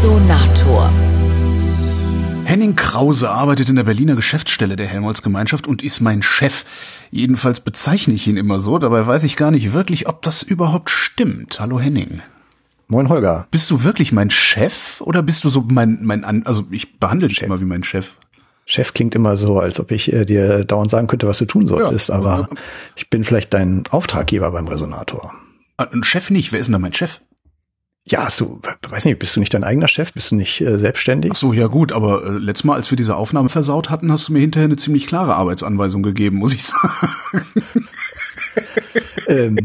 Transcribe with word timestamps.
Resonator. 0.00 0.90
Henning 2.46 2.74
Krause 2.74 3.28
arbeitet 3.28 3.68
in 3.68 3.76
der 3.76 3.84
Berliner 3.84 4.16
Geschäftsstelle 4.16 4.74
der 4.74 4.86
Helmholtz-Gemeinschaft 4.86 5.66
und 5.66 5.82
ist 5.82 6.00
mein 6.00 6.22
Chef. 6.22 6.64
Jedenfalls 7.10 7.60
bezeichne 7.60 8.14
ich 8.14 8.26
ihn 8.26 8.38
immer 8.38 8.60
so, 8.60 8.78
dabei 8.78 9.06
weiß 9.06 9.24
ich 9.24 9.36
gar 9.36 9.50
nicht 9.50 9.74
wirklich, 9.74 10.08
ob 10.08 10.22
das 10.22 10.42
überhaupt 10.42 10.88
stimmt. 10.88 11.60
Hallo 11.60 11.78
Henning. 11.78 12.22
Moin 12.88 13.10
Holger. 13.10 13.46
Bist 13.50 13.70
du 13.70 13.84
wirklich 13.84 14.10
mein 14.10 14.30
Chef 14.30 15.02
oder 15.02 15.22
bist 15.22 15.44
du 15.44 15.50
so 15.50 15.66
mein, 15.68 15.98
mein, 16.00 16.46
also 16.46 16.64
ich 16.70 16.98
behandle 16.98 17.28
dich 17.28 17.42
immer 17.42 17.60
wie 17.60 17.66
mein 17.66 17.84
Chef. 17.84 18.14
Chef 18.64 18.94
klingt 18.94 19.14
immer 19.14 19.36
so, 19.36 19.60
als 19.60 19.80
ob 19.80 19.90
ich 19.90 20.10
äh, 20.10 20.24
dir 20.24 20.64
dauernd 20.64 20.90
sagen 20.90 21.08
könnte, 21.08 21.28
was 21.28 21.36
du 21.36 21.44
tun 21.44 21.66
solltest, 21.66 22.08
ja, 22.08 22.14
aber 22.14 22.48
ich 22.96 23.10
bin 23.10 23.22
vielleicht 23.22 23.52
dein 23.52 23.82
Auftraggeber 23.90 24.50
beim 24.50 24.66
Resonator. 24.66 25.34
Ah, 25.76 25.88
ein 25.92 26.04
Chef 26.04 26.30
nicht, 26.30 26.52
wer 26.52 26.58
ist 26.58 26.68
denn 26.68 26.72
da 26.72 26.78
mein 26.78 26.94
Chef? 26.94 27.20
Ja, 28.04 28.24
hast 28.24 28.40
du, 28.40 28.60
weiß 28.88 29.04
nicht, 29.04 29.18
bist 29.18 29.36
du 29.36 29.40
nicht 29.40 29.52
dein 29.52 29.62
eigener 29.62 29.86
Chef? 29.86 30.12
Bist 30.12 30.30
du 30.30 30.34
nicht 30.34 30.60
äh, 30.60 30.78
selbstständig? 30.78 31.32
Ach 31.32 31.36
so, 31.36 31.52
ja 31.52 31.66
gut, 31.66 31.92
aber 31.92 32.24
äh, 32.24 32.30
letztes 32.30 32.64
Mal, 32.64 32.74
als 32.74 32.90
wir 32.90 32.96
diese 32.96 33.14
Aufnahme 33.14 33.48
versaut 33.48 33.90
hatten, 33.90 34.10
hast 34.10 34.28
du 34.28 34.32
mir 34.32 34.40
hinterher 34.40 34.66
eine 34.66 34.76
ziemlich 34.76 35.06
klare 35.06 35.34
Arbeitsanweisung 35.34 36.02
gegeben, 36.02 36.38
muss 36.38 36.54
ich 36.54 36.62
sagen. 36.62 37.46
ähm, 39.28 39.58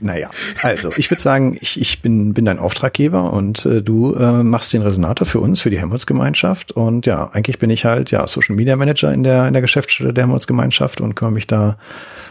naja, 0.00 0.30
also 0.62 0.92
ich 0.96 1.10
würde 1.10 1.22
sagen, 1.22 1.56
ich, 1.60 1.80
ich 1.80 2.02
bin, 2.02 2.34
bin 2.34 2.44
dein 2.44 2.58
Auftraggeber 2.58 3.32
und 3.32 3.64
äh, 3.66 3.82
du 3.82 4.14
äh, 4.14 4.42
machst 4.42 4.72
den 4.72 4.82
Resonator 4.82 5.26
für 5.26 5.40
uns, 5.40 5.60
für 5.60 5.70
die 5.70 5.78
Helmholtz-Gemeinschaft. 5.78 6.72
Und 6.72 7.06
ja, 7.06 7.30
eigentlich 7.32 7.58
bin 7.58 7.70
ich 7.70 7.84
halt 7.84 8.10
ja 8.10 8.26
Social 8.26 8.56
Media 8.56 8.76
Manager 8.76 9.12
in 9.12 9.22
der, 9.22 9.46
in 9.46 9.52
der 9.52 9.62
Geschäftsstelle 9.62 10.12
der 10.12 10.24
Helmholtz-Gemeinschaft 10.24 11.00
und 11.00 11.14
kümmere 11.14 11.32
mich 11.32 11.46
da 11.46 11.78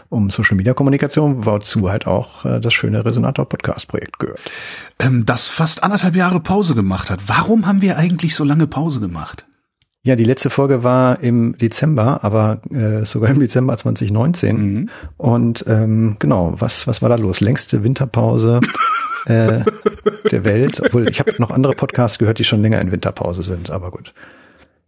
um 0.08 0.30
Social 0.30 0.56
Media 0.56 0.74
Kommunikation, 0.74 1.44
wozu 1.46 1.88
halt 1.90 2.06
auch 2.06 2.44
äh, 2.44 2.60
das 2.60 2.74
schöne 2.74 3.04
Resonator 3.04 3.48
Podcast 3.48 3.88
Projekt 3.88 4.18
gehört. 4.18 4.40
Ähm, 4.98 5.26
das 5.26 5.48
fast 5.48 5.82
anderthalb 5.82 6.16
Jahre 6.16 6.40
Pause 6.40 6.74
gemacht 6.74 7.10
hat. 7.10 7.20
Warum 7.28 7.66
haben 7.66 7.82
wir 7.82 7.96
eigentlich 7.96 8.34
so 8.34 8.44
lange 8.44 8.66
Pause 8.66 9.00
gemacht? 9.00 9.46
Ja, 10.06 10.14
die 10.14 10.24
letzte 10.24 10.50
Folge 10.50 10.84
war 10.84 11.20
im 11.20 11.58
Dezember, 11.58 12.22
aber 12.22 12.60
äh, 12.70 13.04
sogar 13.04 13.30
im 13.30 13.40
Dezember 13.40 13.76
2019. 13.76 14.56
Mhm. 14.56 14.88
Und 15.16 15.64
ähm, 15.66 16.14
genau, 16.20 16.54
was 16.58 16.86
was 16.86 17.02
war 17.02 17.08
da 17.08 17.16
los? 17.16 17.40
Längste 17.40 17.82
Winterpause 17.82 18.60
äh, 19.26 19.64
der 20.30 20.44
Welt. 20.44 20.80
Obwohl 20.80 21.08
ich 21.08 21.18
habe 21.18 21.34
noch 21.38 21.50
andere 21.50 21.74
Podcasts 21.74 22.18
gehört, 22.18 22.38
die 22.38 22.44
schon 22.44 22.62
länger 22.62 22.80
in 22.80 22.92
Winterpause 22.92 23.42
sind. 23.42 23.70
Aber 23.70 23.90
gut. 23.90 24.14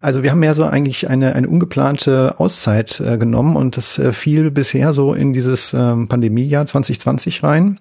Also 0.00 0.22
wir 0.22 0.30
haben 0.30 0.42
ja 0.42 0.54
so 0.54 0.64
eigentlich 0.64 1.08
eine, 1.08 1.34
eine 1.34 1.48
ungeplante 1.48 2.38
Auszeit 2.38 3.00
äh, 3.00 3.18
genommen 3.18 3.56
und 3.56 3.76
das 3.76 3.98
äh, 3.98 4.12
fiel 4.12 4.50
bisher 4.50 4.92
so 4.92 5.12
in 5.12 5.32
dieses 5.32 5.74
ähm, 5.74 6.06
Pandemiejahr 6.06 6.66
2020 6.66 7.42
rein. 7.42 7.80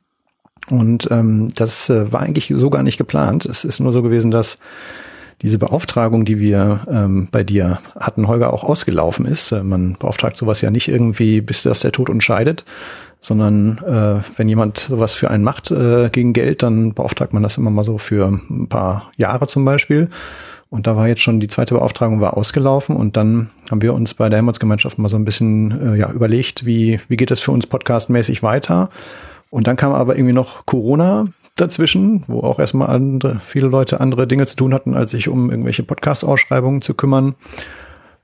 Und 0.69 1.09
ähm, 1.11 1.51
das 1.55 1.89
äh, 1.89 2.11
war 2.11 2.21
eigentlich 2.21 2.51
so 2.55 2.69
gar 2.69 2.83
nicht 2.83 2.97
geplant. 2.97 3.45
Es 3.45 3.63
ist 3.63 3.79
nur 3.79 3.93
so 3.93 4.01
gewesen, 4.01 4.31
dass 4.31 4.57
diese 5.43 5.59
Beauftragung, 5.59 6.25
die 6.25 6.39
wir 6.39 6.81
ähm, 6.89 7.29
bei 7.31 7.43
dir 7.43 7.79
hatten, 7.97 8.27
Holger, 8.27 8.51
auch 8.51 8.63
ausgelaufen 8.63 9.25
ist. 9.25 9.51
Äh, 9.51 9.63
man 9.63 9.95
beauftragt 9.99 10.37
sowas 10.37 10.61
ja 10.61 10.71
nicht 10.71 10.87
irgendwie, 10.87 11.41
bis 11.41 11.63
das 11.63 11.81
der 11.81 11.91
Tod 11.91 12.09
entscheidet, 12.09 12.65
sondern 13.21 13.77
äh, 13.85 14.37
wenn 14.37 14.49
jemand 14.49 14.79
sowas 14.79 15.13
für 15.13 15.29
einen 15.29 15.43
macht 15.43 15.69
äh, 15.69 16.09
gegen 16.11 16.33
Geld, 16.33 16.63
dann 16.63 16.93
beauftragt 16.93 17.33
man 17.33 17.43
das 17.43 17.57
immer 17.57 17.69
mal 17.69 17.83
so 17.83 17.99
für 17.99 18.27
ein 18.27 18.67
paar 18.67 19.11
Jahre 19.17 19.45
zum 19.45 19.63
Beispiel. 19.63 20.09
Und 20.69 20.85
da 20.85 20.95
war 20.95 21.07
jetzt 21.07 21.21
schon 21.21 21.39
die 21.39 21.47
zweite 21.47 21.73
Beauftragung 21.75 22.19
war 22.19 22.35
ausgelaufen 22.35 22.95
und 22.95 23.15
dann 23.15 23.51
haben 23.71 23.81
wir 23.81 23.93
uns 23.93 24.13
bei 24.13 24.27
der 24.27 24.37
Helmholtz-Gemeinschaft 24.37 24.97
mal 24.97 25.07
so 25.07 25.15
ein 25.15 25.23
bisschen 25.23 25.93
äh, 25.93 25.97
ja, 25.97 26.11
überlegt, 26.11 26.65
wie, 26.65 26.99
wie 27.07 27.15
geht 27.15 27.31
es 27.31 27.39
für 27.39 27.51
uns 27.51 27.67
podcastmäßig 27.67 28.43
weiter. 28.43 28.89
Und 29.49 29.67
dann 29.67 29.77
kam 29.77 29.93
aber 29.93 30.17
irgendwie 30.17 30.33
noch 30.33 30.65
Corona 30.65 31.27
dazwischen, 31.55 32.23
wo 32.27 32.41
auch 32.41 32.59
erstmal 32.59 32.89
andere, 32.89 33.39
viele 33.45 33.67
Leute 33.67 34.01
andere 34.01 34.27
Dinge 34.27 34.45
zu 34.45 34.57
tun 34.57 34.73
hatten, 34.73 34.93
als 34.93 35.11
sich 35.11 35.29
um 35.29 35.49
irgendwelche 35.49 35.83
Podcast-Ausschreibungen 35.83 36.81
zu 36.81 36.93
kümmern. 36.93 37.35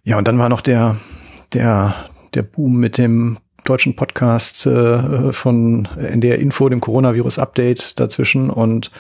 Ja, 0.04 0.18
und 0.18 0.28
dann 0.28 0.38
war 0.38 0.50
noch 0.50 0.62
der, 0.62 0.98
der, 1.54 1.96
der 2.34 2.44
Boom 2.44 2.76
mit 2.76 2.98
dem 2.98 3.38
deutschen 3.64 3.96
Podcast 3.96 4.66
äh, 4.66 5.32
von 5.32 5.88
NDR 5.98 6.40
Info, 6.40 6.68
dem 6.68 6.82
Coronavirus-Update 6.82 8.00
dazwischen 8.00 8.50
und 8.50 8.92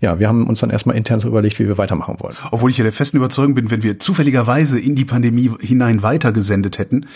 ja, 0.00 0.18
wir 0.18 0.28
haben 0.28 0.46
uns 0.46 0.60
dann 0.60 0.68
erstmal 0.68 0.94
intern 0.94 1.20
so 1.20 1.28
überlegt, 1.28 1.58
wie 1.58 1.66
wir 1.66 1.78
weitermachen 1.78 2.16
wollen. 2.20 2.36
Obwohl 2.50 2.70
ich 2.70 2.76
ja 2.76 2.82
der 2.82 2.92
festen 2.92 3.16
Überzeugung 3.16 3.54
bin, 3.54 3.70
wenn 3.70 3.82
wir 3.82 3.98
zufälligerweise 3.98 4.78
in 4.78 4.94
die 4.94 5.06
Pandemie 5.06 5.50
hinein 5.60 6.02
weitergesendet 6.02 6.78
hätten, 6.78 7.06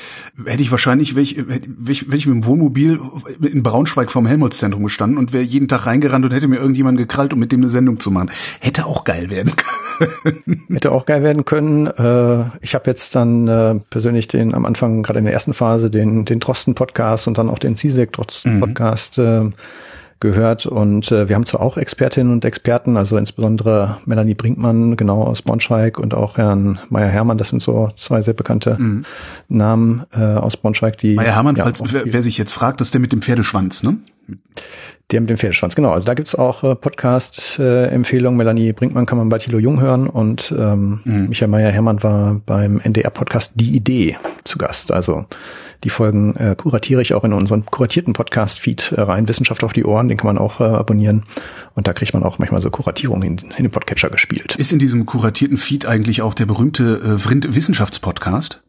hätte 0.46 0.62
ich 0.62 0.70
wahrscheinlich, 0.70 1.14
wäre 1.14 1.22
ich, 1.22 1.36
wäre 1.36 1.60
ich, 1.88 2.06
wäre 2.06 2.16
ich 2.16 2.26
mit 2.26 2.36
dem 2.36 2.46
Wohnmobil 2.46 2.98
in 3.42 3.62
Braunschweig 3.62 4.10
vom 4.10 4.26
Helmholtz-Zentrum 4.26 4.82
gestanden 4.84 5.18
und 5.18 5.34
wäre 5.34 5.44
jeden 5.44 5.68
Tag 5.68 5.84
reingerannt 5.84 6.24
und 6.24 6.32
hätte 6.32 6.48
mir 6.48 6.56
irgendjemand 6.56 6.96
gekrallt, 6.96 7.34
um 7.34 7.38
mit 7.38 7.52
dem 7.52 7.60
eine 7.60 7.68
Sendung 7.68 8.00
zu 8.00 8.10
machen. 8.10 8.30
Hätte 8.60 8.86
auch 8.86 9.04
geil 9.04 9.30
werden 9.30 9.52
können. 9.56 10.64
Hätte 10.70 10.92
auch 10.92 11.04
geil 11.04 11.22
werden 11.22 11.44
können. 11.44 11.86
Äh, 11.86 12.44
ich 12.62 12.74
habe 12.74 12.88
jetzt 12.88 13.14
dann 13.14 13.46
äh, 13.46 13.74
persönlich 13.90 14.26
den 14.28 14.54
am 14.54 14.64
Anfang, 14.64 15.02
gerade 15.02 15.18
in 15.18 15.26
der 15.26 15.34
ersten 15.34 15.52
Phase, 15.52 15.90
den, 15.90 16.24
den 16.24 16.40
Drosten-Podcast 16.40 17.28
und 17.28 17.36
dann 17.36 17.50
auch 17.50 17.58
den 17.58 17.76
CISEC-Drosten-Podcast 17.76 19.18
mhm 19.18 19.52
gehört. 20.20 20.66
Und 20.66 21.10
äh, 21.10 21.28
wir 21.28 21.34
haben 21.34 21.46
zwar 21.46 21.62
auch 21.62 21.76
Expertinnen 21.76 22.32
und 22.32 22.44
Experten, 22.44 22.96
also 22.96 23.16
insbesondere 23.16 23.98
Melanie 24.04 24.34
Brinkmann, 24.34 24.96
genau 24.96 25.22
aus 25.22 25.42
Braunschweig 25.42 25.98
und 25.98 26.14
auch 26.14 26.36
Herrn 26.36 26.78
Meier-Hermann, 26.90 27.38
das 27.38 27.48
sind 27.48 27.62
so 27.62 27.90
zwei 27.96 28.22
sehr 28.22 28.34
bekannte 28.34 28.76
mhm. 28.78 29.04
Namen 29.48 30.04
äh, 30.12 30.20
aus 30.20 30.56
Braunschweig, 30.56 30.98
die. 30.98 31.14
Meier-Hermann, 31.14 31.56
ja, 31.56 31.64
falls 31.64 31.82
wer, 31.92 32.02
wer 32.04 32.22
sich 32.22 32.38
jetzt 32.38 32.52
fragt, 32.52 32.80
das 32.80 32.88
ist 32.88 32.94
der 32.94 33.00
mit 33.00 33.12
dem 33.12 33.22
Pferdeschwanz, 33.22 33.82
ne? 33.82 33.96
Der 35.10 35.20
mit 35.20 35.30
dem 35.30 35.38
Pferdeschwanz, 35.38 35.74
genau. 35.74 35.90
Also 35.90 36.04
da 36.04 36.14
gibt's 36.14 36.36
auch 36.36 36.62
äh, 36.62 36.76
Podcast-Empfehlungen. 36.76 38.36
Melanie 38.36 38.72
Brinkmann 38.72 39.06
kann 39.06 39.18
man 39.18 39.28
bei 39.28 39.38
Thilo 39.38 39.58
Jung 39.58 39.80
hören 39.80 40.06
und 40.06 40.54
ähm, 40.56 41.00
mhm. 41.04 41.28
Michael 41.28 41.48
Meyer-Hermann 41.50 42.02
war 42.02 42.40
beim 42.46 42.78
NDR-Podcast 42.78 43.54
Die 43.56 43.74
Idee 43.74 44.18
zu 44.44 44.58
Gast. 44.58 44.92
Also 44.92 45.24
die 45.84 45.90
Folgen 45.90 46.36
äh, 46.36 46.54
kuratiere 46.56 47.02
ich 47.02 47.14
auch 47.14 47.24
in 47.24 47.32
unseren 47.32 47.66
kuratierten 47.66 48.12
Podcast-Feed 48.12 48.92
äh, 48.92 49.00
rein. 49.00 49.28
Wissenschaft 49.28 49.64
auf 49.64 49.72
die 49.72 49.84
Ohren, 49.84 50.08
den 50.08 50.18
kann 50.18 50.26
man 50.26 50.38
auch 50.38 50.60
äh, 50.60 50.64
abonnieren. 50.64 51.24
Und 51.74 51.86
da 51.86 51.92
kriegt 51.92 52.12
man 52.12 52.22
auch 52.22 52.38
manchmal 52.38 52.60
so 52.60 52.70
Kuratierungen 52.70 53.38
in, 53.38 53.50
in 53.56 53.64
den 53.64 53.70
Podcatcher 53.70 54.10
gespielt. 54.10 54.56
Ist 54.56 54.72
in 54.72 54.78
diesem 54.78 55.06
kuratierten 55.06 55.56
Feed 55.56 55.86
eigentlich 55.86 56.22
auch 56.22 56.34
der 56.34 56.46
berühmte 56.46 57.00
äh, 57.02 57.18
Vrind 57.18 57.54
Wissenschaftspodcast? 57.54 58.62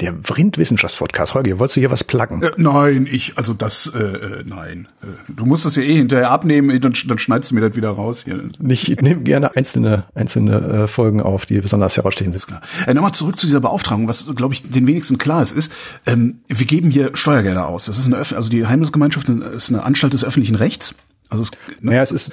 Der 0.00 0.12
Vrind-Wissenschaftspodcast. 0.24 1.34
Holger, 1.34 1.60
wolltest 1.60 1.76
du 1.76 1.80
hier 1.80 1.90
was 1.90 2.02
pluggen? 2.02 2.42
Äh, 2.42 2.50
nein, 2.56 3.06
ich, 3.08 3.38
also 3.38 3.54
das, 3.54 3.92
äh, 3.94 4.02
äh 4.02 4.44
nein. 4.44 4.88
Äh, 5.02 5.32
du 5.32 5.46
musst 5.46 5.66
das 5.66 5.76
ja 5.76 5.84
eh 5.84 5.94
hinterher 5.94 6.32
abnehmen, 6.32 6.80
dann, 6.80 6.94
dann 7.06 7.18
schneidest 7.20 7.52
du 7.52 7.54
mir 7.54 7.60
das 7.60 7.76
wieder 7.76 7.90
raus. 7.90 8.24
Hier. 8.24 8.50
Ich 8.68 8.88
nehme 9.00 9.22
gerne 9.22 9.54
einzelne, 9.54 10.04
einzelne 10.16 10.56
äh, 10.56 10.86
Folgen 10.88 11.20
auf, 11.20 11.46
die 11.46 11.60
besonders 11.60 11.96
herausstechen. 11.96 12.32
Ist 12.32 12.48
klar. 12.48 12.60
Äh, 12.88 12.94
Nochmal 12.94 13.12
zurück 13.12 13.38
zu 13.38 13.46
dieser 13.46 13.60
Beauftragung, 13.60 14.08
was, 14.08 14.34
glaube 14.34 14.54
ich, 14.54 14.68
den 14.68 14.88
wenigsten 14.88 15.16
klar 15.16 15.42
ist, 15.42 15.52
ist, 15.52 15.70
ähm, 16.06 16.40
wir 16.48 16.66
geben 16.66 16.90
hier 16.90 17.12
Steuergelder 17.14 17.68
aus. 17.68 17.84
Das 17.84 17.96
ist 17.96 18.06
eine, 18.06 18.16
also 18.16 18.50
die 18.50 18.66
Heimelsgemeinschaft 18.66 19.28
ist 19.28 19.70
eine 19.70 19.84
Anstalt 19.84 20.12
des 20.12 20.24
öffentlichen 20.24 20.56
Rechts. 20.56 20.96
Also 21.28 21.44
es, 21.44 21.50
ne? 21.52 21.90
Naja, 21.90 22.02
es 22.02 22.10
ist 22.10 22.32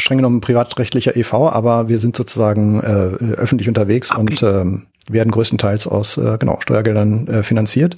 streng 0.00 0.18
genommen 0.18 0.40
privatrechtlicher 0.40 1.16
EV, 1.16 1.50
aber 1.50 1.88
wir 1.88 1.98
sind 1.98 2.16
sozusagen 2.16 2.80
äh, 2.80 2.86
öffentlich 3.34 3.68
unterwegs 3.68 4.10
okay. 4.10 4.20
und 4.20 4.42
ähm, 4.42 4.86
werden 5.08 5.30
größtenteils 5.30 5.86
aus 5.86 6.16
äh, 6.18 6.36
genau 6.38 6.58
Steuergeldern 6.60 7.26
äh, 7.26 7.42
finanziert. 7.42 7.96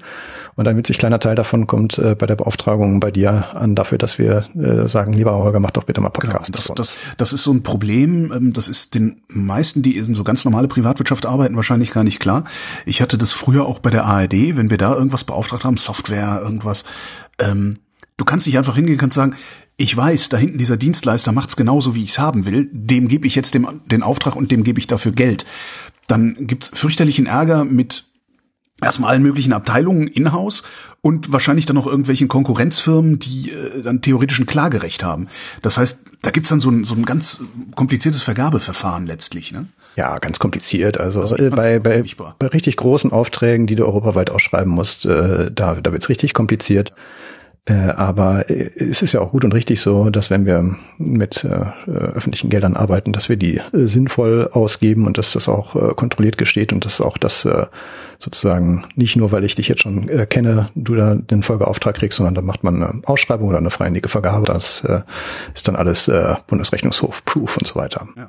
Und 0.55 0.69
ein 0.69 0.77
winzig 0.77 0.99
kleiner 0.99 1.19
Teil 1.19 1.35
davon 1.35 1.67
kommt 1.67 1.99
äh, 1.99 2.15
bei 2.15 2.27
der 2.27 2.37
Beauftragung 2.37 3.01
bei 3.01 3.11
dir 3.11 3.57
an 3.57 3.75
dafür, 3.75 3.99
dass 3.99 4.19
wir 4.19 4.47
äh, 4.55 4.89
sagen, 4.89 5.13
lieber 5.13 5.35
Holger, 5.35 5.61
mach 5.61 5.71
doch 5.71 5.85
bitte 5.85 6.01
mal 6.01 6.11
genau, 6.11 6.35
Podcast. 6.35 6.53
Genau, 6.53 6.75
das, 6.75 6.97
das, 6.97 7.17
das 7.17 7.33
ist 7.33 7.45
so 7.45 7.53
ein 7.53 7.63
Problem. 7.63 8.33
Ähm, 8.33 8.53
das 8.53 8.69
ist 8.69 8.95
den 8.95 9.23
meisten, 9.29 9.83
die 9.83 9.97
in 9.97 10.15
so 10.15 10.25
ganz 10.25 10.45
normale 10.45 10.69
Privatwirtschaft 10.69 11.27
arbeiten, 11.27 11.57
wahrscheinlich 11.57 11.91
gar 11.91 12.05
nicht 12.05 12.21
klar. 12.21 12.45
Ich 12.85 13.01
hatte 13.01 13.19
das 13.19 13.33
früher 13.33 13.67
auch 13.67 13.79
bei 13.79 13.91
der 13.91 14.05
ARD, 14.05 14.57
wenn 14.57 14.71
wir 14.71 14.79
da 14.79 14.95
irgendwas 14.95 15.25
beauftragt 15.25 15.65
haben, 15.65 15.79
Software, 15.79 16.41
irgendwas. 16.43 16.85
Ähm, 17.39 17.79
du 18.17 18.25
kannst 18.25 18.47
nicht 18.47 18.59
einfach 18.59 18.77
hingehen, 18.77 18.99
kannst 18.99 19.17
sagen, 19.17 19.35
ich 19.83 19.97
weiß, 19.97 20.29
da 20.29 20.37
hinten 20.37 20.59
dieser 20.59 20.77
Dienstleister 20.77 21.33
macht's 21.33 21.57
genauso, 21.57 21.95
wie 21.95 22.05
ich's 22.05 22.19
haben 22.19 22.47
will, 22.47 22.69
dem 22.73 23.09
gebe 23.09 23.27
ich 23.27 23.35
jetzt 23.35 23.55
dem, 23.55 23.67
den 23.87 24.03
Auftrag 24.03 24.37
und 24.37 24.51
dem 24.51 24.65
gebe 24.65 24.79
ich 24.79 24.87
dafür 24.87 25.13
Geld 25.13 25.45
dann 26.09 26.37
gibt's 26.47 26.71
fürchterlichen 26.75 27.27
Ärger 27.27 27.65
mit 27.65 28.05
erstmal 28.81 29.11
allen 29.11 29.23
möglichen 29.23 29.53
Abteilungen 29.53 30.09
in-house 30.09 30.65
und 31.03 31.33
wahrscheinlich 31.33 31.67
dann 31.67 31.77
noch 31.77 31.87
irgendwelchen 31.87 32.27
Konkurrenzfirmen, 32.29 33.19
die 33.19 33.51
äh, 33.51 33.83
dann 33.83 34.03
theoretisch 34.03 34.41
ein 34.41 34.47
Klagerecht 34.47 35.05
haben. 35.05 35.29
Das 35.63 35.79
heißt, 35.79 36.01
da 36.23 36.31
gibt's 36.31 36.51
dann 36.51 36.61
so 36.61 36.71
ein, 36.71 36.85
so 36.85 36.95
ein 36.95 37.05
ganz 37.05 37.43
kompliziertes 37.77 38.23
Vergabeverfahren 38.23 39.07
letztlich. 39.07 39.53
Ne? 39.53 39.69
Ja, 39.97 40.19
ganz 40.19 40.39
kompliziert. 40.39 40.99
Also 40.99 41.23
bei, 41.51 41.79
bei, 41.79 42.03
bei 42.03 42.47
richtig 42.49 42.77
großen 42.77 43.13
Aufträgen, 43.13 43.67
die 43.67 43.77
du 43.77 43.87
europaweit 43.87 44.31
ausschreiben 44.31 44.73
musst, 44.73 45.07
äh, 45.07 45.51
da, 45.53 45.77
da 45.77 45.93
wird's 45.93 46.09
richtig 46.09 46.35
kompliziert. 46.35 46.93
Äh, 47.65 47.75
aber 47.75 48.51
äh, 48.51 48.71
es 48.77 49.03
ist 49.03 49.13
ja 49.13 49.21
auch 49.21 49.31
gut 49.31 49.45
und 49.45 49.55
richtig 49.55 49.81
so, 49.81 50.11
dass 50.11 50.31
wenn 50.31 50.47
wir 50.47 50.75
mit 50.99 51.45
äh, 51.45 51.91
öffentlichen 51.93 52.51
Geldern 52.51 52.75
arbeiten, 52.75 53.13
dass 53.13 53.29
wir 53.29 53.37
die 53.37 53.59
äh, 53.59 53.63
sinnvoll 53.87 54.49
ausgeben 54.51 55.07
und 55.07 55.17
dass 55.17 55.33
das 55.33 55.49
auch 55.49 55.97
kontrolliert 55.97 56.39
gesteht 56.39 56.73
und 56.73 56.85
dass 56.85 57.01
auch 57.01 57.19
das 57.19 57.47
sozusagen 58.19 58.85
nicht 58.95 59.17
nur, 59.17 59.33
weil 59.33 59.45
ich 59.45 59.55
dich 59.55 59.69
jetzt 59.69 59.83
schon 59.83 60.07
kenne, 60.29 60.71
du 60.75 60.95
da 60.95 61.15
den 61.15 61.43
Folgeauftrag 61.43 61.97
kriegst, 61.97 62.17
sondern 62.17 62.35
da 62.35 62.43
macht 62.43 62.65
man 62.65 62.83
eine 62.83 63.03
Ausschreibung 63.05 63.49
oder 63.49 63.59
eine 63.59 63.71
freiwillige 63.71 64.09
Vergabe. 64.09 64.47
Das 64.47 64.83
ist 65.55 65.69
dann 65.69 65.77
alles 65.77 66.09
äh, 66.09 66.35
Bundesrechnungshof, 66.47 67.25
Proof 67.25 67.57
und 67.57 67.67
so 67.67 67.77
weiter. 67.77 68.09
Ja. 68.17 68.29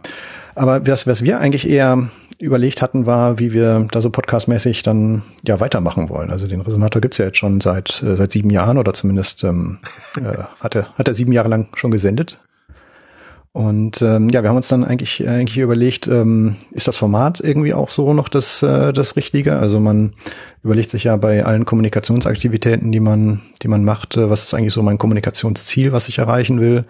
Aber 0.56 0.86
was, 0.88 1.08
was 1.08 1.24
wir 1.24 1.40
eigentlich 1.40 1.70
eher 1.70 2.10
überlegt 2.40 2.82
hatten, 2.82 3.06
war, 3.06 3.40
wie 3.40 3.54
wir 3.54 3.88
da 3.92 4.02
so 4.02 4.10
podcastmäßig 4.10 4.84
dann 4.84 5.24
ja 5.46 5.60
weitermachen 5.60 6.10
wollen. 6.10 6.30
Also 6.30 6.48
den 6.48 6.62
Resonator 6.62 7.02
gibt's 7.02 7.18
ja 7.18 7.26
jetzt 7.26 7.38
schon 7.38 7.62
seit 7.62 8.02
äh, 8.04 8.16
seit 8.16 8.32
sieben 8.32 8.50
Jahren 8.50 8.78
oder 8.78 8.94
zumindest 8.94 9.44
ähm, 9.44 9.80
äh, 10.18 10.44
hat, 10.60 10.76
er, 10.76 10.94
hat 10.98 11.08
er 11.08 11.14
sieben 11.14 11.32
Jahre 11.32 11.50
lang 11.50 11.68
schon 11.76 11.92
gesendet. 11.92 12.40
Und 13.54 14.02
ähm, 14.02 14.30
ja, 14.30 14.42
wir 14.42 14.50
haben 14.50 14.56
uns 14.56 14.68
dann 14.68 14.84
eigentlich 14.84 15.28
eigentlich 15.28 15.60
überlegt, 15.60 16.08
ähm, 16.08 16.56
ist 16.72 16.88
das 16.88 16.98
Format 16.98 17.40
irgendwie 17.40 17.76
auch 17.76 17.92
so 17.92 18.12
noch 18.14 18.28
das 18.28 18.64
äh, 18.64 18.92
das 18.92 19.16
Richtige? 19.16 19.58
Also 19.58 19.80
man 19.80 20.14
überlegt 20.64 20.90
sich 20.90 21.04
ja 21.04 21.18
bei 21.18 21.46
allen 21.46 21.64
Kommunikationsaktivitäten, 21.64 22.92
die 22.92 23.00
man 23.00 23.42
die 23.62 23.68
man 23.68 23.84
macht, 23.84 24.18
äh, 24.18 24.28
was 24.28 24.44
ist 24.44 24.56
eigentlich 24.56 24.74
so 24.74 24.82
mein 24.82 24.98
Kommunikationsziel, 24.98 25.92
was 25.92 26.08
ich 26.08 26.18
erreichen 26.18 26.60
will? 26.62 26.86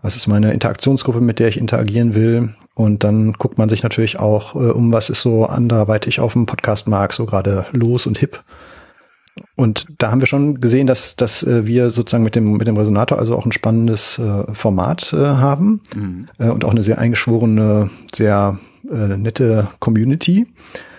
Was 0.00 0.16
ist 0.16 0.28
meine 0.28 0.52
Interaktionsgruppe, 0.52 1.20
mit 1.20 1.38
der 1.38 1.48
ich 1.48 1.56
interagieren 1.56 2.14
will? 2.14 2.54
Und 2.74 3.02
dann 3.02 3.32
guckt 3.32 3.58
man 3.58 3.68
sich 3.68 3.82
natürlich 3.82 4.20
auch 4.20 4.54
äh, 4.54 4.70
um, 4.70 4.92
was 4.92 5.10
ist 5.10 5.22
so 5.22 5.46
anderweitig 5.46 6.20
auf 6.20 6.34
dem 6.34 6.46
Podcast-Markt 6.46 7.14
so 7.14 7.26
gerade 7.26 7.66
los 7.72 8.06
und 8.06 8.18
hip. 8.18 8.44
Und 9.56 9.86
da 9.98 10.10
haben 10.10 10.20
wir 10.20 10.26
schon 10.26 10.60
gesehen, 10.60 10.86
dass, 10.86 11.16
dass 11.16 11.42
äh, 11.42 11.66
wir 11.66 11.90
sozusagen 11.90 12.24
mit 12.24 12.36
dem, 12.36 12.52
mit 12.56 12.68
dem 12.68 12.76
Resonator 12.76 13.18
also 13.18 13.36
auch 13.36 13.44
ein 13.44 13.52
spannendes 13.52 14.18
äh, 14.18 14.52
Format 14.52 15.12
äh, 15.12 15.16
haben 15.16 15.80
mhm. 15.94 16.26
äh, 16.38 16.48
und 16.48 16.64
auch 16.64 16.70
eine 16.70 16.84
sehr 16.84 16.98
eingeschworene, 16.98 17.90
sehr 18.14 18.58
äh, 18.88 19.16
nette 19.16 19.68
Community. 19.80 20.46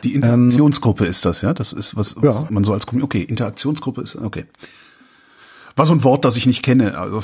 Die 0.04 0.16
Interaktionsgruppe 0.16 1.06
ähm, 1.06 1.10
ist 1.10 1.26
das, 1.26 1.42
ja? 1.42 1.54
Das 1.54 1.74
ist, 1.74 1.96
was, 1.96 2.22
was 2.22 2.42
ja. 2.42 2.48
man 2.50 2.64
so 2.66 2.74
als 2.74 2.86
Community, 2.86 3.20
okay, 3.20 3.30
Interaktionsgruppe 3.30 4.02
ist, 4.02 4.18
okay 4.18 4.46
war 5.76 5.86
so 5.86 5.94
ein 5.94 6.04
Wort, 6.04 6.26
das 6.26 6.38
ich 6.38 6.46
nicht 6.46 6.64
kenne. 6.64 6.98
Also. 6.98 7.22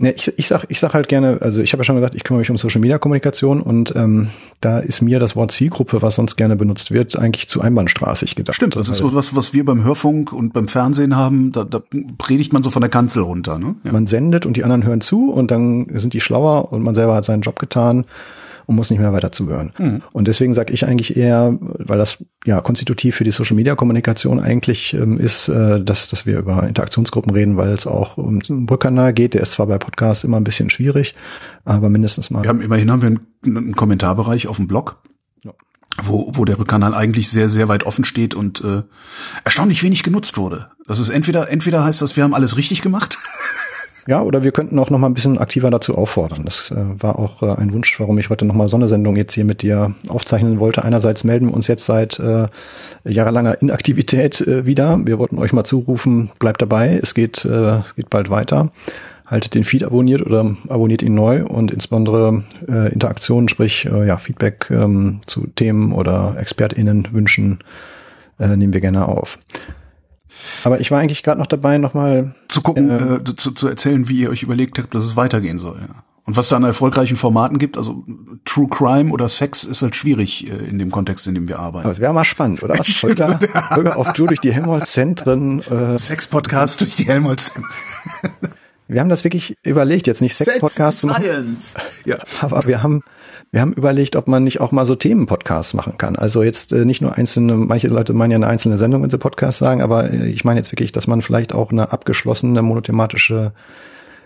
Ja, 0.00 0.10
ich, 0.14 0.32
ich 0.36 0.46
sag, 0.46 0.64
ich 0.68 0.78
sag 0.80 0.94
halt 0.94 1.08
gerne, 1.08 1.38
also 1.40 1.60
ich 1.60 1.72
habe 1.72 1.80
ja 1.80 1.84
schon 1.84 1.96
gesagt, 1.96 2.14
ich 2.14 2.24
kümmere 2.24 2.40
mich 2.40 2.50
um 2.50 2.56
Social 2.56 2.80
Media 2.80 2.98
Kommunikation 2.98 3.60
und 3.60 3.94
ähm, 3.96 4.28
da 4.60 4.78
ist 4.78 5.02
mir 5.02 5.20
das 5.20 5.36
Wort 5.36 5.52
Zielgruppe, 5.52 6.02
was 6.02 6.14
sonst 6.14 6.36
gerne 6.36 6.56
benutzt 6.56 6.90
wird, 6.90 7.18
eigentlich 7.18 7.48
zu 7.48 7.60
einbahnstraßig 7.60 8.34
gedacht. 8.34 8.56
Stimmt, 8.56 8.76
das 8.76 8.88
ist 8.88 8.98
so 8.98 9.14
was, 9.14 9.36
was 9.36 9.54
wir 9.54 9.64
beim 9.64 9.84
Hörfunk 9.84 10.32
und 10.32 10.52
beim 10.52 10.68
Fernsehen 10.68 11.16
haben, 11.16 11.52
da, 11.52 11.64
da 11.64 11.82
predigt 12.18 12.52
man 12.52 12.62
so 12.62 12.70
von 12.70 12.80
der 12.80 12.90
Kanzel 12.90 13.22
runter. 13.22 13.58
Ne? 13.58 13.74
Ja. 13.84 13.92
Man 13.92 14.06
sendet 14.06 14.46
und 14.46 14.56
die 14.56 14.64
anderen 14.64 14.84
hören 14.84 15.00
zu 15.00 15.32
und 15.32 15.50
dann 15.50 15.86
sind 15.98 16.14
die 16.14 16.20
schlauer 16.20 16.72
und 16.72 16.82
man 16.82 16.94
selber 16.94 17.14
hat 17.14 17.24
seinen 17.24 17.42
Job 17.42 17.58
getan 17.58 18.04
und 18.66 18.76
muss 18.76 18.90
nicht 18.90 19.00
mehr 19.00 19.12
weiter 19.12 19.32
zuhören. 19.32 19.72
Mhm. 19.78 20.02
Und 20.12 20.28
deswegen 20.28 20.54
sage 20.54 20.72
ich 20.72 20.86
eigentlich 20.86 21.16
eher, 21.16 21.56
weil 21.60 21.98
das 21.98 22.18
ja 22.44 22.60
konstitutiv 22.60 23.16
für 23.16 23.24
die 23.24 23.30
Social 23.30 23.56
Media 23.56 23.74
Kommunikation 23.74 24.40
eigentlich 24.40 24.94
ähm, 24.94 25.18
ist, 25.18 25.48
äh, 25.48 25.82
dass, 25.82 26.08
dass 26.08 26.26
wir 26.26 26.38
über 26.38 26.66
Interaktionsgruppen 26.66 27.32
reden, 27.32 27.56
weil 27.56 27.70
es 27.70 27.86
auch 27.86 28.16
um 28.16 28.40
den 28.40 28.68
Rückkanal 28.68 29.12
geht. 29.12 29.34
Der 29.34 29.42
ist 29.42 29.52
zwar 29.52 29.66
bei 29.66 29.78
Podcasts 29.78 30.24
immer 30.24 30.38
ein 30.38 30.44
bisschen 30.44 30.70
schwierig, 30.70 31.14
aber 31.64 31.88
mindestens 31.88 32.30
mal. 32.30 32.42
Wir 32.42 32.48
haben 32.50 32.60
immerhin 32.60 32.90
haben 32.90 33.02
wir 33.02 33.08
einen, 33.08 33.56
einen 33.56 33.76
Kommentarbereich 33.76 34.46
auf 34.46 34.56
dem 34.56 34.68
Blog. 34.68 34.96
Wo, 36.02 36.32
wo 36.34 36.44
der 36.44 36.58
Rückkanal 36.58 36.92
eigentlich 36.92 37.28
sehr, 37.28 37.48
sehr 37.48 37.68
weit 37.68 37.84
offen 37.84 38.04
steht 38.04 38.34
und 38.34 38.60
äh, 38.64 38.82
erstaunlich 39.44 39.84
wenig 39.84 40.02
genutzt 40.02 40.36
wurde. 40.36 40.70
Das 40.88 40.98
ist 40.98 41.08
entweder, 41.08 41.48
entweder 41.52 41.84
heißt 41.84 42.02
das, 42.02 42.16
wir 42.16 42.24
haben 42.24 42.34
alles 42.34 42.56
richtig 42.56 42.82
gemacht 42.82 43.16
Ja, 44.06 44.22
oder 44.22 44.42
wir 44.42 44.52
könnten 44.52 44.78
auch 44.78 44.90
noch 44.90 44.98
mal 44.98 45.06
ein 45.06 45.14
bisschen 45.14 45.38
aktiver 45.38 45.70
dazu 45.70 45.96
auffordern. 45.96 46.44
Das 46.44 46.70
äh, 46.70 46.76
war 46.98 47.18
auch 47.18 47.42
äh, 47.42 47.54
ein 47.58 47.72
Wunsch, 47.72 47.98
warum 47.98 48.18
ich 48.18 48.28
heute 48.28 48.44
noch 48.44 48.54
mal 48.54 48.68
so 48.68 48.76
eine 48.76 48.88
Sendung 48.88 49.16
jetzt 49.16 49.32
hier 49.32 49.46
mit 49.46 49.62
dir 49.62 49.94
aufzeichnen 50.08 50.60
wollte. 50.60 50.84
Einerseits 50.84 51.24
melden 51.24 51.48
wir 51.48 51.54
uns 51.54 51.68
jetzt 51.68 51.86
seit 51.86 52.18
äh, 52.18 52.48
jahrelanger 53.04 53.60
Inaktivität 53.62 54.42
äh, 54.42 54.66
wieder. 54.66 55.00
Wir 55.04 55.18
wollten 55.18 55.38
euch 55.38 55.54
mal 55.54 55.64
zurufen, 55.64 56.30
bleibt 56.38 56.60
dabei, 56.60 57.00
es 57.02 57.14
geht, 57.14 57.46
äh, 57.46 57.78
es 57.78 57.94
geht 57.94 58.10
bald 58.10 58.28
weiter. 58.28 58.70
Haltet 59.26 59.54
den 59.54 59.64
Feed 59.64 59.84
abonniert 59.84 60.20
oder 60.20 60.54
abonniert 60.68 61.00
ihn 61.00 61.14
neu 61.14 61.46
und 61.46 61.70
insbesondere 61.70 62.44
äh, 62.68 62.92
Interaktionen, 62.92 63.48
sprich 63.48 63.84
ja, 63.84 64.18
Feedback 64.18 64.68
ähm, 64.70 65.20
zu 65.24 65.46
Themen 65.46 65.92
oder 65.92 66.36
ExpertInnen 66.38 67.08
wünschen, 67.12 67.60
nehmen 68.36 68.74
wir 68.74 68.80
gerne 68.82 69.08
auf. 69.08 69.38
Aber 70.62 70.80
ich 70.80 70.90
war 70.90 71.00
eigentlich 71.00 71.22
gerade 71.22 71.40
noch 71.40 71.46
dabei, 71.46 71.78
nochmal 71.78 72.34
zu 72.48 72.62
gucken, 72.62 72.90
äh, 72.90 73.30
äh, 73.30 73.34
zu, 73.36 73.52
zu 73.52 73.68
erzählen, 73.68 74.08
wie 74.08 74.20
ihr 74.20 74.30
euch 74.30 74.42
überlegt 74.42 74.78
habt, 74.78 74.94
dass 74.94 75.04
es 75.04 75.16
weitergehen 75.16 75.58
soll. 75.58 75.80
Ja. 75.80 76.04
Und 76.26 76.38
was 76.38 76.48
da 76.48 76.56
an 76.56 76.64
erfolgreichen 76.64 77.16
Formaten 77.16 77.58
gibt, 77.58 77.76
also 77.76 78.02
True 78.46 78.66
Crime 78.68 79.12
oder 79.12 79.28
Sex 79.28 79.64
ist 79.64 79.82
halt 79.82 79.94
schwierig 79.94 80.48
äh, 80.48 80.54
in 80.54 80.78
dem 80.78 80.90
Kontext, 80.90 81.26
in 81.26 81.34
dem 81.34 81.48
wir 81.48 81.58
arbeiten. 81.58 81.84
Aber 81.84 81.92
es 81.92 82.00
wäre 82.00 82.14
mal 82.14 82.24
spannend, 82.24 82.62
oder? 82.62 82.78
Was 82.78 83.02
Holger, 83.02 83.38
Holger 83.70 83.98
auf 83.98 84.14
Tour 84.14 84.28
durch 84.28 84.40
die 84.40 84.52
Helmholtz-Zentren. 84.52 85.60
Äh, 85.60 85.98
Sex-Podcast 85.98 86.80
durch 86.80 86.96
die 86.96 87.06
Helmholtz-Zentren. 87.06 87.70
wir 88.88 89.00
haben 89.00 89.10
das 89.10 89.24
wirklich 89.24 89.58
überlegt, 89.64 90.06
jetzt 90.06 90.22
nicht 90.22 90.34
Sex-Podcast 90.34 91.00
zu 91.00 91.08
machen. 91.08 91.58
Ja. 92.06 92.18
Aber 92.40 92.66
wir 92.66 92.82
haben 92.82 93.02
wir 93.54 93.60
haben 93.60 93.72
überlegt, 93.72 94.16
ob 94.16 94.26
man 94.26 94.42
nicht 94.42 94.60
auch 94.60 94.72
mal 94.72 94.84
so 94.84 94.96
Themenpodcasts 94.96 95.74
machen 95.74 95.96
kann. 95.96 96.16
Also 96.16 96.42
jetzt 96.42 96.72
äh, 96.72 96.84
nicht 96.84 97.00
nur 97.00 97.14
einzelne, 97.14 97.54
manche 97.54 97.86
Leute 97.86 98.12
meinen 98.12 98.32
ja 98.32 98.36
eine 98.36 98.48
einzelne 98.48 98.78
Sendung, 98.78 99.04
wenn 99.04 99.10
sie 99.10 99.16
Podcasts 99.18 99.60
sagen, 99.60 99.80
aber 99.80 100.12
äh, 100.12 100.28
ich 100.28 100.44
meine 100.44 100.58
jetzt 100.58 100.72
wirklich, 100.72 100.90
dass 100.90 101.06
man 101.06 101.22
vielleicht 101.22 101.52
auch 101.52 101.70
eine 101.70 101.92
abgeschlossene 101.92 102.62
monothematische 102.62 103.52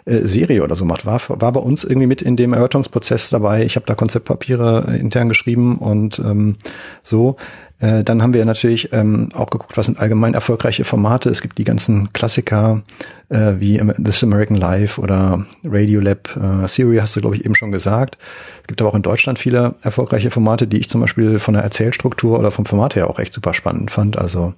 äh, 0.06 0.20
Serie 0.20 0.64
oder 0.64 0.76
so 0.76 0.86
macht. 0.86 1.04
War, 1.04 1.20
war 1.28 1.52
bei 1.52 1.60
uns 1.60 1.84
irgendwie 1.84 2.06
mit 2.06 2.22
in 2.22 2.36
dem 2.36 2.54
Erörterungsprozess 2.54 3.28
dabei. 3.28 3.66
Ich 3.66 3.76
habe 3.76 3.84
da 3.84 3.94
Konzeptpapiere 3.94 4.84
äh, 4.88 4.98
intern 4.98 5.28
geschrieben 5.28 5.76
und 5.76 6.18
ähm, 6.20 6.56
so. 7.02 7.36
Äh, 7.80 8.02
dann 8.02 8.22
haben 8.22 8.34
wir 8.34 8.44
natürlich 8.44 8.92
ähm, 8.92 9.28
auch 9.34 9.50
geguckt, 9.50 9.76
was 9.76 9.86
sind 9.86 9.98
allgemein 9.98 10.34
erfolgreiche 10.34 10.84
Formate. 10.84 11.30
Es 11.30 11.42
gibt 11.42 11.58
die 11.58 11.64
ganzen 11.64 12.12
Klassiker 12.12 12.82
äh, 13.28 13.54
wie 13.58 13.80
This 14.02 14.24
American 14.24 14.56
Life 14.56 15.00
oder 15.00 15.44
Radiolab. 15.64 16.36
Äh, 16.36 16.68
Siri 16.68 16.96
hast 16.96 17.14
du, 17.14 17.20
glaube 17.20 17.36
ich, 17.36 17.44
eben 17.44 17.54
schon 17.54 17.70
gesagt. 17.70 18.18
Es 18.62 18.66
gibt 18.66 18.80
aber 18.80 18.90
auch 18.90 18.96
in 18.96 19.02
Deutschland 19.02 19.38
viele 19.38 19.76
erfolgreiche 19.82 20.30
Formate, 20.30 20.66
die 20.66 20.78
ich 20.78 20.88
zum 20.88 21.00
Beispiel 21.00 21.38
von 21.38 21.54
der 21.54 21.62
Erzählstruktur 21.62 22.38
oder 22.38 22.50
vom 22.50 22.66
Format 22.66 22.96
her 22.96 23.08
auch 23.08 23.20
echt 23.20 23.32
super 23.32 23.54
spannend 23.54 23.90
fand. 23.90 24.18
Also 24.18 24.54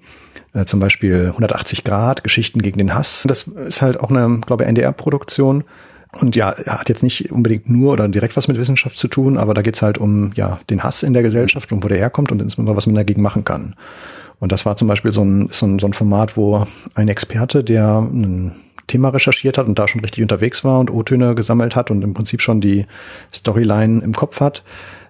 äh, 0.55 0.65
zum 0.65 0.81
Beispiel 0.81 1.27
180 1.27 1.85
Grad, 1.85 2.25
Geschichten 2.25 2.63
gegen 2.63 2.79
den 2.79 2.95
Hass. 2.95 3.25
Das 3.29 3.43
ist 3.43 3.83
halt 3.83 4.01
auch 4.01 4.11
eine, 4.11 4.41
glaube 4.47 4.63
ich, 4.63 4.69
NDR-Produktion. 4.69 5.65
Und 6.13 6.35
ja, 6.35 6.55
hat 6.67 6.89
jetzt 6.89 7.03
nicht 7.03 7.31
unbedingt 7.31 7.71
nur 7.71 7.93
oder 7.93 8.09
direkt 8.09 8.37
was 8.37 8.49
mit 8.49 8.59
Wissenschaft 8.59 8.99
zu 8.99 9.07
tun, 9.07 9.39
aber 9.39 9.55
da 9.55 9.63
geht's 9.63 9.81
halt 9.81 9.99
um 9.99 10.33
ja 10.35 10.59
den 10.69 10.83
Hass 10.83 11.05
in 11.05 11.13
der 11.13 11.23
Gesellschaft 11.23 11.71
und 11.73 11.85
wo 11.85 11.89
der 11.89 11.99
herkommt 11.99 12.33
und 12.33 12.43
insbesondere 12.43 12.77
was 12.77 12.87
man 12.87 12.97
dagegen 12.97 13.23
machen 13.23 13.45
kann. 13.45 13.77
Und 14.41 14.51
das 14.51 14.67
war 14.67 14.77
zum 14.77 14.89
Beispiel 14.89 15.13
so 15.13 15.23
ein, 15.23 15.49
so 15.53 15.67
ein, 15.67 15.79
so 15.79 15.87
ein 15.87 15.93
Format, 15.93 16.37
wo 16.37 16.67
ein 16.95 17.09
Experte, 17.09 17.63
der 17.63 17.99
ein 17.99 18.57
Thema 18.87 19.11
recherchiert 19.11 19.57
hat 19.57 19.69
und 19.69 19.79
da 19.79 19.87
schon 19.87 20.01
richtig 20.01 20.23
unterwegs 20.23 20.65
war 20.65 20.81
und 20.81 20.91
O-Töne 20.91 21.37
gesammelt 21.37 21.77
hat 21.77 21.91
und 21.93 22.03
im 22.03 22.15
Prinzip 22.15 22.41
schon 22.41 22.61
die 22.61 22.87
Storyline 23.33 24.03
im 24.03 24.13
Kopf 24.13 24.41
hat, 24.41 24.65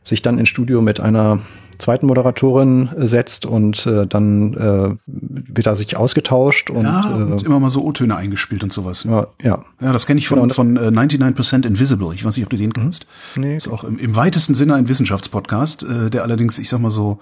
sich 0.05 0.21
dann 0.21 0.39
ins 0.39 0.51
Studio 0.51 0.83
mit 0.83 1.01
einer 1.01 1.39
zweiten 1.81 2.07
Moderatorin 2.07 2.91
setzt 2.97 3.47
und 3.47 3.87
äh, 3.87 4.07
dann 4.07 4.55
äh, 4.55 4.97
wird 5.07 5.67
er 5.67 5.77
sich 5.77 5.97
ausgetauscht 5.97 6.71
und, 6.71 6.85
ja, 6.85 7.15
und 7.15 7.43
äh, 7.43 7.45
immer 7.45 7.61
mal 7.61 7.71
so 7.71 7.83
O-Töne 7.85 8.17
eingespielt 8.17 8.63
und 8.63 8.73
sowas. 8.73 9.05
Ja, 9.05 9.27
ja. 9.43 9.61
Ja, 9.81 9.93
das 9.93 10.07
kenne 10.07 10.19
ich 10.19 10.29
von, 10.29 10.41
genau, 10.41 10.55
von 10.55 10.77
äh, 10.77 10.89
99% 10.89 11.67
Invisible. 11.67 12.15
Ich 12.15 12.25
weiß 12.25 12.37
nicht, 12.37 12.45
ob 12.45 12.51
du 12.51 12.57
den 12.57 12.73
kennst. 12.73 13.07
Nee. 13.37 13.57
Ist 13.57 13.69
auch 13.69 13.85
im, 13.85 13.99
im 13.99 14.15
weitesten 14.15 14.55
Sinne 14.55 14.75
ein 14.75 14.89
Wissenschaftspodcast, 14.89 15.83
äh, 15.83 16.11
der 16.11 16.23
allerdings, 16.23 16.59
ich 16.59 16.69
sag 16.69 16.81
mal 16.81 16.91
so, 16.91 17.19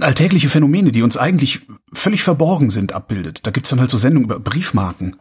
alltägliche 0.00 0.48
Phänomene, 0.48 0.92
die 0.92 1.02
uns 1.02 1.16
eigentlich 1.16 1.62
völlig 1.92 2.22
verborgen 2.22 2.70
sind, 2.70 2.94
abbildet. 2.94 3.40
Da 3.44 3.50
gibt's 3.50 3.70
dann 3.70 3.80
halt 3.80 3.90
so 3.90 3.98
Sendungen 3.98 4.26
über 4.26 4.40
Briefmarken. 4.40 5.16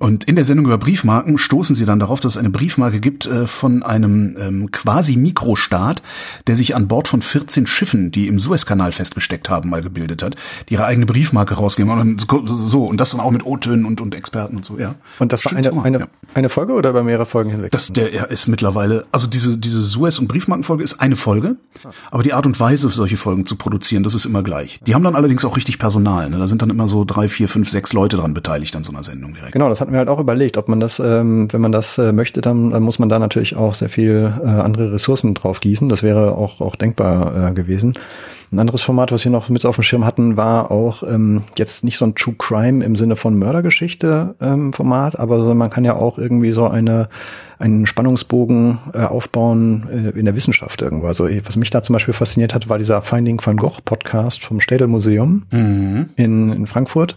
Und 0.00 0.24
in 0.24 0.34
der 0.34 0.46
Sendung 0.46 0.64
über 0.64 0.78
Briefmarken 0.78 1.36
stoßen 1.36 1.76
sie 1.76 1.84
dann 1.84 2.00
darauf, 2.00 2.20
dass 2.20 2.32
es 2.32 2.38
eine 2.38 2.48
Briefmarke 2.48 3.00
gibt 3.00 3.26
äh, 3.26 3.46
von 3.46 3.82
einem 3.82 4.34
ähm, 4.40 4.70
quasi 4.70 5.16
Mikrostaat, 5.16 6.02
der 6.46 6.56
sich 6.56 6.74
an 6.74 6.88
Bord 6.88 7.06
von 7.06 7.20
14 7.20 7.66
Schiffen, 7.66 8.10
die 8.10 8.26
im 8.26 8.40
Suezkanal 8.40 8.92
festgesteckt 8.92 9.50
haben, 9.50 9.68
mal 9.68 9.82
gebildet 9.82 10.22
hat, 10.22 10.36
die 10.68 10.74
ihre 10.74 10.86
eigene 10.86 11.04
Briefmarke 11.04 11.54
rausgeben 11.54 11.92
und 11.92 12.26
so 12.46 12.86
und 12.86 12.98
das 12.98 13.10
dann 13.10 13.20
auch 13.20 13.30
mit 13.30 13.44
O-Tönen 13.44 13.84
und, 13.84 14.00
und 14.00 14.14
Experten 14.14 14.56
und 14.56 14.64
so, 14.64 14.78
ja. 14.78 14.94
Und 15.18 15.32
das 15.34 15.44
war 15.44 15.52
eine, 15.52 15.70
eine, 15.82 15.98
ja. 15.98 16.08
eine 16.32 16.48
Folge 16.48 16.72
oder 16.72 16.90
über 16.90 17.02
mehrere 17.02 17.26
Folgen 17.26 17.50
hinweg? 17.50 17.70
Das 17.70 17.92
der 17.92 18.12
ja, 18.12 18.24
ist 18.24 18.48
mittlerweile, 18.48 19.04
also 19.12 19.26
diese 19.26 19.58
diese 19.58 19.82
Suez 19.82 20.18
und 20.18 20.28
Briefmarkenfolge 20.28 20.82
ist 20.82 21.00
eine 21.00 21.14
Folge, 21.14 21.56
aber 22.10 22.22
die 22.22 22.32
Art 22.32 22.46
und 22.46 22.58
Weise, 22.58 22.88
solche 22.88 23.18
Folgen 23.18 23.44
zu 23.44 23.56
produzieren, 23.56 24.02
das 24.02 24.14
ist 24.14 24.24
immer 24.24 24.42
gleich. 24.42 24.80
Die 24.86 24.94
haben 24.94 25.04
dann 25.04 25.14
allerdings 25.14 25.44
auch 25.44 25.56
richtig 25.58 25.69
Personal, 25.78 26.30
ne? 26.30 26.38
Da 26.38 26.46
sind 26.46 26.62
dann 26.62 26.70
immer 26.70 26.88
so 26.88 27.04
drei, 27.04 27.28
vier, 27.28 27.48
fünf, 27.48 27.68
sechs 27.68 27.92
Leute 27.92 28.16
dran 28.16 28.32
beteiligt 28.32 28.74
an 28.76 28.84
so 28.84 28.92
einer 28.92 29.02
Sendung 29.02 29.34
direkt. 29.34 29.52
Genau, 29.52 29.68
das 29.68 29.80
hat 29.80 29.90
hatten 29.90 29.94
wir 29.94 29.98
halt 29.98 30.08
auch 30.08 30.20
überlegt, 30.20 30.56
ob 30.56 30.68
man 30.68 30.78
das, 30.78 31.00
ähm, 31.00 31.52
wenn 31.52 31.60
man 31.60 31.72
das 31.72 31.98
äh, 31.98 32.12
möchte, 32.12 32.40
dann, 32.40 32.70
dann 32.70 32.82
muss 32.84 33.00
man 33.00 33.08
da 33.08 33.18
natürlich 33.18 33.56
auch 33.56 33.74
sehr 33.74 33.88
viel 33.88 34.32
äh, 34.40 34.46
andere 34.46 34.92
Ressourcen 34.92 35.34
drauf 35.34 35.58
gießen. 35.60 35.88
Das 35.88 36.04
wäre 36.04 36.36
auch, 36.36 36.60
auch 36.60 36.76
denkbar 36.76 37.50
äh, 37.50 37.52
gewesen. 37.54 37.94
Ein 38.52 38.58
anderes 38.58 38.82
Format, 38.82 39.12
was 39.12 39.24
wir 39.24 39.30
noch 39.30 39.48
mit 39.48 39.64
auf 39.64 39.76
dem 39.76 39.84
Schirm 39.84 40.04
hatten, 40.04 40.36
war 40.36 40.72
auch 40.72 41.04
ähm, 41.04 41.42
jetzt 41.56 41.84
nicht 41.84 41.96
so 41.96 42.04
ein 42.04 42.16
True 42.16 42.34
Crime 42.36 42.84
im 42.84 42.96
Sinne 42.96 43.14
von 43.14 43.38
Mördergeschichte 43.38 44.34
ähm, 44.40 44.72
Format, 44.72 45.18
aber 45.20 45.54
man 45.54 45.70
kann 45.70 45.84
ja 45.84 45.94
auch 45.94 46.18
irgendwie 46.18 46.50
so 46.50 46.66
eine 46.66 47.08
einen 47.60 47.86
Spannungsbogen 47.86 48.78
äh, 48.94 49.04
aufbauen 49.04 49.88
äh, 49.92 50.18
in 50.18 50.24
der 50.24 50.34
Wissenschaft 50.34 50.82
irgendwo. 50.82 51.06
Also 51.06 51.28
was 51.44 51.56
mich 51.56 51.70
da 51.70 51.82
zum 51.82 51.92
Beispiel 51.92 52.14
fasziniert 52.14 52.54
hat, 52.54 52.68
war 52.68 52.78
dieser 52.78 53.02
Finding 53.02 53.40
van 53.44 53.58
Gogh 53.58 53.80
Podcast 53.84 54.42
vom 54.42 54.60
Städel 54.60 54.88
Museum 54.88 55.44
mhm. 55.50 56.08
in, 56.16 56.50
in 56.52 56.66
Frankfurt. 56.66 57.16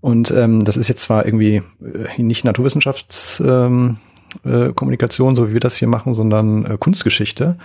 Und 0.00 0.32
ähm, 0.32 0.64
das 0.64 0.76
ist 0.76 0.88
jetzt 0.88 1.02
zwar 1.02 1.26
irgendwie 1.26 1.62
äh, 2.16 2.22
nicht 2.22 2.44
Naturwissenschafts 2.44 3.40
ähm, 3.46 3.98
äh, 4.44 4.72
Kommunikation, 4.72 5.36
so 5.36 5.48
wie 5.48 5.52
wir 5.52 5.60
das 5.60 5.76
hier 5.76 5.88
machen, 5.88 6.14
sondern 6.14 6.64
äh, 6.64 6.76
Kunstgeschichte. 6.78 7.58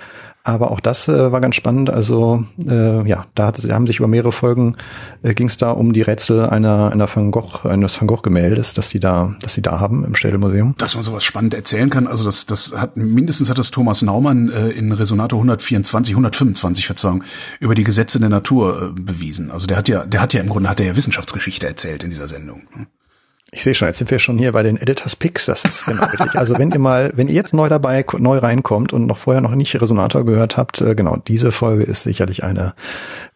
Aber 0.48 0.72
auch 0.72 0.80
das 0.80 1.10
äh, 1.10 1.32
war 1.34 1.42
ganz 1.42 1.56
spannend. 1.56 1.89
Also 1.89 2.46
äh, 2.66 3.06
ja, 3.06 3.25
da 3.36 3.48
hat, 3.48 3.58
haben 3.70 3.86
sich 3.86 4.00
über 4.00 4.08
mehrere 4.08 4.32
Folgen 4.32 4.77
äh, 5.22 5.34
ging 5.34 5.48
es 5.48 5.58
da 5.58 5.72
um 5.72 5.92
die 5.92 6.01
Rätsel 6.01 6.46
einer 6.46 6.89
einer 6.89 7.13
Van 7.13 7.32
Gogh 7.32 7.68
eines 7.68 8.00
Van 8.00 8.08
Gogh 8.08 8.22
Gemäldes, 8.22 8.74
das 8.74 8.88
sie 8.88 9.01
da 9.01 9.36
dass 9.42 9.56
sie 9.56 9.62
da 9.62 9.82
haben 9.82 10.06
im 10.06 10.16
Städelmuseum. 10.16 10.74
Dass 10.77 10.96
man 10.96 11.04
sowas 11.04 11.25
spannend 11.25 11.54
erzählen 11.54 11.89
kann. 11.89 12.08
Also 12.08 12.24
das 12.24 12.46
das 12.46 12.74
hat 12.77 12.96
mindestens 12.96 13.50
hat 13.50 13.58
das 13.58 13.72
Thomas 13.72 14.01
Naumann 14.01 14.50
äh, 14.50 14.70
in 14.70 14.94
Resonator 14.94 15.38
124 15.38 16.13
125 16.13 16.86
Verzeihung 16.86 17.25
über 17.60 17.75
die 17.75 17.84
Gesetze 17.84 18.18
der 18.18 18.30
Natur 18.30 18.94
äh, 18.96 19.01
bewiesen. 19.01 19.51
Also 19.51 19.68
der 19.68 19.75
hat 19.75 19.89
ja 19.89 20.06
der 20.06 20.22
hat 20.22 20.34
ja 20.34 20.39
im 20.39 20.48
Grunde 20.48 20.70
hat 20.70 20.80
er 20.80 20.86
ja 20.86 20.96
Wissenschaftsgeschichte 20.96 21.68
erzählt 21.68 22.06
in 22.06 22.10
dieser 22.10 22.30
Sendung. 22.30 22.62
Ne? 22.74 22.88
Ich 23.51 23.63
sehe 23.63 23.74
schon, 23.74 23.88
jetzt 23.88 24.00
sind 24.00 24.12
wir 24.12 24.20
schon 24.20 24.38
hier 24.38 24.51
bei 24.51 24.62
den 24.62 24.75
Editors 24.75 25.16
Picks. 25.16 25.46
Das 25.46 25.63
ist 25.63 25.86
genau 25.86 26.04
richtig. 26.04 26.36
Also 26.36 26.58
wenn 26.58 26.70
ihr 26.72 26.80
mal, 26.80 27.13
wenn 27.16 27.30
ihr 27.30 27.34
jetzt 27.34 27.54
neu 27.54 27.70
dabei, 27.70 28.06
neu 28.18 28.39
reinkommt 28.39 28.92
und 28.92 29.06
noch 29.06 29.18
vorher 29.18 29.42
noch 29.42 29.56
nicht 29.56 29.80
Resonator 29.82 30.25
gehört 30.25 30.58
habt, 30.58 30.82
äh, 30.82 30.96
genau, 30.96 31.16
diese 31.16 31.54
Folge 31.54 31.84
ist 31.84 32.04
sicherlich 32.04 32.44
eine, 32.44 32.74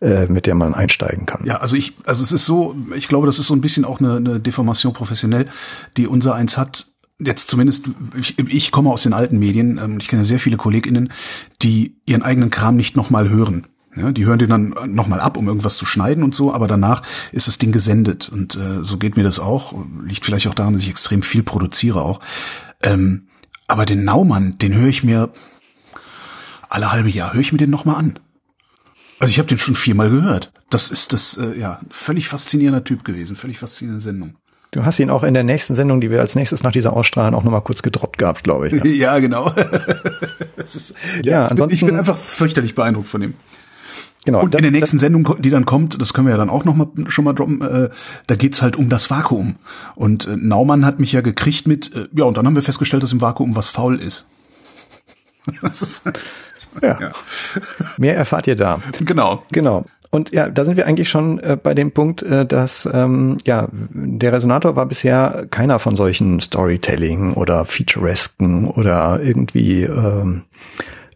äh, 0.01 0.25
mit 0.25 0.47
der 0.47 0.55
man 0.55 0.73
einsteigen 0.73 1.25
kann. 1.25 1.45
Ja, 1.45 1.57
also 1.57 1.77
ich, 1.77 1.93
also 2.05 2.23
es 2.23 2.33
ist 2.33 2.45
so, 2.45 2.75
ich 2.93 3.07
glaube, 3.07 3.25
das 3.25 3.39
ist 3.39 3.47
so 3.47 3.53
ein 3.53 3.61
bisschen 3.61 3.85
auch 3.85 3.99
eine, 3.99 4.17
eine 4.17 4.39
Deformation 4.41 4.91
professionell, 4.91 5.47
die 5.95 6.07
unser 6.07 6.35
eins 6.35 6.57
hat. 6.57 6.87
Jetzt 7.17 7.49
zumindest, 7.49 7.91
ich, 8.17 8.37
ich 8.37 8.71
komme 8.71 8.89
aus 8.89 9.03
den 9.03 9.13
alten 9.13 9.39
Medien, 9.39 9.79
ähm, 9.81 9.99
ich 10.01 10.09
kenne 10.09 10.25
sehr 10.25 10.39
viele 10.39 10.57
KollegInnen, 10.57 11.13
die 11.61 11.95
ihren 12.05 12.23
eigenen 12.23 12.49
Kram 12.49 12.75
nicht 12.75 12.97
nochmal 12.97 13.29
hören. 13.29 13.67
Ja, 13.95 14.11
die 14.11 14.25
hören 14.25 14.39
den 14.39 14.49
dann 14.49 14.73
nochmal 14.87 15.19
ab, 15.19 15.35
um 15.35 15.47
irgendwas 15.47 15.75
zu 15.75 15.85
schneiden 15.85 16.23
und 16.23 16.33
so, 16.33 16.53
aber 16.53 16.67
danach 16.67 17.01
ist 17.33 17.47
das 17.47 17.57
Ding 17.57 17.71
gesendet. 17.71 18.29
Und 18.29 18.55
äh, 18.55 18.83
so 18.83 18.97
geht 18.97 19.17
mir 19.17 19.23
das 19.23 19.39
auch. 19.39 19.73
Liegt 20.03 20.25
vielleicht 20.25 20.47
auch 20.47 20.53
daran, 20.53 20.73
dass 20.73 20.83
ich 20.83 20.89
extrem 20.89 21.23
viel 21.23 21.43
produziere 21.43 22.01
auch. 22.01 22.21
Ähm, 22.81 23.27
aber 23.67 23.85
den 23.85 24.03
Naumann, 24.05 24.57
den 24.57 24.73
höre 24.73 24.87
ich 24.87 25.03
mir 25.03 25.29
alle 26.69 26.91
halbe 26.91 27.09
Jahr, 27.09 27.33
höre 27.33 27.41
ich 27.41 27.51
mir 27.51 27.57
den 27.57 27.69
nochmal 27.69 27.97
an. 27.97 28.19
Also 29.19 29.31
ich 29.31 29.39
habe 29.39 29.49
den 29.49 29.57
schon 29.57 29.75
viermal 29.75 30.09
gehört. 30.09 30.51
Das 30.69 30.89
ist 30.89 31.11
das, 31.13 31.37
äh, 31.37 31.59
ja, 31.59 31.79
völlig 31.89 32.29
faszinierender 32.29 32.83
Typ 32.83 33.03
gewesen, 33.03 33.35
völlig 33.35 33.59
faszinierende 33.59 34.01
Sendung. 34.01 34.35
Du 34.71 34.85
hast 34.85 34.99
ihn 34.99 35.09
auch 35.09 35.23
in 35.23 35.33
der 35.33 35.43
nächsten 35.43 35.75
Sendung, 35.75 35.99
die 35.99 36.09
wir 36.09 36.21
als 36.21 36.33
nächstes 36.33 36.63
nach 36.63 36.71
dieser 36.71 36.93
Ausstrahlung 36.93 37.35
auch 37.35 37.43
nochmal 37.43 37.61
kurz 37.61 37.81
gedroppt 37.81 38.17
gehabt, 38.17 38.45
glaube 38.45 38.69
ich. 38.69 38.73
Ja, 38.73 38.85
ja 38.85 39.19
genau. 39.19 39.49
ist, 40.55 40.95
ja, 41.23 41.31
ja 41.31 41.51
ich, 41.51 41.55
bin, 41.55 41.69
ich 41.69 41.85
bin 41.85 41.95
einfach 41.97 42.17
fürchterlich 42.17 42.73
beeindruckt 42.73 43.09
von 43.09 43.21
ihm. 43.21 43.33
Genau. 44.25 44.41
Und 44.41 44.53
in 44.53 44.61
der 44.61 44.71
nächsten 44.71 44.99
Sendung, 44.99 45.35
die 45.39 45.49
dann 45.49 45.65
kommt, 45.65 45.99
das 45.99 46.13
können 46.13 46.27
wir 46.27 46.31
ja 46.31 46.37
dann 46.37 46.51
auch 46.51 46.63
noch 46.63 46.75
mal 46.75 46.87
schon 47.07 47.25
mal 47.25 47.33
droppen, 47.33 47.61
äh, 47.61 47.89
da 48.27 48.35
geht's 48.35 48.61
halt 48.61 48.75
um 48.75 48.87
das 48.87 49.09
Vakuum. 49.09 49.55
Und 49.95 50.27
äh, 50.27 50.35
Naumann 50.37 50.85
hat 50.85 50.99
mich 50.99 51.11
ja 51.11 51.21
gekriegt 51.21 51.67
mit, 51.67 51.95
äh, 51.95 52.07
ja, 52.13 52.25
und 52.25 52.37
dann 52.37 52.45
haben 52.45 52.55
wir 52.55 52.61
festgestellt, 52.61 53.01
dass 53.01 53.13
im 53.13 53.21
Vakuum 53.21 53.55
was 53.55 53.69
faul 53.69 53.99
ist. 53.99 54.27
ist 55.63 56.03
ja. 56.81 56.99
ja. 56.99 57.11
Mehr 57.97 58.15
erfahrt 58.15 58.47
ihr 58.47 58.55
da. 58.55 58.81
Genau. 58.99 59.43
Genau. 59.51 59.85
Und 60.11 60.31
ja, 60.31 60.49
da 60.49 60.65
sind 60.65 60.75
wir 60.75 60.85
eigentlich 60.85 61.09
schon 61.09 61.39
äh, 61.39 61.57
bei 61.61 61.73
dem 61.73 61.91
Punkt, 61.91 62.21
äh, 62.21 62.45
dass 62.45 62.87
ähm, 62.93 63.37
ja 63.45 63.69
der 63.71 64.33
Resonator 64.33 64.75
war 64.75 64.85
bisher 64.85 65.47
keiner 65.49 65.79
von 65.79 65.95
solchen 65.95 66.41
Storytelling 66.41 67.33
oder 67.33 67.65
Featuresken 67.65 68.67
oder 68.67 69.21
irgendwie 69.23 69.83
ähm, 69.83 70.43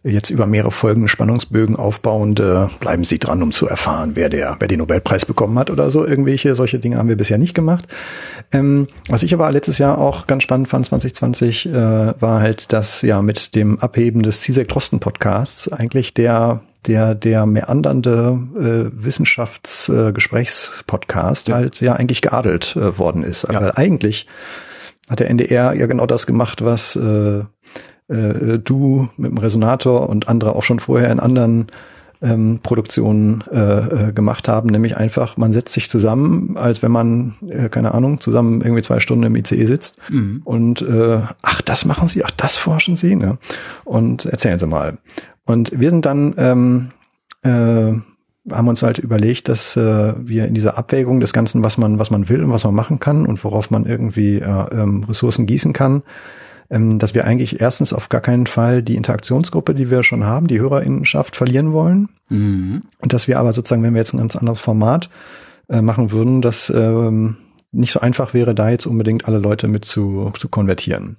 jetzt 0.06 0.30
über 0.30 0.46
mehrere 0.46 0.70
Folgen 0.70 1.08
Spannungsbögen 1.08 1.76
aufbauende, 1.76 2.70
bleiben 2.80 3.04
Sie 3.04 3.18
dran, 3.18 3.42
um 3.42 3.52
zu 3.52 3.68
erfahren, 3.68 4.12
wer 4.14 4.28
der, 4.28 4.56
wer 4.58 4.68
den 4.68 4.78
Nobelpreis 4.78 5.26
bekommen 5.26 5.58
hat 5.58 5.70
oder 5.70 5.90
so. 5.90 6.06
Irgendwelche 6.06 6.54
solche 6.54 6.78
Dinge 6.78 6.98
haben 6.98 7.08
wir 7.08 7.16
bisher 7.16 7.38
nicht 7.38 7.54
gemacht. 7.54 7.86
Ähm, 8.52 8.86
was 9.08 9.22
ich 9.22 9.34
aber 9.34 9.50
letztes 9.50 9.78
Jahr 9.78 9.98
auch 9.98 10.26
ganz 10.26 10.44
spannend 10.44 10.68
fand, 10.68 10.86
2020, 10.86 11.66
äh, 11.66 11.72
war 11.72 12.40
halt, 12.40 12.72
dass 12.72 13.02
ja 13.02 13.20
mit 13.22 13.54
dem 13.54 13.78
Abheben 13.80 14.22
des 14.22 14.40
CISEC 14.42 14.68
Drosten 14.68 15.00
Podcasts 15.00 15.72
eigentlich 15.72 16.14
der 16.14 16.62
der 16.86 17.16
der 17.16 17.46
meandernde 17.46 18.38
äh, 18.56 18.90
Wissenschaftsgesprächspodcast 18.92 21.48
äh, 21.48 21.50
ja. 21.50 21.56
halt 21.56 21.80
ja 21.80 21.94
eigentlich 21.94 22.22
geadelt 22.22 22.76
äh, 22.76 22.96
worden 22.98 23.24
ist. 23.24 23.48
Ja. 23.50 23.60
Weil 23.60 23.72
eigentlich 23.74 24.28
hat 25.08 25.18
der 25.20 25.30
NDR 25.30 25.72
ja 25.74 25.86
genau 25.86 26.06
das 26.06 26.26
gemacht, 26.26 26.64
was 26.64 26.96
äh, 26.96 27.44
äh, 28.08 28.58
du 28.58 29.08
mit 29.16 29.30
dem 29.30 29.38
Resonator 29.38 30.08
und 30.08 30.28
andere 30.28 30.54
auch 30.54 30.62
schon 30.62 30.80
vorher 30.80 31.10
in 31.10 31.20
anderen 31.20 31.66
ähm, 32.22 32.60
Produktionen 32.62 33.44
äh, 33.52 34.08
äh, 34.08 34.12
gemacht 34.12 34.48
haben, 34.48 34.70
nämlich 34.70 34.96
einfach, 34.96 35.36
man 35.36 35.52
setzt 35.52 35.74
sich 35.74 35.90
zusammen, 35.90 36.56
als 36.56 36.82
wenn 36.82 36.90
man, 36.90 37.34
äh, 37.48 37.68
keine 37.68 37.92
Ahnung, 37.92 38.20
zusammen 38.20 38.62
irgendwie 38.62 38.82
zwei 38.82 39.00
Stunden 39.00 39.24
im 39.24 39.36
ICE 39.36 39.66
sitzt 39.66 39.98
mhm. 40.10 40.40
und 40.44 40.80
äh, 40.82 41.20
ach, 41.42 41.60
das 41.62 41.84
machen 41.84 42.08
Sie, 42.08 42.24
ach, 42.24 42.30
das 42.30 42.56
forschen 42.56 42.96
Sie, 42.96 43.16
ne? 43.16 43.38
Und 43.84 44.24
erzählen 44.24 44.58
Sie 44.58 44.66
mal. 44.66 44.96
Und 45.44 45.78
wir 45.78 45.90
sind 45.90 46.06
dann 46.06 46.34
ähm, 46.38 46.90
äh, 47.42 47.92
haben 48.52 48.68
uns 48.68 48.82
halt 48.82 48.98
überlegt, 48.98 49.48
dass 49.48 49.76
äh, 49.76 50.14
wir 50.18 50.46
in 50.46 50.54
dieser 50.54 50.78
Abwägung 50.78 51.20
des 51.20 51.32
Ganzen, 51.32 51.62
was 51.62 51.78
man, 51.78 51.98
was 51.98 52.10
man 52.10 52.28
will 52.28 52.44
und 52.44 52.50
was 52.50 52.64
man 52.64 52.74
machen 52.74 53.00
kann 53.00 53.26
und 53.26 53.42
worauf 53.42 53.70
man 53.70 53.86
irgendwie 53.86 54.36
äh, 54.36 54.66
ähm, 54.72 55.04
Ressourcen 55.04 55.46
gießen 55.46 55.72
kann, 55.72 56.02
dass 56.68 57.14
wir 57.14 57.24
eigentlich 57.24 57.60
erstens 57.60 57.92
auf 57.92 58.08
gar 58.08 58.20
keinen 58.20 58.46
Fall 58.46 58.82
die 58.82 58.96
Interaktionsgruppe, 58.96 59.74
die 59.74 59.90
wir 59.90 60.02
schon 60.02 60.24
haben, 60.24 60.48
die 60.48 60.60
Hörerinnenschaft 60.60 61.36
verlieren 61.36 61.72
wollen. 61.72 62.08
Mhm. 62.28 62.80
Und 62.98 63.12
dass 63.12 63.28
wir 63.28 63.38
aber 63.38 63.52
sozusagen, 63.52 63.82
wenn 63.82 63.94
wir 63.94 64.00
jetzt 64.00 64.14
ein 64.14 64.18
ganz 64.18 64.36
anderes 64.36 64.58
Format 64.58 65.08
äh, 65.68 65.80
machen 65.80 66.10
würden, 66.10 66.42
dass 66.42 66.70
ähm, 66.70 67.36
nicht 67.72 67.92
so 67.92 68.00
einfach 68.00 68.34
wäre, 68.34 68.54
da 68.54 68.70
jetzt 68.70 68.86
unbedingt 68.86 69.26
alle 69.26 69.38
Leute 69.38 69.68
mit 69.68 69.84
zu, 69.84 70.32
zu 70.38 70.48
konvertieren. 70.48 71.16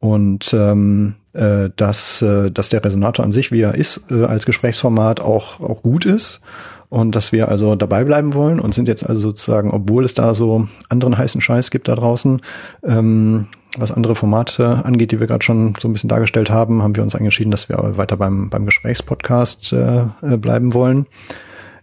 Und 0.00 0.52
ähm, 0.54 1.16
äh, 1.32 1.70
dass, 1.76 2.22
äh, 2.22 2.50
dass 2.50 2.68
der 2.68 2.84
Resonator 2.84 3.24
an 3.24 3.32
sich, 3.32 3.52
wie 3.52 3.60
er 3.60 3.74
ist, 3.74 4.10
äh, 4.10 4.24
als 4.24 4.46
Gesprächsformat 4.46 5.20
auch, 5.20 5.60
auch 5.60 5.82
gut 5.82 6.06
ist 6.06 6.40
und 6.88 7.14
dass 7.14 7.32
wir 7.32 7.48
also 7.48 7.74
dabei 7.76 8.04
bleiben 8.04 8.34
wollen 8.34 8.60
und 8.60 8.74
sind 8.74 8.88
jetzt 8.88 9.06
also 9.06 9.20
sozusagen, 9.20 9.70
obwohl 9.70 10.04
es 10.04 10.14
da 10.14 10.34
so 10.34 10.68
anderen 10.88 11.18
heißen 11.18 11.40
Scheiß 11.40 11.70
gibt 11.70 11.88
da 11.88 11.96
draußen, 11.96 12.40
ähm, 12.84 13.48
was 13.76 13.92
andere 13.92 14.14
Formate 14.14 14.84
angeht, 14.84 15.12
die 15.12 15.20
wir 15.20 15.26
gerade 15.26 15.44
schon 15.44 15.74
so 15.78 15.88
ein 15.88 15.92
bisschen 15.92 16.08
dargestellt 16.08 16.50
haben, 16.50 16.82
haben 16.82 16.96
wir 16.96 17.02
uns 17.02 17.14
entschieden, 17.14 17.50
dass 17.50 17.68
wir 17.68 17.96
weiter 17.96 18.16
beim, 18.16 18.48
beim 18.48 18.64
Gesprächspodcast 18.64 19.72
äh, 19.72 20.06
äh, 20.22 20.36
bleiben 20.36 20.72
wollen. 20.74 21.06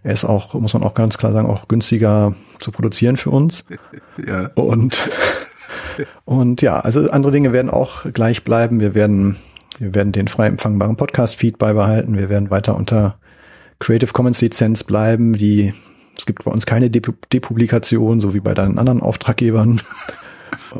Er 0.03 0.13
ist 0.13 0.25
auch, 0.25 0.53
muss 0.55 0.73
man 0.73 0.83
auch 0.83 0.93
ganz 0.93 1.17
klar 1.17 1.33
sagen, 1.33 1.47
auch 1.47 1.67
günstiger 1.67 2.35
zu 2.59 2.71
produzieren 2.71 3.17
für 3.17 3.31
uns. 3.31 3.65
Ja. 4.25 4.49
Und, 4.55 5.09
und 6.23 6.61
ja, 6.61 6.79
also 6.79 7.11
andere 7.11 7.33
Dinge 7.33 7.51
werden 7.51 7.69
auch 7.69 8.05
gleich 8.13 8.45
bleiben. 8.45 8.79
Wir 8.79 8.95
werden, 8.95 9.35
wir 9.77 9.93
werden 9.93 10.13
den 10.13 10.29
frei 10.29 10.47
empfangbaren 10.47 10.95
Podcast-Feed 10.95 11.57
beibehalten. 11.57 12.17
Wir 12.17 12.29
werden 12.29 12.49
weiter 12.49 12.77
unter 12.77 13.17
Creative 13.79 14.13
Commons 14.13 14.39
Lizenz 14.39 14.85
bleiben. 14.85 15.33
Die, 15.33 15.73
es 16.17 16.25
gibt 16.25 16.45
bei 16.45 16.51
uns 16.51 16.65
keine 16.65 16.89
Depublikation, 16.89 18.21
so 18.21 18.33
wie 18.33 18.39
bei 18.39 18.53
deinen 18.53 18.77
anderen 18.77 19.01
Auftraggebern. 19.01 19.81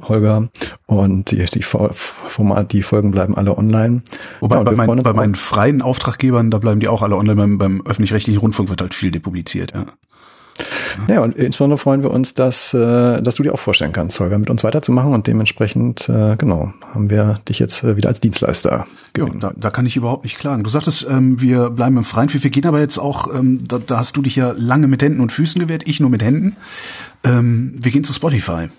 Holger. 0.08 0.50
Und 0.86 1.32
die, 1.32 1.44
die, 1.46 1.64
Format, 1.64 2.72
die 2.72 2.84
Folgen 2.84 3.12
bleiben 3.12 3.36
alle 3.36 3.58
online. 3.58 4.02
Wobei 4.40 4.58
ja, 4.58 4.64
bei, 4.64 4.72
mein, 4.72 5.04
bei 5.04 5.14
meinen 5.14 5.36
freien 5.36 5.82
Auftraggebern, 5.82 6.52
da 6.52 6.60
bleiben 6.60 6.80
die 6.80 6.88
auch 6.88 7.02
alle 7.02 7.16
online. 7.16 7.36
Beim, 7.36 7.58
beim 7.58 7.82
öffentlich-rechtlichen 7.86 8.40
Rundfunk 8.40 8.70
wird 8.70 8.82
halt 8.82 8.94
viel 8.94 9.12
depubliziert, 9.12 9.74
ja. 9.74 9.86
Ja, 11.08 11.22
und 11.22 11.36
insbesondere 11.36 11.78
freuen 11.78 12.04
wir 12.04 12.12
uns, 12.12 12.34
dass, 12.34 12.74
äh, 12.74 13.22
dass 13.22 13.36
du 13.36 13.44
dir 13.44 13.54
auch 13.54 13.60
vorstellen 13.60 13.92
kannst, 13.92 14.20
Holger, 14.20 14.38
mit 14.38 14.50
uns 14.50 14.64
weiterzumachen 14.64 15.14
und 15.14 15.28
dementsprechend, 15.28 16.08
äh, 16.08 16.38
genau, 16.38 16.74
haben 16.94 17.10
wir 17.10 17.42
dich 17.48 17.60
jetzt 17.60 17.84
äh, 17.84 17.98
wieder 17.98 18.10
als 18.10 18.22
Dienstleister. 18.22 18.88
Ja, 19.18 19.26
da, 19.40 19.52
da 19.56 19.70
kann 19.70 19.86
ich 19.86 19.98
überhaupt 19.98 20.24
nicht 20.24 20.40
klagen. 20.40 20.64
Du 20.64 20.70
sagtest, 20.70 21.08
ähm, 21.10 21.42
wir 21.42 21.70
bleiben 21.70 21.98
im 21.98 22.04
Freien. 22.04 22.34
Wir 22.34 22.50
gehen 22.50 22.66
aber 22.66 22.80
jetzt 22.80 22.98
auch, 22.98 23.34
ähm, 23.34 23.68
da, 23.68 23.80
da 23.80 23.98
hast 23.98 24.16
du 24.18 24.22
dich 24.22 24.36
ja 24.36 24.54
lange 24.58 24.88
mit 24.88 25.04
Händen 25.04 25.20
und 25.20 25.32
Füßen 25.32 25.62
gewehrt, 25.62 25.84
ich 25.86 26.00
nur 26.00 26.10
mit 26.10 26.24
Händen. 26.24 26.56
Ähm, 27.24 27.74
wir 27.76 27.92
gehen 27.92 28.04
zu 28.04 28.14
Spotify. 28.14 28.70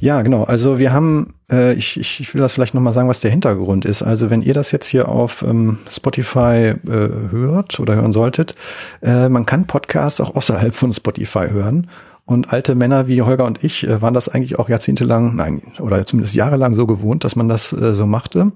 Ja, 0.00 0.22
genau. 0.22 0.44
Also 0.44 0.78
wir 0.78 0.94
haben, 0.94 1.34
äh, 1.52 1.74
ich, 1.74 2.00
ich, 2.00 2.20
ich 2.20 2.34
will 2.34 2.40
das 2.40 2.54
vielleicht 2.54 2.72
nochmal 2.72 2.94
sagen, 2.94 3.08
was 3.10 3.20
der 3.20 3.30
Hintergrund 3.30 3.84
ist. 3.84 4.02
Also 4.02 4.30
wenn 4.30 4.40
ihr 4.40 4.54
das 4.54 4.72
jetzt 4.72 4.86
hier 4.86 5.10
auf 5.10 5.42
ähm, 5.42 5.78
Spotify 5.90 6.74
äh, 6.86 7.08
hört 7.30 7.78
oder 7.78 7.96
hören 7.96 8.14
solltet, 8.14 8.54
äh, 9.02 9.28
man 9.28 9.44
kann 9.44 9.66
Podcasts 9.66 10.22
auch 10.22 10.34
außerhalb 10.34 10.74
von 10.74 10.94
Spotify 10.94 11.48
hören. 11.50 11.88
Und 12.24 12.50
alte 12.50 12.74
Männer 12.74 13.08
wie 13.08 13.20
Holger 13.20 13.44
und 13.44 13.62
ich 13.62 13.86
äh, 13.86 14.00
waren 14.00 14.14
das 14.14 14.30
eigentlich 14.30 14.58
auch 14.58 14.70
jahrzehntelang, 14.70 15.36
nein, 15.36 15.60
oder 15.80 16.06
zumindest 16.06 16.34
jahrelang 16.34 16.74
so 16.74 16.86
gewohnt, 16.86 17.24
dass 17.24 17.36
man 17.36 17.48
das 17.48 17.72
äh, 17.72 17.94
so 17.94 18.06
machte. 18.06 18.52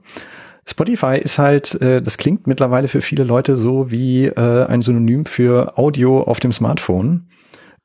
Spotify 0.65 1.19
ist 1.19 1.39
halt, 1.39 1.79
äh, 1.83 2.01
das 2.01 2.17
klingt 2.17 2.47
mittlerweile 2.47 2.89
für 2.89 3.03
viele 3.03 3.25
Leute 3.25 3.59
so 3.59 3.91
wie 3.91 4.27
äh, 4.27 4.65
ein 4.67 4.81
Synonym 4.81 5.27
für 5.27 5.77
Audio 5.77 6.23
auf 6.23 6.41
dem 6.41 6.53
Smartphone. 6.53 7.27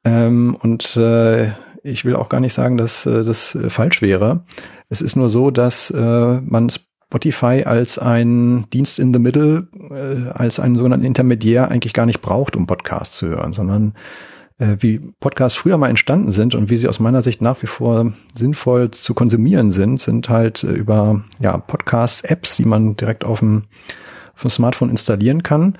Ähm, 0.05 0.55
und 0.61 0.95
äh, 0.95 1.49
ich 1.89 2.05
will 2.05 2.15
auch 2.15 2.29
gar 2.29 2.39
nicht 2.39 2.53
sagen, 2.53 2.77
dass 2.77 3.05
äh, 3.05 3.23
das 3.23 3.55
äh, 3.55 3.69
falsch 3.69 4.01
wäre. 4.01 4.43
Es 4.89 5.01
ist 5.01 5.15
nur 5.15 5.29
so, 5.29 5.51
dass 5.51 5.91
äh, 5.91 6.41
man 6.41 6.69
Spotify 6.69 7.63
als 7.65 7.97
ein 7.97 8.67
Dienst 8.71 8.99
in 8.99 9.13
the 9.13 9.19
Middle, 9.19 9.67
äh, 9.89 10.29
als 10.29 10.59
einen 10.59 10.75
sogenannten 10.75 11.05
Intermediär 11.05 11.69
eigentlich 11.69 11.93
gar 11.93 12.05
nicht 12.05 12.21
braucht, 12.21 12.55
um 12.55 12.67
Podcasts 12.67 13.17
zu 13.17 13.27
hören, 13.27 13.53
sondern 13.53 13.93
äh, 14.59 14.77
wie 14.79 14.99
Podcasts 15.19 15.57
früher 15.57 15.77
mal 15.77 15.89
entstanden 15.89 16.31
sind 16.31 16.53
und 16.53 16.69
wie 16.69 16.77
sie 16.77 16.87
aus 16.87 16.99
meiner 16.99 17.21
Sicht 17.21 17.41
nach 17.41 17.61
wie 17.61 17.67
vor 17.67 18.13
sinnvoll 18.37 18.91
zu 18.91 19.13
konsumieren 19.13 19.71
sind, 19.71 20.01
sind 20.01 20.29
halt 20.29 20.63
äh, 20.63 20.71
über 20.71 21.23
ja, 21.39 21.57
Podcast-Apps, 21.57 22.57
die 22.57 22.65
man 22.65 22.95
direkt 22.95 23.23
auf 23.23 23.39
dem, 23.39 23.63
auf 24.35 24.41
dem 24.41 24.51
Smartphone 24.51 24.89
installieren 24.89 25.43
kann 25.43 25.77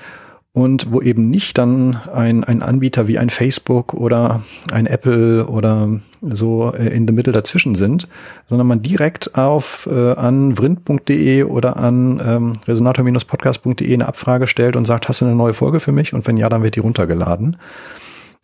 und 0.54 0.92
wo 0.92 1.02
eben 1.02 1.30
nicht 1.30 1.58
dann 1.58 1.96
ein, 2.14 2.44
ein 2.44 2.64
Anbieter 2.64 3.08
wie 3.08 3.20
ein 3.20 3.30
Facebook 3.30 3.94
oder 3.94 4.42
ein 4.72 4.88
Apple 4.88 5.46
oder 5.46 6.00
so 6.22 6.74
äh, 6.74 6.88
in 6.88 7.08
the 7.08 7.14
middle 7.14 7.34
dazwischen 7.34 7.76
sind, 7.76 8.08
sondern 8.48 8.68
man 8.68 8.82
direkt 8.82 9.36
auf 9.36 9.88
äh, 9.92 10.14
an 10.14 10.58
vrind.de 10.58 11.44
oder 11.44 11.78
an 11.78 12.22
ähm, 12.26 12.54
resonator-podcast.de 12.68 13.94
eine 13.94 14.08
Abfrage 14.08 14.48
stellt 14.48 14.76
und 14.76 14.86
sagt, 14.86 15.08
hast 15.08 15.22
du 15.22 15.26
eine 15.26 15.36
neue 15.36 15.54
Folge 15.54 15.80
für 15.80 15.92
mich? 15.92 16.14
Und 16.14 16.26
wenn 16.28 16.38
ja, 16.38 16.50
dann 16.50 16.64
wird 16.64 16.76
die 16.76 16.82
runtergeladen. 16.82 17.58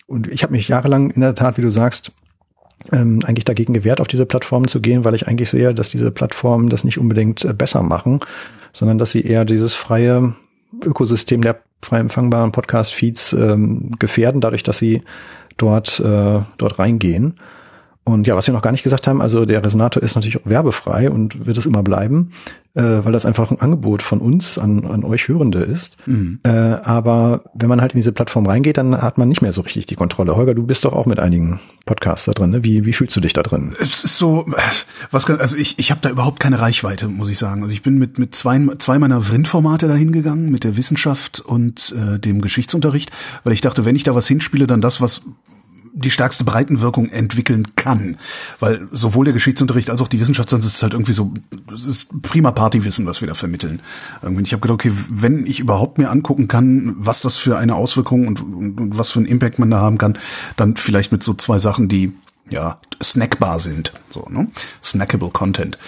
Und 0.06 0.28
ich 0.28 0.44
habe 0.44 0.54
mich 0.54 0.68
jahrelang 0.68 1.10
in 1.10 1.22
der 1.22 1.34
Tat, 1.34 1.58
wie 1.58 1.64
du 1.64 1.72
sagst, 1.72 2.12
ähm, 2.92 3.22
eigentlich 3.26 3.46
dagegen 3.46 3.74
gewehrt, 3.74 4.00
auf 4.00 4.08
diese 4.08 4.28
Plattformen 4.28 4.68
zu 4.68 4.80
gehen, 4.80 5.04
weil 5.04 5.16
ich 5.16 5.28
eigentlich 5.28 5.50
sehe, 5.50 5.74
dass 5.74 5.90
diese 5.90 6.12
Plattformen 6.12 6.70
das 6.70 6.84
nicht 6.84 7.00
unbedingt 7.00 7.44
äh, 7.44 7.54
besser 7.54 7.82
machen, 7.82 8.20
sondern 8.72 9.00
dass 9.00 9.12
sie 9.12 9.26
eher 9.26 9.44
dieses 9.44 9.74
freie 9.74 10.36
Ökosystem 10.84 11.42
der 11.42 11.62
frei 11.86 12.00
empfangbaren 12.00 12.52
Podcast-Feeds 12.52 13.34
ähm, 13.34 13.92
gefährden, 14.00 14.42
dadurch, 14.42 14.64
dass 14.64 14.78
sie 14.78 15.04
dort, 15.58 16.00
äh, 16.00 16.42
dort 16.58 16.80
reingehen. 16.80 17.36
Und 18.08 18.28
ja, 18.28 18.36
was 18.36 18.46
wir 18.46 18.54
noch 18.54 18.62
gar 18.62 18.72
nicht 18.72 18.84
gesagt 18.84 19.08
haben, 19.08 19.20
also 19.20 19.46
der 19.46 19.66
Resonator 19.66 20.02
ist 20.04 20.14
natürlich 20.14 20.38
auch 20.38 20.46
werbefrei 20.46 21.10
und 21.10 21.48
wird 21.48 21.58
es 21.58 21.66
immer 21.66 21.82
bleiben, 21.82 22.32
äh, 22.76 22.82
weil 22.82 23.12
das 23.12 23.26
einfach 23.26 23.50
ein 23.50 23.60
Angebot 23.60 24.04
von 24.04 24.20
uns 24.20 24.60
an, 24.60 24.86
an 24.86 25.04
euch 25.04 25.28
Hörende 25.28 25.60
ist. 25.60 25.98
Mhm. 26.06 26.40
Äh, 26.44 26.50
aber 26.50 27.46
wenn 27.56 27.68
man 27.68 27.82
halt 27.82 27.94
in 27.94 27.98
diese 27.98 28.12
Plattform 28.12 28.46
reingeht, 28.46 28.78
dann 28.78 29.02
hat 29.02 29.18
man 29.18 29.28
nicht 29.28 29.42
mehr 29.42 29.52
so 29.52 29.62
richtig 29.62 29.88
die 29.88 29.96
Kontrolle. 29.96 30.36
Holger, 30.36 30.54
du 30.54 30.68
bist 30.68 30.86
doch 30.86 30.94
auch 30.94 31.08
mit 31.08 31.20
einigen 31.20 31.60
Podcasts 31.88 32.26
da 32.26 32.34
drin. 32.34 32.52
Ne? 32.52 32.64
Wie, 32.64 32.86
wie 32.86 32.94
fühlst 32.94 33.16
du 33.16 33.22
dich 33.22 33.34
da 33.34 33.42
drin? 33.42 33.76
Es 33.80 34.04
ist 34.04 34.20
so, 34.20 34.46
was 35.10 35.28
also 35.28 35.58
ich, 35.58 35.80
ich 35.80 35.90
habe 35.90 36.02
da 36.04 36.12
überhaupt 36.12 36.40
keine 36.40 36.60
Reichweite, 36.60 37.08
muss 37.08 37.30
ich 37.30 37.40
sagen. 37.40 37.64
Also 37.64 37.74
ich 37.74 37.82
bin 37.82 37.98
mit, 37.98 38.20
mit 38.20 38.36
zwei, 38.36 38.60
zwei 38.78 39.00
meiner 39.00 39.22
Vrind-Formate 39.22 39.88
dahin 39.88 40.12
gegangen, 40.12 40.52
mit 40.52 40.64
der 40.64 40.78
Wissenschaft 40.78 41.40
und 41.40 41.96
äh, 41.98 42.20
dem 42.20 42.42
Geschichtsunterricht, 42.42 43.10
weil 43.44 43.54
ich 43.54 43.62
dachte, 43.62 43.84
wenn 43.84 43.96
ich 43.96 44.04
da 44.04 44.14
was 44.14 44.28
hinspiele, 44.28 44.68
dann 44.68 44.82
das, 44.82 45.02
was 45.02 45.24
die 45.96 46.12
stärkste 46.12 46.44
Breitenwirkung 46.44 47.10
entwickeln 47.10 47.66
kann. 47.76 48.18
Weil 48.60 48.88
sowohl 48.92 49.26
der 49.26 49.34
Geschichtsunterricht 49.34 49.90
als 49.90 50.02
auch 50.02 50.10
die 50.10 50.20
Wissenschaft, 50.20 50.50
sonst 50.50 50.66
ist 50.66 50.84
halt 50.84 50.94
irgendwie 50.94 51.14
so, 51.14 51.34
es 51.74 51.86
ist 51.86 52.22
prima 52.22 52.52
Partywissen, 52.52 53.06
was 53.06 53.22
wir 53.22 53.28
da 53.28 53.34
vermitteln. 53.34 53.82
Irgendwie. 54.22 54.44
Ich 54.44 54.52
habe 54.52 54.62
gedacht, 54.62 54.76
okay, 54.76 54.92
wenn 55.10 55.46
ich 55.48 55.60
überhaupt 55.60 55.98
mir 55.98 56.12
angucken 56.12 56.48
kann, 56.48 56.94
was 56.98 57.22
das 57.22 57.38
für 57.38 57.58
eine 57.58 57.76
Auswirkung 57.76 58.28
und, 58.28 58.42
und, 58.42 58.80
und 58.80 58.98
was 58.98 59.12
für 59.12 59.20
einen 59.20 59.28
Impact 59.28 59.58
man 59.58 59.72
da 59.72 59.80
haben 59.80 59.98
kann, 59.98 60.18
dann 60.58 60.76
vielleicht 60.76 61.12
mit 61.12 61.24
so 61.24 61.34
zwei 61.34 61.60
Sachen, 61.60 61.88
die 61.88 62.14
ja, 62.50 62.80
snackbar 63.02 63.60
sind, 63.60 63.94
so, 64.10 64.28
ne? 64.30 64.48
Snackable 64.84 65.32
Content. 65.32 65.80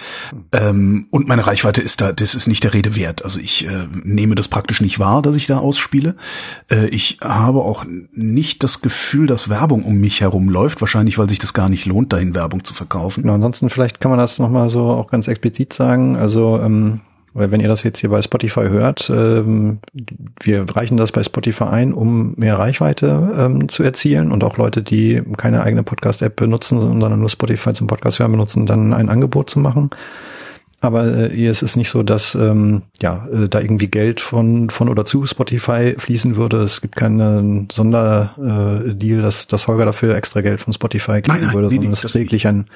Ähm, 0.52 1.06
und 1.10 1.28
meine 1.28 1.46
Reichweite 1.46 1.80
ist 1.80 2.00
da, 2.00 2.12
das 2.12 2.34
ist 2.34 2.48
nicht 2.48 2.64
der 2.64 2.74
Rede 2.74 2.96
wert. 2.96 3.24
Also 3.24 3.38
ich 3.38 3.66
äh, 3.66 3.86
nehme 4.02 4.34
das 4.34 4.48
praktisch 4.48 4.80
nicht 4.80 4.98
wahr, 4.98 5.22
dass 5.22 5.36
ich 5.36 5.46
da 5.46 5.58
ausspiele. 5.58 6.16
Äh, 6.70 6.88
ich 6.88 7.18
habe 7.22 7.60
auch 7.60 7.84
nicht 8.12 8.64
das 8.64 8.80
Gefühl, 8.80 9.26
dass 9.28 9.48
Werbung 9.48 9.84
um 9.84 9.94
mich 9.94 10.20
herum 10.20 10.48
läuft, 10.48 10.80
wahrscheinlich, 10.80 11.16
weil 11.16 11.28
sich 11.28 11.38
das 11.38 11.54
gar 11.54 11.68
nicht 11.68 11.86
lohnt, 11.86 12.12
dahin 12.12 12.34
Werbung 12.34 12.64
zu 12.64 12.74
verkaufen. 12.74 13.22
Genau, 13.22 13.34
ansonsten 13.34 13.70
vielleicht 13.70 14.00
kann 14.00 14.10
man 14.10 14.18
das 14.18 14.38
nochmal 14.38 14.68
so 14.68 14.90
auch 14.90 15.10
ganz 15.10 15.28
explizit 15.28 15.72
sagen. 15.72 16.16
Also 16.16 16.60
ähm, 16.60 17.00
wenn 17.34 17.60
ihr 17.60 17.68
das 17.68 17.82
jetzt 17.82 17.98
hier 17.98 18.10
bei 18.10 18.22
Spotify 18.22 18.68
hört, 18.68 19.10
ähm, 19.10 19.78
wir 20.40 20.64
reichen 20.74 20.96
das 20.96 21.12
bei 21.12 21.22
Spotify 21.22 21.64
ein, 21.64 21.92
um 21.92 22.34
mehr 22.36 22.58
Reichweite 22.58 23.32
ähm, 23.38 23.68
zu 23.68 23.82
erzielen 23.82 24.32
und 24.32 24.42
auch 24.44 24.56
Leute, 24.56 24.82
die 24.82 25.22
keine 25.36 25.62
eigene 25.62 25.82
Podcast-App 25.82 26.36
benutzen, 26.36 26.80
sondern 26.80 27.18
nur 27.18 27.28
Spotify 27.28 27.72
zum 27.72 27.86
Podcast 27.86 28.18
hören 28.18 28.32
benutzen, 28.32 28.66
dann 28.66 28.92
ein 28.92 29.08
Angebot 29.08 29.50
zu 29.50 29.58
machen. 29.58 29.90
Aber 30.80 31.06
äh, 31.06 31.46
es 31.46 31.62
ist 31.62 31.76
nicht 31.76 31.90
so, 31.90 32.02
dass 32.02 32.34
ähm, 32.36 32.82
ja 33.02 33.26
äh, 33.32 33.48
da 33.48 33.60
irgendwie 33.60 33.88
Geld 33.88 34.20
von 34.20 34.70
von 34.70 34.88
oder 34.88 35.04
zu 35.04 35.26
Spotify 35.26 35.96
fließen 35.98 36.36
würde. 36.36 36.58
Es 36.58 36.80
gibt 36.80 36.94
keinen 36.94 37.68
Sonderdeal, 37.70 38.84
äh, 39.00 39.22
dass, 39.22 39.48
dass 39.48 39.66
Holger 39.66 39.86
dafür 39.86 40.14
extra 40.14 40.40
Geld 40.40 40.60
von 40.60 40.72
Spotify 40.72 41.20
kriegen 41.20 41.28
nein, 41.28 41.40
nein, 41.46 41.54
würde, 41.54 41.68
nee, 41.68 41.76
sondern 41.76 41.92
es 41.92 42.04
ist 42.04 42.14
lediglich 42.14 42.46
ein 42.46 42.66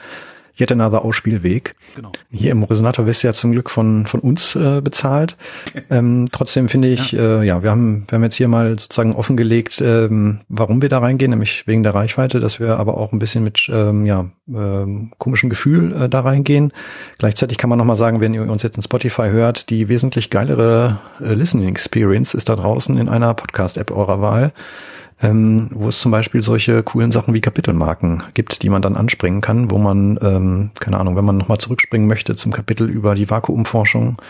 yet 0.58 0.72
another 0.72 1.04
Ausspielweg. 1.04 1.74
Genau. 1.96 2.12
Hier 2.30 2.52
im 2.52 2.62
Resonator 2.62 3.06
wirst 3.06 3.22
du 3.22 3.28
ja 3.28 3.32
zum 3.32 3.52
Glück 3.52 3.70
von, 3.70 4.06
von 4.06 4.20
uns 4.20 4.54
äh, 4.54 4.80
bezahlt. 4.80 5.36
Ähm, 5.90 6.26
trotzdem 6.32 6.68
finde 6.68 6.88
ich, 6.88 7.12
ja. 7.12 7.40
Äh, 7.40 7.46
ja, 7.46 7.62
wir 7.62 7.70
haben, 7.70 8.04
wir 8.08 8.16
haben 8.16 8.22
jetzt 8.22 8.36
hier 8.36 8.48
mal 8.48 8.78
sozusagen 8.78 9.14
offengelegt, 9.14 9.80
ähm, 9.80 10.40
warum 10.48 10.80
wir 10.80 10.88
da 10.88 11.00
reingehen, 11.00 11.30
nämlich 11.30 11.66
wegen 11.66 11.82
der 11.82 11.94
Reichweite, 11.94 12.40
dass 12.40 12.60
wir 12.60 12.78
aber 12.78 12.96
auch 12.96 13.12
ein 13.12 13.18
bisschen 13.18 13.44
mit 13.44 13.68
ähm, 13.70 14.06
ja, 14.06 14.26
ähm, 14.48 15.10
komischem 15.18 15.50
Gefühl 15.50 15.92
äh, 15.94 16.08
da 16.08 16.20
reingehen. 16.20 16.72
Gleichzeitig 17.18 17.58
kann 17.58 17.68
man 17.68 17.78
nochmal 17.78 17.96
sagen, 17.96 18.20
wenn 18.20 18.32
ihr 18.32 18.42
uns 18.42 18.62
jetzt 18.62 18.76
in 18.76 18.82
Spotify 18.82 19.28
hört, 19.30 19.70
die 19.70 19.88
wesentlich 19.88 20.30
geilere 20.30 20.98
äh, 21.20 21.34
Listening 21.34 21.68
Experience 21.68 22.32
ist 22.32 22.48
da 22.48 22.56
draußen 22.56 22.96
in 22.96 23.08
einer 23.08 23.34
Podcast-App 23.34 23.90
eurer 23.90 24.20
Wahl 24.20 24.52
ähm, 25.22 25.68
wo 25.72 25.88
es 25.88 26.00
zum 26.00 26.10
Beispiel 26.10 26.42
solche 26.42 26.82
coolen 26.82 27.10
Sachen 27.10 27.32
wie 27.32 27.40
Kapitelmarken 27.40 28.22
gibt, 28.34 28.62
die 28.62 28.68
man 28.68 28.82
dann 28.82 28.96
anspringen 28.96 29.40
kann, 29.40 29.70
wo 29.70 29.78
man, 29.78 30.18
ähm, 30.22 30.70
keine 30.80 30.98
Ahnung, 30.98 31.16
wenn 31.16 31.24
man 31.24 31.38
nochmal 31.38 31.58
zurückspringen 31.58 32.08
möchte 32.08 32.34
zum 32.34 32.52
Kapitel 32.52 32.88
über 32.88 33.14
die 33.14 33.30
Vakuumforschung 33.30 34.20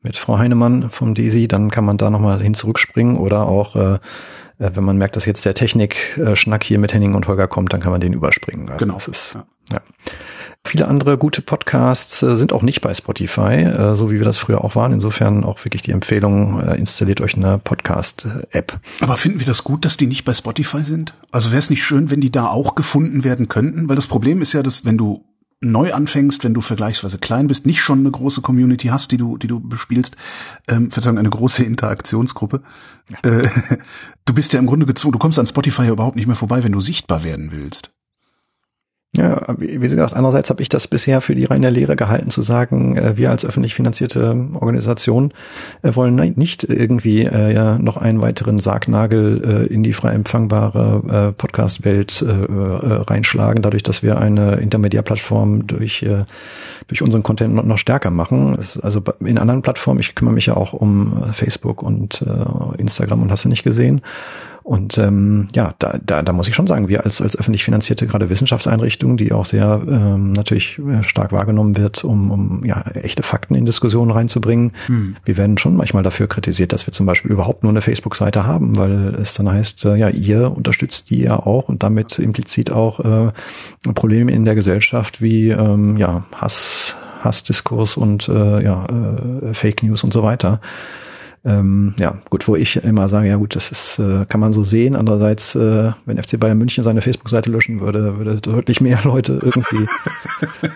mit 0.00 0.16
Frau 0.16 0.38
Heinemann 0.38 0.90
vom 0.90 1.14
DESI, 1.14 1.46
dann 1.48 1.70
kann 1.70 1.84
man 1.84 1.98
da 1.98 2.10
nochmal 2.10 2.42
hin 2.42 2.54
zurückspringen 2.54 3.16
oder 3.16 3.46
auch 3.46 3.76
äh, 3.76 3.98
äh, 4.62 4.70
wenn 4.74 4.84
man 4.84 4.96
merkt, 4.96 5.16
dass 5.16 5.26
jetzt 5.26 5.44
der 5.44 5.54
Technik-Schnack 5.54 6.64
hier 6.64 6.78
mit 6.78 6.94
Henning 6.94 7.14
und 7.14 7.26
Holger 7.26 7.48
kommt, 7.48 7.72
dann 7.72 7.80
kann 7.80 7.92
man 7.92 8.00
den 8.00 8.12
überspringen. 8.12 8.70
Genau. 8.78 8.94
Das 8.94 9.08
ist, 9.08 9.34
ja. 9.34 9.44
ja. 9.72 9.80
Viele 10.64 10.86
andere 10.86 11.18
gute 11.18 11.42
Podcasts 11.42 12.22
äh, 12.22 12.36
sind 12.36 12.52
auch 12.52 12.62
nicht 12.62 12.80
bei 12.80 12.94
Spotify, 12.94 13.62
äh, 13.64 13.96
so 13.96 14.10
wie 14.10 14.18
wir 14.18 14.24
das 14.24 14.38
früher 14.38 14.62
auch 14.62 14.76
waren. 14.76 14.92
Insofern 14.92 15.42
auch 15.42 15.64
wirklich 15.64 15.82
die 15.82 15.90
Empfehlung, 15.90 16.60
äh, 16.60 16.76
installiert 16.76 17.20
euch 17.20 17.34
eine 17.34 17.58
Podcast-App. 17.58 18.78
Aber 19.00 19.16
finden 19.16 19.40
wir 19.40 19.46
das 19.46 19.64
gut, 19.64 19.84
dass 19.84 19.96
die 19.96 20.06
nicht 20.06 20.24
bei 20.24 20.34
Spotify 20.34 20.82
sind? 20.82 21.14
Also 21.32 21.50
wäre 21.50 21.58
es 21.58 21.68
nicht 21.68 21.82
schön, 21.82 22.10
wenn 22.10 22.20
die 22.20 22.30
da 22.30 22.46
auch 22.46 22.76
gefunden 22.76 23.24
werden 23.24 23.48
könnten? 23.48 23.88
Weil 23.88 23.96
das 23.96 24.06
Problem 24.06 24.40
ist 24.40 24.52
ja, 24.52 24.62
dass 24.62 24.84
wenn 24.84 24.96
du 24.96 25.24
neu 25.62 25.92
anfängst, 25.92 26.44
wenn 26.44 26.54
du 26.54 26.60
vergleichsweise 26.60 27.18
klein 27.18 27.46
bist, 27.46 27.66
nicht 27.66 27.80
schon 27.80 28.00
eine 28.00 28.10
große 28.10 28.42
Community 28.42 28.88
hast, 28.88 29.12
die 29.12 29.16
du, 29.16 29.38
die 29.38 29.46
du 29.46 29.60
bespielst, 29.60 30.16
ähm, 30.68 30.90
Verzeihung, 30.90 31.18
eine 31.18 31.30
große 31.30 31.64
Interaktionsgruppe. 31.64 32.62
Ja. 33.10 33.30
Äh, 33.30 33.48
du 34.24 34.34
bist 34.34 34.52
ja 34.52 34.58
im 34.58 34.66
Grunde 34.66 34.86
gezwungen, 34.86 35.12
du 35.12 35.18
kommst 35.18 35.38
an 35.38 35.46
Spotify 35.46 35.84
ja 35.84 35.92
überhaupt 35.92 36.16
nicht 36.16 36.26
mehr 36.26 36.36
vorbei, 36.36 36.62
wenn 36.62 36.72
du 36.72 36.80
sichtbar 36.80 37.24
werden 37.24 37.50
willst. 37.52 37.91
Ja, 39.14 39.42
wie 39.58 39.76
gesagt, 39.76 40.14
andererseits 40.14 40.48
habe 40.48 40.62
ich 40.62 40.70
das 40.70 40.88
bisher 40.88 41.20
für 41.20 41.34
die 41.34 41.44
reine 41.44 41.68
Lehre 41.68 41.96
gehalten, 41.96 42.30
zu 42.30 42.40
sagen, 42.40 42.96
äh, 42.96 43.14
wir 43.18 43.28
als 43.28 43.44
öffentlich 43.44 43.74
finanzierte 43.74 44.48
Organisation 44.54 45.34
äh, 45.82 45.94
wollen 45.94 46.14
nicht 46.14 46.64
irgendwie 46.64 47.24
äh, 47.24 47.52
ja, 47.52 47.76
noch 47.76 47.98
einen 47.98 48.22
weiteren 48.22 48.58
Sargnagel 48.58 49.66
in 49.68 49.82
die 49.82 49.92
frei 49.92 50.12
empfangbare 50.12 51.34
Podcast-Welt 51.36 52.24
reinschlagen, 52.26 53.62
dadurch, 53.62 53.82
dass 53.82 54.02
wir 54.02 54.18
eine 54.18 54.56
Intermediärplattform 54.56 55.66
durch, 55.66 56.06
durch 56.86 57.02
unseren 57.02 57.22
Content 57.22 57.54
noch, 57.54 57.78
stärker 57.78 58.10
machen. 58.10 58.58
Also 58.82 59.02
in 59.20 59.38
anderen 59.38 59.62
Plattformen, 59.62 60.00
ich 60.00 60.14
kümmere 60.14 60.34
mich 60.34 60.46
ja 60.46 60.56
auch 60.56 60.72
um 60.72 61.24
Facebook 61.32 61.82
und 61.82 62.24
Instagram 62.78 63.22
und 63.22 63.32
hast 63.32 63.44
du 63.44 63.48
nicht 63.48 63.64
gesehen. 63.64 64.02
Und 64.62 64.96
ähm, 64.98 65.48
ja, 65.54 65.74
da, 65.78 65.98
da, 66.04 66.22
da 66.22 66.32
muss 66.32 66.46
ich 66.46 66.54
schon 66.54 66.66
sagen, 66.66 66.88
wir 66.88 67.04
als, 67.04 67.20
als 67.20 67.36
öffentlich 67.36 67.64
finanzierte 67.64 68.06
gerade 68.06 68.30
Wissenschaftseinrichtung, 68.30 69.16
die 69.16 69.32
auch 69.32 69.44
sehr 69.44 69.82
ähm, 69.86 70.32
natürlich 70.32 70.78
äh, 70.78 71.02
stark 71.02 71.32
wahrgenommen 71.32 71.76
wird, 71.76 72.04
um, 72.04 72.30
um 72.30 72.64
ja, 72.64 72.82
echte 72.94 73.22
Fakten 73.22 73.54
in 73.54 73.66
Diskussionen 73.66 74.12
reinzubringen, 74.12 74.72
hm. 74.86 75.16
wir 75.24 75.36
werden 75.36 75.58
schon 75.58 75.76
manchmal 75.76 76.02
dafür 76.02 76.28
kritisiert, 76.28 76.72
dass 76.72 76.86
wir 76.86 76.92
zum 76.92 77.06
Beispiel 77.06 77.32
überhaupt 77.32 77.64
nur 77.64 77.70
eine 77.70 77.80
Facebook-Seite 77.80 78.46
haben, 78.46 78.76
weil 78.76 79.16
es 79.20 79.34
dann 79.34 79.50
heißt, 79.50 79.84
äh, 79.86 79.96
ja, 79.96 80.08
ihr 80.08 80.52
unterstützt 80.54 81.10
die 81.10 81.22
ja 81.22 81.38
auch 81.38 81.68
und 81.68 81.82
damit 81.82 82.18
implizit 82.18 82.70
auch 82.70 83.00
äh, 83.00 83.32
Probleme 83.94 84.30
in 84.30 84.44
der 84.44 84.54
Gesellschaft 84.54 85.20
wie 85.20 85.50
ähm, 85.50 85.96
ja, 85.96 86.24
Hass, 86.36 86.96
Hassdiskurs 87.20 87.96
und 87.96 88.28
äh, 88.28 88.62
ja, 88.62 88.86
äh, 88.86 89.54
Fake 89.54 89.82
News 89.82 90.04
und 90.04 90.12
so 90.12 90.22
weiter 90.22 90.60
Ähm, 91.44 91.94
ja, 91.98 92.18
gut, 92.30 92.46
wo 92.46 92.54
ich 92.54 92.76
immer 92.84 93.08
sage, 93.08 93.26
ja 93.26 93.36
gut, 93.36 93.56
das 93.56 93.72
ist, 93.72 93.98
äh, 93.98 94.26
kann 94.28 94.40
man 94.40 94.52
so 94.52 94.62
sehen. 94.62 94.94
Andererseits, 94.94 95.56
äh, 95.56 95.90
wenn 96.06 96.22
FC 96.22 96.38
Bayern 96.38 96.56
München 96.56 96.84
seine 96.84 97.02
Facebook-Seite 97.02 97.50
löschen 97.50 97.80
würde, 97.80 98.16
würde 98.16 98.40
deutlich 98.40 98.80
mehr 98.80 99.00
Leute 99.04 99.40
irgendwie, 99.42 99.88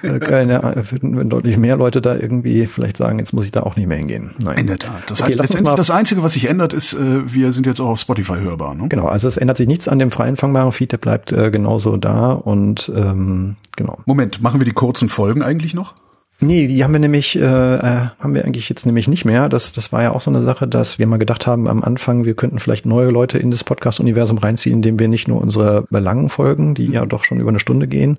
äh, 0.02 0.18
keine, 0.18 0.60
würden 0.90 1.30
deutlich 1.30 1.56
mehr 1.56 1.76
Leute 1.76 2.00
da 2.00 2.16
irgendwie 2.16 2.66
vielleicht 2.66 2.96
sagen, 2.96 3.20
jetzt 3.20 3.32
muss 3.32 3.44
ich 3.44 3.52
da 3.52 3.62
auch 3.62 3.76
nicht 3.76 3.86
mehr 3.86 3.98
hingehen. 3.98 4.30
Nein. 4.42 4.58
In 4.58 4.66
der 4.66 4.78
Tat. 4.78 5.04
Das 5.06 5.20
okay, 5.20 5.28
heißt, 5.28 5.38
letztendlich 5.38 5.74
das 5.76 5.90
Einzige, 5.90 6.24
was 6.24 6.32
sich 6.32 6.48
ändert, 6.48 6.72
ist, 6.72 6.94
äh, 6.94 7.32
wir 7.32 7.52
sind 7.52 7.66
jetzt 7.66 7.80
auch 7.80 7.90
auf 7.90 8.00
Spotify 8.00 8.38
hörbar. 8.38 8.74
Ne? 8.74 8.88
Genau, 8.88 9.06
also 9.06 9.28
es 9.28 9.36
ändert 9.36 9.58
sich 9.58 9.68
nichts 9.68 9.86
an 9.86 10.00
dem 10.00 10.10
frei 10.10 10.26
empfangbaren 10.28 10.72
Feed, 10.72 10.90
der 10.90 10.98
bleibt 10.98 11.30
äh, 11.30 11.52
genauso 11.52 11.96
da 11.96 12.32
und 12.32 12.90
ähm, 12.94 13.54
genau. 13.76 13.98
Moment, 14.04 14.42
machen 14.42 14.60
wir 14.60 14.64
die 14.64 14.72
kurzen 14.72 15.08
Folgen 15.08 15.42
eigentlich 15.42 15.74
noch? 15.74 15.94
Nee, 16.38 16.66
die 16.66 16.84
haben 16.84 16.92
wir 16.92 17.00
nämlich, 17.00 17.34
äh, 17.36 17.40
äh, 17.40 18.08
haben 18.18 18.34
wir 18.34 18.44
eigentlich 18.44 18.68
jetzt 18.68 18.84
nämlich 18.84 19.08
nicht 19.08 19.24
mehr. 19.24 19.48
Das, 19.48 19.72
das 19.72 19.90
war 19.90 20.02
ja 20.02 20.12
auch 20.12 20.20
so 20.20 20.30
eine 20.30 20.42
Sache, 20.42 20.68
dass 20.68 20.98
wir 20.98 21.06
mal 21.06 21.16
gedacht 21.16 21.46
haben 21.46 21.66
am 21.66 21.82
Anfang, 21.82 22.26
wir 22.26 22.34
könnten 22.34 22.58
vielleicht 22.58 22.84
neue 22.84 23.08
Leute 23.08 23.38
in 23.38 23.50
das 23.50 23.64
Podcast-Universum 23.64 24.36
reinziehen, 24.36 24.76
indem 24.76 24.98
wir 24.98 25.08
nicht 25.08 25.28
nur 25.28 25.40
unsere 25.40 25.86
langen 25.88 26.28
Folgen, 26.28 26.74
die 26.74 26.88
ja 26.88 27.06
doch 27.06 27.24
schon 27.24 27.40
über 27.40 27.48
eine 27.48 27.58
Stunde 27.58 27.88
gehen, 27.88 28.18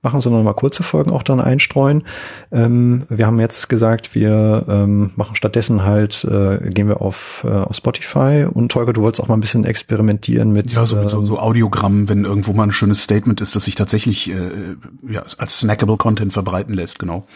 machen, 0.00 0.22
sondern 0.22 0.44
mal 0.44 0.54
kurze 0.54 0.82
Folgen 0.82 1.10
auch 1.10 1.22
dann 1.22 1.42
einstreuen. 1.42 2.04
Ähm, 2.50 3.02
wir 3.10 3.26
haben 3.26 3.38
jetzt 3.38 3.68
gesagt, 3.68 4.14
wir 4.14 4.64
ähm, 4.66 5.10
machen 5.16 5.36
stattdessen 5.36 5.84
halt, 5.84 6.24
äh, 6.24 6.70
gehen 6.70 6.88
wir 6.88 7.02
auf, 7.02 7.44
äh, 7.46 7.50
auf 7.50 7.76
Spotify 7.76 8.46
und 8.50 8.72
Tolga, 8.72 8.94
du 8.94 9.02
wolltest 9.02 9.22
auch 9.22 9.28
mal 9.28 9.36
ein 9.36 9.40
bisschen 9.40 9.66
experimentieren 9.66 10.54
mit 10.54 10.72
ja, 10.72 10.86
so, 10.86 11.06
so, 11.06 11.22
so 11.22 11.38
Audiogramm, 11.38 12.08
wenn 12.08 12.24
irgendwo 12.24 12.54
mal 12.54 12.62
ein 12.62 12.72
schönes 12.72 13.02
Statement 13.02 13.42
ist, 13.42 13.54
das 13.54 13.64
sich 13.66 13.74
tatsächlich 13.74 14.30
äh, 14.30 14.76
ja, 15.06 15.20
als 15.36 15.60
snackable 15.60 15.98
Content 15.98 16.32
verbreiten 16.32 16.72
lässt, 16.72 16.98
genau. 16.98 17.26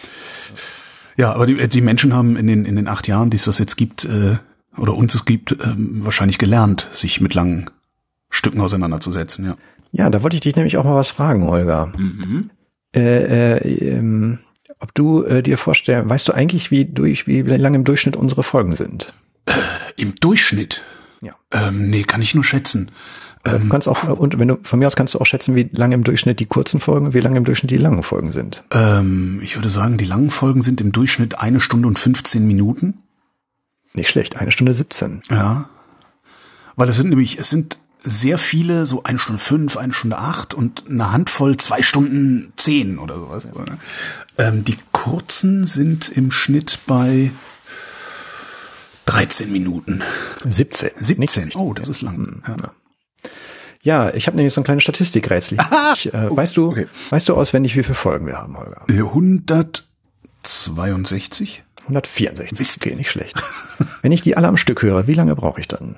Ja, 1.17 1.33
aber 1.33 1.47
die, 1.47 1.69
die 1.69 1.81
Menschen 1.81 2.15
haben 2.15 2.37
in 2.37 2.47
den, 2.47 2.65
in 2.65 2.77
den 2.77 2.89
acht 2.89 3.07
Jahren, 3.09 3.31
die 3.31 3.37
es 3.37 3.45
das 3.45 3.59
jetzt 3.59 3.77
gibt, 3.77 4.05
äh, 4.05 4.37
oder 4.77 4.95
uns 4.95 5.15
es 5.15 5.25
gibt, 5.25 5.57
ähm, 5.63 6.05
wahrscheinlich 6.05 6.39
gelernt, 6.39 6.89
sich 6.93 7.21
mit 7.21 7.35
langen 7.35 7.71
Stücken 8.31 8.61
auseinanderzusetzen, 8.61 9.45
ja. 9.45 9.57
Ja, 9.95 10.09
da 10.09 10.23
wollte 10.23 10.37
ich 10.37 10.41
dich 10.41 10.57
nämlich 10.57 10.79
auch 10.79 10.85
mal 10.85 10.95
was 10.95 11.11
fragen, 11.11 11.47
Olga. 11.47 11.93
Mhm. 11.97 12.51
Äh, 12.95 13.59
äh, 13.59 13.89
ähm, 13.91 14.39
ob 14.81 14.95
du 14.95 15.23
äh, 15.23 15.43
dir 15.43 15.59
vorstellst, 15.59 16.09
weißt 16.09 16.29
du 16.29 16.33
eigentlich, 16.33 16.71
wie 16.71 16.87
durch, 16.87 17.27
wie 17.27 17.43
lange 17.43 17.77
im 17.77 17.85
Durchschnitt 17.85 18.17
unsere 18.17 18.43
Folgen 18.43 18.75
sind? 18.75 19.13
Äh, 19.47 19.53
Im 19.97 20.15
Durchschnitt? 20.15 20.85
Ja. 21.21 21.35
Ähm, 21.53 21.91
nee, 21.91 22.03
kann 22.03 22.23
ich 22.23 22.35
nur 22.35 22.43
schätzen. 22.43 22.91
Ähm, 23.45 23.63
du 23.65 23.69
kannst 23.69 23.89
auch, 23.89 24.05
und 24.09 24.39
wenn 24.39 24.49
du, 24.49 24.59
von 24.63 24.79
mir 24.79 24.87
aus 24.87 24.97
kannst 24.97 25.15
du 25.15 25.19
auch 25.19 25.27
schätzen, 25.27 25.57
wie 25.57 25.69
lange 25.73 25.95
im 25.95 26.05
Durchschnitt 26.05 26.39
die 26.39 26.47
kurzen 26.47 26.81
Folgen, 26.81 27.13
wie 27.13 27.21
lange 27.21 27.39
im 27.39 27.45
Durchschnitt 27.45 27.71
die 27.71 27.77
langen 27.77 28.03
Folgen 28.03 28.33
sind. 28.33 28.65
Ähm, 28.71 29.41
ich 29.43 29.57
würde 29.57 29.69
sagen, 29.69 29.99
die 29.99 30.05
langen 30.05 30.31
Folgen 30.31 30.63
sind 30.63 30.81
im 30.81 30.93
Durchschnitt 30.93 31.39
eine 31.41 31.61
Stunde 31.61 31.89
und 31.89 31.99
15 31.99 32.47
Minuten. 32.47 32.99
Nicht 33.95 34.11
schlecht, 34.11 34.37
eine 34.37 34.53
Stunde 34.53 34.73
17. 34.73 35.23
Ja. 35.31 35.69
Weil 36.77 36.89
es 36.89 36.97
sind 36.97 37.11
nämlich, 37.11 37.39
es 37.39 37.51
sind 37.51 37.79
sehr 38.05 38.39
viele, 38.39 38.87
so 38.87 39.03
eine 39.03 39.19
Stunde 39.19 39.41
fünf, 39.41 39.77
eine 39.77 39.93
Stunde 39.93 40.19
acht 40.19 40.55
und 40.55 40.85
eine 40.89 41.13
Handvoll 41.13 41.57
zwei 41.57 41.83
Stunden 41.83 42.53
zehn 42.57 42.99
oder 42.99 43.19
sowas. 43.19 43.49
Ähm, 44.39 44.65
die 44.65 44.77
kurzen 44.93 45.67
sind 45.67 46.09
im 46.09 46.31
Schnitt 46.31 46.81
bei 46.87 47.33
13 49.07 49.53
Minuten. 49.53 50.03
17. 50.45 50.91
17. 50.99 51.53
Oh, 51.55 51.75
das 51.75 51.89
ist 51.89 52.03
lang. 52.03 52.17
Hm, 52.17 52.43
ja. 52.47 52.73
Ja, 53.83 54.15
ich 54.15 54.29
habe 54.29 54.37
nämlich 54.37 54.55
so 54.55 54.61
ein 54.61 54.65
kleines 54.65 54.85
Statistikrätsel. 54.85 55.59
Ich, 55.95 56.15
äh, 56.15 56.37
weißt 56.37 56.57
du, 56.57 56.71
okay. 56.71 56.87
weißt 57.11 57.29
du 57.29 57.35
auswendig, 57.35 57.77
wie 57.77 57.83
viele 57.83 57.97
Folgen 57.97 58.27
wir 58.27 58.39
haben, 58.39 58.57
Holger? 58.57 58.85
162? 58.89 61.65
164. 61.83 62.59
Mist. 62.59 62.87
Okay, 62.87 62.95
nicht 62.95 63.11
schlecht. 63.11 63.43
Wenn 64.03 64.13
ich 64.13 64.23
die 64.23 64.37
alle 64.37 64.47
am 64.47 64.57
Stück 64.57 64.83
höre, 64.83 65.09
wie 65.09 65.15
lange 65.15 65.35
brauche 65.35 65.61
ich 65.61 65.67
dann? 65.67 65.97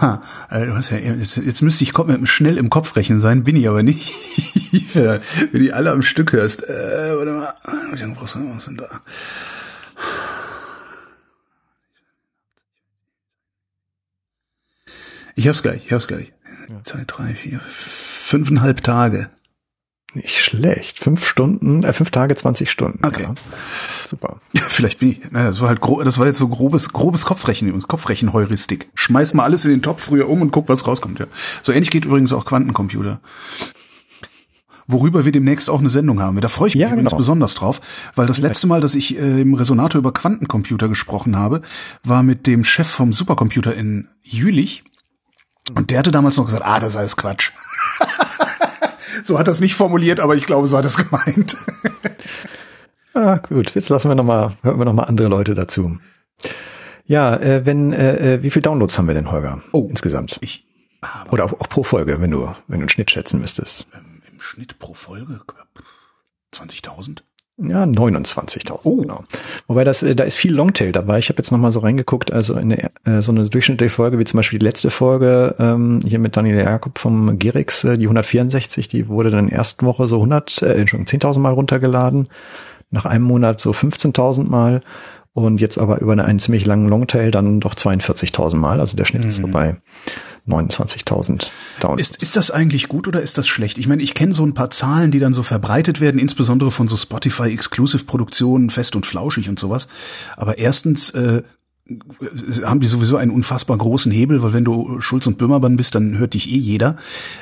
jetzt, 0.50 1.36
jetzt 1.36 1.60
müsste 1.62 1.84
ich 1.84 1.92
schnell 2.24 2.56
im 2.56 2.70
Kopf 2.70 2.96
rechnen 2.96 3.18
sein, 3.18 3.44
bin 3.44 3.56
ich 3.56 3.68
aber 3.68 3.82
nicht. 3.82 4.14
Wenn 4.94 5.20
du 5.52 5.58
die 5.58 5.74
alle 5.74 5.90
am 5.90 6.00
Stück 6.00 6.32
hörst. 6.32 6.66
Äh, 6.68 7.16
warte 7.16 7.32
mal, 7.32 7.52
wie 7.92 8.00
lange 8.00 8.14
brauchst 8.14 8.36
du 8.36 8.54
was 8.54 8.64
denn 8.64 8.78
da? 8.78 8.88
Ich 15.34 15.46
hab's 15.46 15.62
gleich, 15.62 15.84
ich 15.86 15.92
hab's 15.92 16.06
gleich. 16.06 16.32
Ja. 16.68 16.82
Zwei, 16.82 17.04
drei, 17.06 17.34
vier, 17.34 17.60
fünfeinhalb 17.60 18.82
Tage. 18.82 19.30
Nicht 20.14 20.40
schlecht. 20.40 20.98
Fünf 20.98 21.26
Stunden, 21.26 21.84
äh, 21.84 21.92
fünf 21.92 22.10
Tage, 22.10 22.34
20 22.34 22.70
Stunden. 22.70 23.06
Okay. 23.06 23.24
Ja. 23.24 23.34
Super. 24.06 24.40
Ja, 24.54 24.62
vielleicht 24.62 25.00
bin 25.00 25.12
ich, 25.12 25.30
naja, 25.30 25.48
das 25.48 25.60
war 25.60 25.68
halt 25.68 25.80
grob, 25.80 26.02
das 26.04 26.18
war 26.18 26.26
jetzt 26.26 26.38
so 26.38 26.48
grobes, 26.48 26.92
grobes 26.92 27.26
Kopfrechnen 27.26 27.68
übrigens, 27.68 27.88
Kopfrechenheuristik. 27.88 28.88
Schmeiß 28.94 29.34
mal 29.34 29.44
alles 29.44 29.64
in 29.66 29.70
den 29.70 29.82
Topf 29.82 30.02
früher 30.02 30.28
um 30.28 30.40
und 30.40 30.50
guck, 30.50 30.68
was 30.68 30.86
rauskommt, 30.86 31.18
ja. 31.18 31.26
So 31.62 31.72
ähnlich 31.72 31.90
geht 31.90 32.06
übrigens 32.06 32.32
auch 32.32 32.46
Quantencomputer. 32.46 33.20
Worüber 34.86 35.26
wir 35.26 35.32
demnächst 35.32 35.68
auch 35.68 35.80
eine 35.80 35.90
Sendung 35.90 36.20
haben. 36.20 36.40
Da 36.40 36.48
freue 36.48 36.68
ich 36.68 36.74
mich 36.74 36.80
ja, 36.80 36.88
übrigens 36.88 37.10
genau. 37.10 37.18
besonders 37.18 37.54
drauf, 37.54 37.82
weil 38.14 38.26
das 38.26 38.38
letzte 38.38 38.66
Mal, 38.66 38.80
dass 38.80 38.94
ich 38.94 39.18
äh, 39.18 39.42
im 39.42 39.52
Resonator 39.52 39.98
über 39.98 40.14
Quantencomputer 40.14 40.88
gesprochen 40.88 41.36
habe, 41.36 41.60
war 42.02 42.22
mit 42.22 42.46
dem 42.46 42.64
Chef 42.64 42.88
vom 42.88 43.12
Supercomputer 43.12 43.74
in 43.74 44.08
Jülich. 44.22 44.84
Und 45.74 45.90
der 45.90 45.98
hatte 45.98 46.10
damals 46.10 46.36
noch 46.36 46.46
gesagt, 46.46 46.64
ah, 46.64 46.80
das 46.80 46.90
ist 46.90 46.96
alles 46.96 47.16
Quatsch. 47.16 47.52
so 49.24 49.38
hat 49.38 49.48
er 49.48 49.52
es 49.52 49.60
nicht 49.60 49.74
formuliert, 49.74 50.20
aber 50.20 50.36
ich 50.36 50.46
glaube, 50.46 50.68
so 50.68 50.76
hat 50.76 50.84
er 50.84 50.88
es 50.88 50.96
gemeint. 50.96 51.56
ah, 53.14 53.36
gut, 53.36 53.74
jetzt 53.74 53.88
lassen 53.88 54.08
wir 54.08 54.14
noch 54.14 54.24
mal, 54.24 54.52
hören 54.62 54.78
wir 54.78 54.84
noch 54.84 54.92
mal 54.92 55.04
andere 55.04 55.28
Leute 55.28 55.54
dazu. 55.54 55.98
Ja, 57.06 57.36
äh, 57.36 57.64
wenn, 57.64 57.92
äh, 57.92 58.34
äh 58.34 58.42
wie 58.42 58.50
viel 58.50 58.62
Downloads 58.62 58.98
haben 58.98 59.08
wir 59.08 59.14
denn, 59.14 59.30
Holger? 59.30 59.62
Oh, 59.72 59.86
insgesamt. 59.90 60.38
Ich 60.40 60.66
habe 61.02 61.30
Oder 61.30 61.44
auch, 61.44 61.52
auch, 61.52 61.68
pro 61.68 61.82
Folge, 61.82 62.20
wenn 62.20 62.30
du, 62.30 62.46
wenn 62.66 62.80
du 62.80 62.82
einen 62.82 62.88
Schnitt 62.88 63.10
schätzen 63.10 63.40
müsstest. 63.40 63.86
Ähm, 63.94 64.22
Im 64.30 64.40
Schnitt 64.40 64.78
pro 64.78 64.94
Folge 64.94 65.40
20.000? 66.54 67.22
Ja, 67.60 67.82
29.000. 67.82 68.80
Oh. 68.84 68.96
Genau. 68.98 69.24
Wobei 69.66 69.82
das, 69.82 70.02
äh, 70.04 70.14
da 70.14 70.24
ist 70.24 70.36
viel 70.36 70.54
Longtail 70.54 70.92
dabei. 70.92 71.18
Ich 71.18 71.28
habe 71.28 71.38
jetzt 71.38 71.50
noch 71.50 71.58
mal 71.58 71.72
so 71.72 71.80
reingeguckt, 71.80 72.32
also 72.32 72.54
in 72.54 72.72
eine, 72.72 72.90
äh, 73.04 73.20
so 73.20 73.32
eine 73.32 73.48
durchschnittliche 73.48 73.90
Folge, 73.90 74.18
wie 74.18 74.24
zum 74.24 74.38
Beispiel 74.38 74.60
die 74.60 74.64
letzte 74.64 74.90
Folge 74.90 75.56
ähm, 75.58 76.00
hier 76.06 76.20
mit 76.20 76.36
Daniel 76.36 76.58
Jakob 76.58 76.98
vom 76.98 77.38
Gerix, 77.38 77.82
äh, 77.82 77.98
die 77.98 78.06
164, 78.06 78.86
die 78.86 79.08
wurde 79.08 79.30
dann 79.30 79.44
in 79.44 79.50
der 79.50 79.58
ersten 79.58 79.86
Woche 79.86 80.06
so 80.06 80.16
100, 80.16 80.62
äh, 80.62 80.86
schon 80.86 81.04
10.000 81.04 81.40
Mal 81.40 81.52
runtergeladen. 81.52 82.28
Nach 82.90 83.04
einem 83.04 83.24
Monat 83.24 83.60
so 83.60 83.72
15.000 83.72 84.48
Mal 84.48 84.82
und 85.32 85.60
jetzt 85.60 85.78
aber 85.78 86.00
über 86.00 86.12
einen 86.12 86.38
ziemlich 86.38 86.64
langen 86.64 86.88
Longtail 86.88 87.30
dann 87.30 87.60
doch 87.60 87.74
42.000 87.74 88.56
Mal. 88.56 88.80
Also 88.80 88.96
der 88.96 89.04
Schnitt 89.04 89.22
mhm. 89.22 89.28
ist 89.28 89.36
so 89.36 89.48
bei 89.48 89.76
29.000 90.48 91.50
Downloads. 91.80 92.10
Ist, 92.10 92.22
ist 92.22 92.36
das 92.36 92.50
eigentlich 92.50 92.88
gut 92.88 93.06
oder 93.06 93.20
ist 93.20 93.38
das 93.38 93.46
schlecht? 93.46 93.78
Ich 93.78 93.86
meine, 93.86 94.02
ich 94.02 94.14
kenne 94.14 94.32
so 94.32 94.44
ein 94.44 94.54
paar 94.54 94.70
Zahlen, 94.70 95.10
die 95.10 95.18
dann 95.18 95.34
so 95.34 95.42
verbreitet 95.42 96.00
werden, 96.00 96.18
insbesondere 96.18 96.70
von 96.70 96.88
so 96.88 96.96
Spotify-Exclusive-Produktionen, 96.96 98.70
fest 98.70 98.96
und 98.96 99.06
flauschig 99.06 99.48
und 99.48 99.58
sowas. 99.58 99.88
Aber 100.36 100.58
erstens 100.58 101.10
äh, 101.10 101.42
haben 102.64 102.80
die 102.80 102.86
sowieso 102.86 103.16
einen 103.16 103.30
unfassbar 103.30 103.78
großen 103.78 104.12
Hebel, 104.12 104.42
weil 104.42 104.52
wenn 104.52 104.64
du 104.64 105.00
Schulz 105.00 105.26
und 105.26 105.38
Böhmermann 105.38 105.76
bist, 105.76 105.94
dann 105.94 106.18
hört 106.18 106.34
dich 106.34 106.50
eh 106.50 106.56
jeder. 106.56 106.96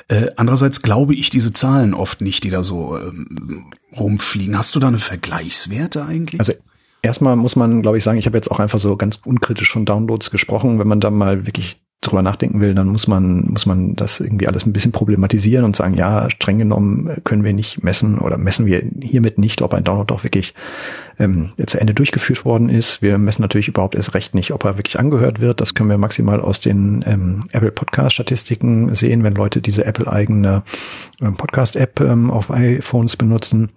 Äh, 0.08 0.28
andererseits 0.36 0.82
glaube 0.82 1.14
ich 1.14 1.30
diese 1.30 1.52
Zahlen 1.52 1.94
oft 1.94 2.20
nicht, 2.20 2.44
die 2.44 2.50
da 2.50 2.62
so 2.62 2.96
ähm, 2.96 3.72
rumfliegen. 3.96 4.56
Hast 4.56 4.74
du 4.74 4.80
da 4.80 4.88
eine 4.88 4.98
Vergleichswerte 4.98 6.04
eigentlich? 6.04 6.38
Also 6.38 6.52
erstmal 7.02 7.34
muss 7.34 7.56
man, 7.56 7.82
glaube 7.82 7.98
ich, 7.98 8.04
sagen, 8.04 8.18
ich 8.18 8.26
habe 8.26 8.36
jetzt 8.36 8.50
auch 8.50 8.60
einfach 8.60 8.78
so 8.78 8.96
ganz 8.96 9.20
unkritisch 9.24 9.72
von 9.72 9.84
Downloads 9.84 10.30
gesprochen. 10.30 10.78
Wenn 10.78 10.88
man 10.88 11.00
da 11.00 11.10
mal 11.10 11.46
wirklich 11.46 11.80
drüber 12.06 12.22
nachdenken 12.22 12.60
will, 12.60 12.74
dann 12.74 12.88
muss 12.88 13.06
man, 13.06 13.46
muss 13.48 13.66
man 13.66 13.96
das 13.96 14.20
irgendwie 14.20 14.48
alles 14.48 14.66
ein 14.66 14.72
bisschen 14.72 14.92
problematisieren 14.92 15.64
und 15.64 15.76
sagen, 15.76 15.94
ja, 15.94 16.28
streng 16.30 16.58
genommen 16.58 17.10
können 17.24 17.44
wir 17.44 17.52
nicht 17.52 17.82
messen 17.82 18.18
oder 18.18 18.38
messen 18.38 18.66
wir 18.66 18.82
hiermit 19.00 19.38
nicht, 19.38 19.62
ob 19.62 19.74
ein 19.74 19.84
Download 19.84 20.12
auch 20.12 20.24
wirklich 20.24 20.54
ähm, 21.18 21.50
zu 21.66 21.80
Ende 21.80 21.94
durchgeführt 21.94 22.44
worden 22.44 22.68
ist. 22.68 23.02
Wir 23.02 23.18
messen 23.18 23.42
natürlich 23.42 23.68
überhaupt 23.68 23.94
erst 23.94 24.14
recht 24.14 24.34
nicht, 24.34 24.52
ob 24.52 24.64
er 24.64 24.78
wirklich 24.78 24.98
angehört 24.98 25.40
wird. 25.40 25.60
Das 25.60 25.74
können 25.74 25.90
wir 25.90 25.98
maximal 25.98 26.40
aus 26.40 26.60
den 26.60 27.04
ähm, 27.06 27.40
Apple 27.52 27.72
Podcast 27.72 28.14
Statistiken 28.14 28.94
sehen, 28.94 29.22
wenn 29.22 29.34
Leute 29.34 29.60
diese 29.60 29.84
Apple 29.84 30.10
eigene 30.10 30.62
ähm, 31.20 31.36
Podcast 31.36 31.76
App 31.76 32.00
ähm, 32.00 32.30
auf 32.30 32.50
iPhones 32.50 33.16
benutzen. 33.16 33.70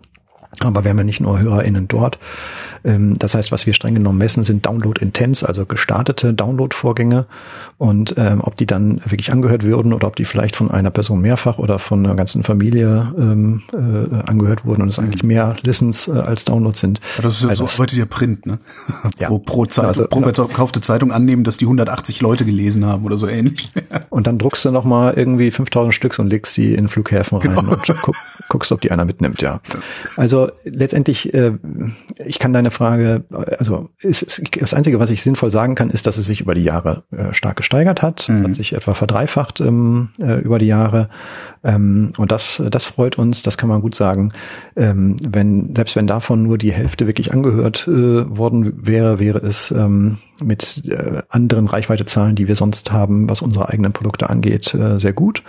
Aber 0.60 0.84
wir 0.84 0.90
haben 0.90 0.98
ja 0.98 1.04
nicht 1.04 1.22
nur 1.22 1.40
HörerInnen 1.40 1.88
dort. 1.88 2.18
Ähm, 2.84 3.18
das 3.20 3.36
heißt, 3.36 3.52
was 3.52 3.66
wir 3.66 3.74
streng 3.74 3.94
genommen 3.94 4.18
messen, 4.18 4.44
sind 4.44 4.66
Download-Intents, 4.66 5.44
also 5.44 5.66
gestartete 5.66 6.34
Download-Vorgänge. 6.34 7.26
Und 7.78 8.16
ähm, 8.18 8.42
ob 8.42 8.58
die 8.58 8.66
dann 8.66 9.02
wirklich 9.06 9.32
angehört 9.32 9.64
würden 9.64 9.94
oder 9.94 10.08
ob 10.08 10.16
die 10.16 10.26
vielleicht 10.26 10.56
von 10.56 10.72
einer 10.72 10.90
Person 10.90 11.22
mehrfach 11.22 11.60
oder 11.60 11.80
von 11.80 12.06
einer 12.06 12.16
ganzen 12.16 12.44
Familie 12.44 13.14
ähm, 13.18 13.62
äh, 13.72 14.30
angehört 14.30 14.66
wurden 14.66 14.82
und 14.82 14.90
es 14.90 15.00
eigentlich 15.00 15.24
mehr 15.24 15.56
Listens 15.62 16.08
äh, 16.08 16.12
als 16.12 16.46
Downloads 16.46 16.80
sind. 16.80 17.00
das 17.22 17.42
ist 17.42 17.46
also, 17.46 17.68
so 17.68 17.74
arbeitet 17.74 17.98
ihr 17.98 18.06
Print, 18.06 18.46
ne? 18.46 18.60
Ja. 19.20 19.28
pro, 19.28 19.40
pro, 19.40 19.66
Zeitung, 19.66 19.88
also, 19.90 20.08
pro 20.08 20.22
verkaufte 20.22 20.82
Zeitung 20.82 21.12
annehmen, 21.12 21.44
dass 21.44 21.58
die 21.58 21.66
180 21.66 22.22
Leute 22.22 22.46
gelesen 22.46 22.86
haben 22.86 23.06
oder 23.06 23.18
so 23.18 23.28
ähnlich. 23.28 23.72
und 24.10 24.28
dann 24.28 24.40
druckst 24.40 24.66
du 24.66 24.72
nochmal 24.72 25.14
irgendwie 25.16 25.52
5000 25.52 25.94
Stücks 25.94 26.20
und 26.20 26.28
legst 26.28 26.58
die 26.58 26.74
in 26.74 26.88
Flughäfen 26.88 27.38
rein 27.38 27.56
genau. 27.56 27.74
und 27.74 27.96
guck, 28.02 28.16
guckst, 28.50 28.72
ob 28.72 28.82
die 28.82 28.92
einer 28.92 29.06
mitnimmt, 29.06 29.42
ja. 29.42 29.62
Also 30.16 30.39
also 30.40 30.52
letztendlich, 30.64 31.34
äh, 31.34 31.54
ich 32.26 32.40
kann 32.40 32.54
deine 32.54 32.72
Frage, 32.72 33.24
also 33.58 33.90
ist, 34.00 34.22
ist, 34.22 34.42
das 34.60 34.74
Einzige, 34.74 35.00
was 35.00 35.10
ich 35.10 35.22
sinnvoll 35.22 35.52
sagen 35.52 35.76
kann, 35.76 35.90
ist, 35.90 36.08
dass 36.08 36.18
es 36.18 36.26
sich 36.26 36.42
über 36.42 36.54
die 36.54 36.64
Jahre 36.64 37.04
äh, 37.12 37.34
stark 37.34 37.58
gesteigert 37.58 38.02
hat. 38.02 38.28
Mhm. 38.30 38.36
Es 38.36 38.44
hat 38.44 38.56
sich 38.56 38.74
etwa 38.74 38.94
verdreifacht 38.94 39.60
ähm, 39.60 40.10
äh, 40.22 40.40
über 40.40 40.60
die 40.60 40.68
Jahre. 40.68 41.10
Ähm, 41.64 42.14
und 42.18 42.32
das, 42.32 42.62
das 42.70 42.86
freut 42.86 43.18
uns, 43.18 43.44
das 43.44 43.58
kann 43.58 43.70
man 43.70 43.82
gut 43.82 43.96
sagen. 43.96 44.32
Ähm, 44.76 45.16
wenn, 45.22 45.76
selbst 45.76 45.96
wenn 45.96 46.08
davon 46.08 46.44
nur 46.44 46.58
die 46.58 46.72
Hälfte 46.72 47.08
wirklich 47.08 47.34
angehört 47.34 47.88
äh, 47.88 47.92
worden 48.38 48.88
wäre, 48.88 49.20
wäre 49.20 49.40
es 49.40 49.72
ähm, 49.72 50.18
mit 50.42 50.84
äh, 50.86 51.22
anderen 51.30 51.68
Reichweitezahlen, 51.68 52.36
die 52.36 52.48
wir 52.48 52.56
sonst 52.56 52.92
haben, 52.92 53.30
was 53.30 53.42
unsere 53.42 53.70
eigenen 53.70 53.94
Produkte 53.94 54.30
angeht, 54.30 54.74
äh, 54.74 55.00
sehr 55.00 55.14
gut. 55.14 55.44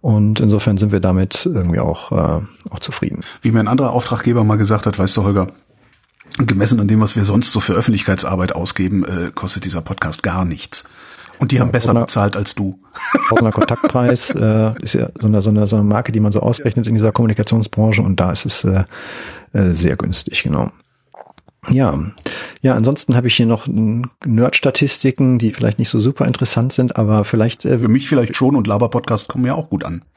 Und 0.00 0.40
insofern 0.40 0.78
sind 0.78 0.92
wir 0.92 1.00
damit 1.00 1.46
irgendwie 1.46 1.80
auch, 1.80 2.12
äh, 2.12 2.42
auch 2.70 2.78
zufrieden. 2.78 3.22
Wie 3.42 3.50
mir 3.50 3.60
ein 3.60 3.68
anderer 3.68 3.92
Auftraggeber 3.92 4.44
mal 4.44 4.56
gesagt 4.56 4.86
hat, 4.86 4.98
weißt 4.98 5.16
du, 5.16 5.24
Holger, 5.24 5.46
gemessen 6.38 6.80
an 6.80 6.88
dem, 6.88 7.00
was 7.00 7.16
wir 7.16 7.24
sonst 7.24 7.52
so 7.52 7.60
für 7.60 7.74
Öffentlichkeitsarbeit 7.74 8.52
ausgeben, 8.52 9.04
äh, 9.04 9.30
kostet 9.34 9.64
dieser 9.64 9.80
Podcast 9.80 10.22
gar 10.22 10.44
nichts. 10.44 10.84
Und 11.38 11.52
die 11.52 11.56
ja, 11.56 11.62
haben 11.62 11.72
besser 11.72 11.90
einer, 11.90 12.00
bezahlt 12.00 12.36
als 12.36 12.54
du. 12.54 12.78
Tausender 13.28 13.52
Kontaktpreis 13.52 14.30
äh, 14.30 14.72
ist 14.80 14.94
ja 14.94 15.08
so 15.20 15.26
eine, 15.26 15.42
so, 15.42 15.50
eine, 15.50 15.66
so 15.66 15.76
eine 15.76 15.84
Marke, 15.84 16.12
die 16.12 16.20
man 16.20 16.32
so 16.32 16.40
ausrechnet 16.40 16.86
in 16.86 16.94
dieser 16.94 17.12
Kommunikationsbranche 17.12 18.02
und 18.02 18.18
da 18.18 18.32
ist 18.32 18.46
es 18.46 18.64
äh, 18.64 18.84
äh, 19.52 19.72
sehr 19.72 19.96
günstig, 19.96 20.42
genau. 20.42 20.70
Ja, 21.70 21.98
ja, 22.62 22.74
ansonsten 22.74 23.14
habe 23.14 23.28
ich 23.28 23.36
hier 23.36 23.46
noch 23.46 23.66
Nerd-Statistiken, 23.68 25.38
die 25.38 25.52
vielleicht 25.52 25.78
nicht 25.78 25.88
so 25.88 26.00
super 26.00 26.26
interessant 26.26 26.72
sind, 26.72 26.96
aber 26.96 27.24
vielleicht. 27.24 27.64
Äh, 27.64 27.78
Für 27.78 27.88
mich 27.88 28.08
vielleicht 28.08 28.36
schon 28.36 28.56
und 28.56 28.66
Laber-Podcast 28.66 29.28
kommen 29.28 29.46
ja 29.46 29.54
auch 29.54 29.70
gut 29.70 29.84
an. 29.84 30.02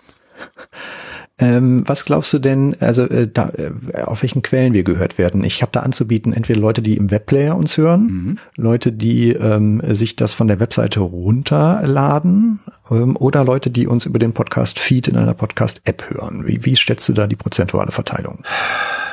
Ähm, 1.41 1.83
was 1.85 2.03
glaubst 2.03 2.33
du 2.33 2.39
denn, 2.39 2.75
also 2.81 3.03
äh, 3.03 3.25
da, 3.31 3.49
äh, 3.49 4.01
auf 4.03 4.23
welchen 4.23 4.41
Quellen 4.41 4.73
wir 4.73 4.83
gehört 4.83 5.17
werden? 5.17 5.45
Ich 5.45 5.61
habe 5.61 5.71
da 5.71 5.79
anzubieten, 5.79 6.33
entweder 6.33 6.59
Leute, 6.59 6.81
die 6.81 6.97
im 6.97 7.11
Webplayer 7.11 7.55
uns 7.55 7.77
hören, 7.77 8.01
mhm. 8.01 8.37
Leute, 8.57 8.91
die 8.91 9.31
ähm, 9.31 9.81
sich 9.93 10.17
das 10.17 10.33
von 10.33 10.49
der 10.49 10.59
Webseite 10.59 10.99
runterladen 10.99 12.59
ähm, 12.91 13.15
oder 13.15 13.45
Leute, 13.45 13.69
die 13.69 13.87
uns 13.87 14.05
über 14.05 14.19
den 14.19 14.33
Podcast-Feed 14.33 15.07
in 15.07 15.15
einer 15.15 15.33
Podcast-App 15.33 16.09
hören. 16.09 16.45
Wie, 16.45 16.65
wie 16.65 16.75
stellst 16.75 17.07
du 17.07 17.13
da 17.13 17.25
die 17.25 17.37
prozentuale 17.37 17.93
Verteilung? 17.93 18.43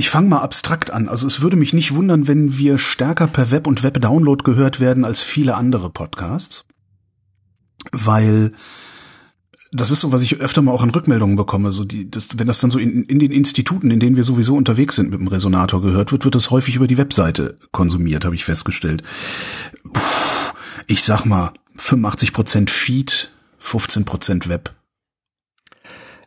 Ich 0.00 0.08
fange 0.08 0.30
mal 0.30 0.38
abstrakt 0.38 0.90
an. 0.90 1.10
Also 1.10 1.26
es 1.26 1.42
würde 1.42 1.58
mich 1.58 1.74
nicht 1.74 1.94
wundern, 1.94 2.26
wenn 2.26 2.56
wir 2.56 2.78
stärker 2.78 3.26
per 3.26 3.50
Web 3.50 3.66
und 3.66 3.82
Web-Download 3.82 4.42
gehört 4.44 4.80
werden 4.80 5.04
als 5.04 5.20
viele 5.20 5.56
andere 5.56 5.90
Podcasts. 5.90 6.64
Weil 7.92 8.52
das 9.72 9.90
ist 9.90 10.00
so, 10.00 10.10
was 10.10 10.22
ich 10.22 10.40
öfter 10.40 10.62
mal 10.62 10.72
auch 10.72 10.82
in 10.82 10.88
Rückmeldungen 10.88 11.36
bekomme. 11.36 11.70
So 11.70 11.84
die, 11.84 12.10
das, 12.10 12.30
wenn 12.38 12.46
das 12.46 12.60
dann 12.60 12.70
so 12.70 12.78
in, 12.78 13.04
in 13.04 13.18
den 13.18 13.30
Instituten, 13.30 13.90
in 13.90 14.00
denen 14.00 14.16
wir 14.16 14.24
sowieso 14.24 14.56
unterwegs 14.56 14.96
sind 14.96 15.10
mit 15.10 15.20
dem 15.20 15.28
Resonator 15.28 15.82
gehört 15.82 16.12
wird, 16.12 16.24
wird 16.24 16.34
das 16.34 16.50
häufig 16.50 16.76
über 16.76 16.86
die 16.86 16.96
Webseite 16.96 17.58
konsumiert, 17.70 18.24
habe 18.24 18.34
ich 18.34 18.46
festgestellt. 18.46 19.02
Puh, 19.92 20.00
ich 20.86 21.04
sag 21.04 21.26
mal 21.26 21.52
85% 21.76 22.70
Feed, 22.70 23.32
15% 23.62 24.48
Web. 24.48 24.74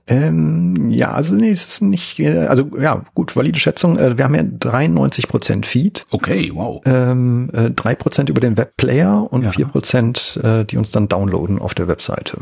Ähm, 0.05 0.89
ja, 0.89 1.11
also 1.11 1.33
nee, 1.33 1.51
es 1.51 1.65
ist 1.65 1.81
nicht, 1.81 2.19
äh, 2.19 2.45
also 2.47 2.69
ja, 2.77 3.03
gut, 3.13 3.35
valide 3.35 3.59
Schätzung. 3.59 3.97
Äh, 3.97 4.17
wir 4.17 4.25
haben 4.25 4.35
ja 4.35 4.43
93 4.43 5.29
Prozent 5.29 5.65
Feed. 5.65 6.05
Okay, 6.11 6.51
wow. 6.53 6.81
Ähm, 6.85 7.49
äh, 7.53 7.71
3 7.71 7.95
Prozent 7.95 8.29
über 8.29 8.41
den 8.41 8.57
Webplayer 8.57 9.31
und 9.31 9.43
ja. 9.43 9.67
Prozent, 9.67 10.39
äh, 10.43 10.65
die 10.65 10.77
uns 10.77 10.91
dann 10.91 11.07
downloaden 11.07 11.59
auf 11.59 11.73
der 11.73 11.87
Webseite. 11.87 12.37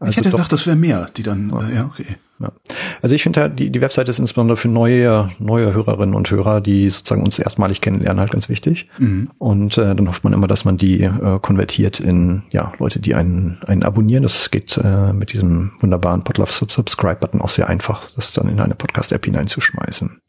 Also 0.00 0.10
ich 0.10 0.16
hätte 0.16 0.30
doch, 0.30 0.38
gedacht, 0.38 0.52
das 0.52 0.66
wäre 0.66 0.76
mehr, 0.76 1.06
die 1.16 1.22
dann, 1.22 1.50
ja, 1.50 1.68
äh, 1.68 1.74
ja 1.74 1.84
okay. 1.86 2.16
Ja. 2.38 2.52
Also 3.00 3.14
ich 3.14 3.22
finde 3.22 3.40
halt, 3.40 3.58
die, 3.58 3.70
die 3.70 3.80
Webseite 3.80 4.10
ist 4.10 4.18
insbesondere 4.18 4.56
für 4.56 4.68
neue, 4.68 5.30
neue 5.38 5.72
Hörerinnen 5.72 6.14
und 6.14 6.30
Hörer, 6.30 6.60
die 6.60 6.90
sozusagen 6.90 7.22
uns 7.22 7.38
erstmalig 7.38 7.80
kennenlernen, 7.80 8.20
halt 8.20 8.30
ganz 8.30 8.48
wichtig. 8.48 8.88
Mhm. 8.98 9.30
Und 9.38 9.78
äh, 9.78 9.94
dann 9.94 10.08
hofft 10.08 10.24
man 10.24 10.32
immer, 10.32 10.46
dass 10.46 10.64
man 10.64 10.76
die 10.76 11.02
äh, 11.02 11.38
konvertiert 11.40 11.98
in 11.98 12.42
ja 12.50 12.72
Leute, 12.78 13.00
die 13.00 13.14
einen, 13.14 13.58
einen 13.66 13.82
abonnieren. 13.82 14.22
Das 14.22 14.50
geht 14.50 14.76
äh, 14.76 15.12
mit 15.12 15.32
diesem 15.32 15.72
wunderbaren 15.80 16.24
Podlove 16.24 16.52
Subscribe-Button 16.52 17.40
auch 17.40 17.50
sehr 17.50 17.68
einfach, 17.68 18.10
das 18.16 18.32
dann 18.34 18.48
in 18.48 18.60
eine 18.60 18.74
Podcast-App 18.74 19.24
hineinzuschmeißen. 19.24 20.20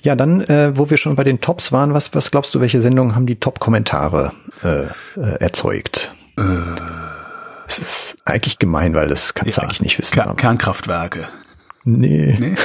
Ja, 0.00 0.16
dann, 0.16 0.42
äh, 0.42 0.76
wo 0.76 0.90
wir 0.90 0.98
schon 0.98 1.16
bei 1.16 1.24
den 1.24 1.40
Tops 1.40 1.72
waren, 1.72 1.94
was, 1.94 2.14
was 2.14 2.30
glaubst 2.30 2.54
du, 2.54 2.60
welche 2.60 2.80
Sendungen 2.80 3.14
haben 3.14 3.26
die 3.26 3.36
Top-Kommentare 3.36 4.32
äh, 4.62 4.82
äh, 5.20 5.40
erzeugt? 5.40 6.12
Äh 6.36 7.13
es 7.66 7.78
ist 7.78 8.16
eigentlich 8.24 8.58
gemein, 8.58 8.94
weil 8.94 9.08
das 9.08 9.34
kannst 9.34 9.56
ja, 9.56 9.62
du 9.62 9.66
eigentlich 9.66 9.82
nicht 9.82 9.98
wissen. 9.98 10.14
Ker 10.14 10.34
Kernkraftwerke. 10.34 11.28
Nee. 11.84 12.36
nee? 12.40 12.56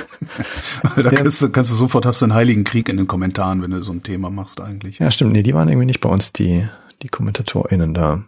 da 0.96 1.02
ja. 1.02 1.12
kannst, 1.12 1.42
du, 1.42 1.50
kannst 1.50 1.72
du 1.72 1.76
sofort 1.76 2.06
hast 2.06 2.22
du 2.22 2.26
einen 2.26 2.34
heiligen 2.34 2.64
Krieg 2.64 2.88
in 2.88 2.98
den 2.98 3.08
Kommentaren, 3.08 3.62
wenn 3.62 3.72
du 3.72 3.84
so 3.84 3.92
ein 3.92 4.02
Thema 4.02 4.30
machst 4.30 4.62
eigentlich. 4.62 5.00
Ja, 5.00 5.12
stimmt. 5.12 5.34
Nee, 5.34 5.44
die 5.44 5.54
waren 5.54 5.68
irgendwie 5.68 5.86
nicht 5.86 6.00
bei 6.00 6.10
uns, 6.10 6.32
die, 6.32 6.68
die 7.02 7.10
KommentatorInnen 7.10 7.94
da. 7.94 8.24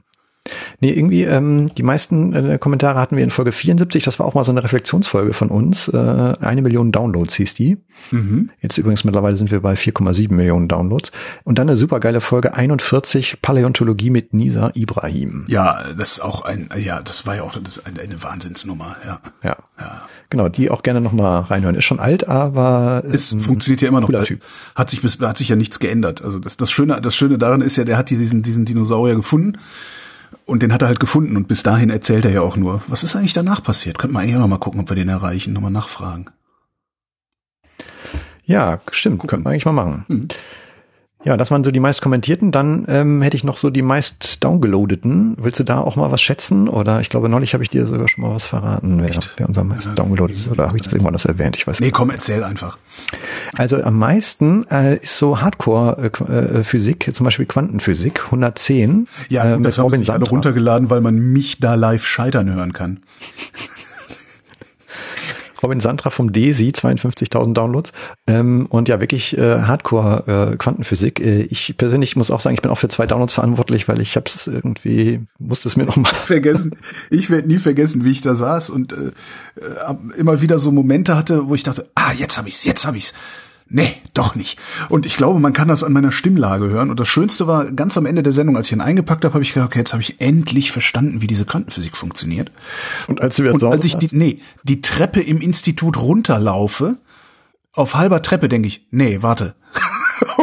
Nee, 0.79 0.91
irgendwie, 0.91 1.23
ähm, 1.23 1.73
die 1.75 1.83
meisten 1.83 2.33
äh, 2.33 2.57
Kommentare 2.57 2.99
hatten 2.99 3.15
wir 3.17 3.23
in 3.23 3.31
Folge 3.31 3.51
74, 3.51 4.03
das 4.03 4.19
war 4.19 4.25
auch 4.25 4.33
mal 4.33 4.43
so 4.43 4.51
eine 4.51 4.63
Reflexionsfolge 4.63 5.33
von 5.33 5.49
uns. 5.49 5.87
Äh, 5.87 5.97
eine 5.97 6.61
Million 6.61 6.91
Downloads 6.91 7.35
hieß 7.35 7.53
die. 7.53 7.77
Mhm. 8.11 8.49
Jetzt 8.59 8.77
übrigens 8.77 9.03
mittlerweile 9.03 9.35
sind 9.35 9.51
wir 9.51 9.61
bei 9.61 9.73
4,7 9.73 10.33
Millionen 10.33 10.67
Downloads. 10.67 11.11
Und 11.43 11.59
dann 11.59 11.69
eine 11.69 11.77
supergeile 11.77 12.21
Folge 12.21 12.53
41, 12.53 13.41
Paläontologie 13.41 14.09
mit 14.09 14.33
Nisa 14.33 14.71
Ibrahim. 14.73 15.45
Ja, 15.47 15.81
das 15.97 16.13
ist 16.13 16.19
auch 16.21 16.43
ein, 16.43 16.69
ja, 16.77 17.01
das 17.01 17.25
war 17.25 17.35
ja 17.35 17.43
auch 17.43 17.53
das 17.61 17.85
eine, 17.85 18.01
eine 18.01 18.23
Wahnsinnsnummer, 18.23 18.97
ja. 19.05 19.19
ja. 19.43 19.57
Ja. 19.81 20.07
Genau, 20.29 20.47
die 20.47 20.69
auch 20.69 20.83
gerne 20.83 21.01
nochmal 21.01 21.41
reinhören. 21.41 21.75
Ist 21.75 21.85
schon 21.85 21.99
alt, 21.99 22.27
aber 22.27 23.03
es 23.11 23.35
funktioniert 23.37 23.81
ja 23.81 23.87
immer 23.87 24.01
noch. 24.01 24.11
Typ. 24.23 24.41
Hat 24.75 24.89
sich 24.89 25.01
bis, 25.01 25.19
hat 25.19 25.37
sich 25.37 25.49
ja 25.49 25.55
nichts 25.55 25.79
geändert. 25.79 26.23
Also 26.23 26.39
das, 26.39 26.57
das 26.57 26.71
Schöne, 26.71 27.01
das 27.01 27.15
Schöne 27.15 27.37
daran 27.37 27.61
ist 27.61 27.77
ja, 27.77 27.83
der 27.83 27.97
hat 27.97 28.09
diesen, 28.09 28.43
diesen 28.43 28.65
Dinosaurier 28.65 29.15
gefunden 29.15 29.57
und 30.45 30.62
den 30.62 30.73
hat 30.73 30.82
er 30.82 30.88
halt 30.88 30.99
gefunden 30.99 31.38
und 31.38 31.47
bis 31.47 31.63
dahin 31.63 31.89
erzählt 31.89 32.25
er 32.25 32.32
ja 32.32 32.41
auch 32.41 32.58
nur. 32.58 32.82
Was 32.88 33.04
ist 33.04 33.15
eigentlich 33.15 33.34
danach 33.34 33.63
passiert? 33.63 33.97
Könnten 33.97 34.15
wir 34.15 34.19
eigentlich 34.19 34.36
auch 34.36 34.41
noch 34.41 34.47
mal 34.47 34.58
gucken, 34.58 34.82
ob 34.82 34.89
wir 34.89 34.95
den 34.95 35.10
erreichen, 35.10 35.54
nochmal 35.54 35.71
nachfragen. 35.71 36.25
Ja, 38.45 38.82
stimmt, 38.91 39.25
könnten 39.27 39.45
wir 39.45 39.51
eigentlich 39.51 39.65
mal 39.65 39.71
machen. 39.71 40.06
Mhm. 40.08 40.27
Ja, 41.23 41.38
das 41.38 41.51
waren 41.51 41.63
so 41.63 41.69
die 41.69 41.79
meist 41.79 42.01
kommentierten. 42.01 42.51
Dann 42.51 42.86
ähm, 42.88 43.21
hätte 43.21 43.38
ich 43.38 43.43
noch 43.43 43.57
so 43.57 43.69
die 43.69 43.84
meist 43.84 44.43
downgeloadeten. 44.43 45.38
Willst 45.39 45.60
du 45.60 45.63
da 45.63 45.79
auch 45.79 45.95
mal 45.95 46.12
was 46.12 46.21
schätzen? 46.21 46.67
Oder 46.67 46.99
ich 47.01 47.10
glaube, 47.10 47.29
neulich 47.29 47.53
habe 47.53 47.63
ich 47.63 47.69
dir 47.69 47.86
sogar 47.86 48.07
schon 48.07 48.23
mal 48.23 48.34
was 48.34 48.47
verraten, 48.47 49.01
wer, 49.03 49.12
wer 49.38 49.47
unser 49.47 49.63
meist 49.63 49.88
ja, 49.88 49.93
downgeloadet 49.93 50.36
ist. 50.36 50.49
Oder 50.49 50.67
habe 50.67 50.77
ich 50.77 50.84
das 50.84 50.93
irgendwann 50.93 51.13
das 51.13 51.25
erwähnt? 51.25 51.55
Ich 51.57 51.67
weiß 51.67 51.79
nicht. 51.79 51.88
Nee, 51.88 51.91
komm, 51.91 52.10
erzähl 52.10 52.43
einfach. 52.43 52.79
Also 53.55 53.84
am 53.84 53.99
meisten 53.99 54.65
äh, 54.71 54.97
ist 54.97 55.17
so 55.17 55.41
Hardcore-Physik, 55.41 57.07
äh, 57.07 57.13
zum 57.13 57.25
Beispiel 57.25 57.45
Quantenphysik, 57.45 58.25
110. 58.25 59.07
Ja, 59.29 59.55
äh, 59.55 59.62
das 59.62 59.77
haben 59.77 59.89
sie 59.89 60.12
alle 60.12 60.25
runtergeladen, 60.25 60.89
weil 60.89 61.01
man 61.01 61.17
mich 61.17 61.60
da 61.60 61.75
live 61.75 62.05
scheitern 62.05 62.51
hören 62.51 62.73
kann. 62.73 63.01
Robin 65.63 65.80
Santra 65.80 66.10
vom 66.10 66.32
DESI, 66.32 66.69
52.000 66.69 67.54
Downloads. 67.54 67.91
Ähm, 68.28 68.65
und 68.69 68.88
ja, 68.88 69.00
wirklich 69.00 69.38
äh, 69.38 69.62
Hardcore 69.62 70.52
äh, 70.52 70.58
Quantenphysik. 70.58 71.19
Äh, 71.19 71.43
ich 71.43 71.76
persönlich 71.78 72.15
muss 72.15 72.32
auch 72.32 72.39
sagen, 72.39 72.56
ich 72.56 72.62
bin 72.62 72.71
auch 72.71 72.78
für 72.78 72.89
zwei 72.89 73.08
Downloads 73.08 73.34
verantwortlich, 73.34 73.88
weil 73.88 74.02
ich 74.02 74.15
habe 74.15 74.26
es 74.28 74.47
irgendwie, 74.47 75.21
musste 75.39 75.67
es 75.67 75.76
mir 75.76 75.86
noch 75.86 75.97
mal 75.97 76.10
vergessen. 76.13 76.76
Ich 77.10 77.30
werde 77.30 77.47
nie 77.47 77.58
vergessen, 77.58 78.04
wie 78.04 78.12
ich 78.12 78.21
da 78.21 78.36
saß 78.36 78.69
und 78.69 78.93
äh, 78.93 79.12
äh, 79.56 79.95
immer 80.17 80.41
wieder 80.41 80.60
so 80.60 80.71
Momente 80.71 81.17
hatte, 81.17 81.47
wo 81.47 81.56
ich 81.56 81.63
dachte, 81.63 81.89
ah, 81.95 82.13
jetzt 82.13 82.38
habe 82.38 82.50
ich's, 82.50 82.63
jetzt 82.63 82.86
habe 82.86 82.97
ich's 82.97 83.13
nee, 83.71 83.95
doch 84.13 84.36
nicht. 84.36 84.60
Und 84.89 85.05
ich 85.05 85.17
glaube, 85.17 85.39
man 85.39 85.53
kann 85.53 85.67
das 85.67 85.84
an 85.84 85.93
meiner 85.93 86.12
Stimmlage 86.12 86.69
hören. 86.69 86.89
Und 86.89 86.99
das 86.99 87.07
Schönste 87.07 87.47
war, 87.47 87.71
ganz 87.71 87.97
am 87.97 88.05
Ende 88.05 88.23
der 88.23 88.34
Sendung, 88.34 88.57
als 88.57 88.67
ich 88.67 88.73
ihn 88.73 88.81
eingepackt 88.81 89.23
habe, 89.23 89.34
habe 89.34 89.43
ich 89.43 89.53
gedacht, 89.53 89.69
okay, 89.69 89.79
jetzt 89.79 89.93
habe 89.93 90.01
ich 90.01 90.21
endlich 90.21 90.71
verstanden, 90.71 91.21
wie 91.21 91.27
diese 91.27 91.45
Quantenphysik 91.45 91.95
funktioniert. 91.95 92.51
Und 93.07 93.21
als, 93.21 93.38
du 93.38 93.51
Und 93.51 93.63
als 93.63 93.86
ich 93.86 93.95
die, 93.95 94.15
nee, 94.15 94.39
die 94.63 94.81
Treppe 94.81 95.21
im 95.21 95.41
Institut 95.41 95.97
runterlaufe, 95.97 96.97
auf 97.73 97.95
halber 97.95 98.21
Treppe 98.21 98.49
denke 98.49 98.67
ich, 98.67 98.88
nee, 98.91 99.21
warte. 99.21 99.55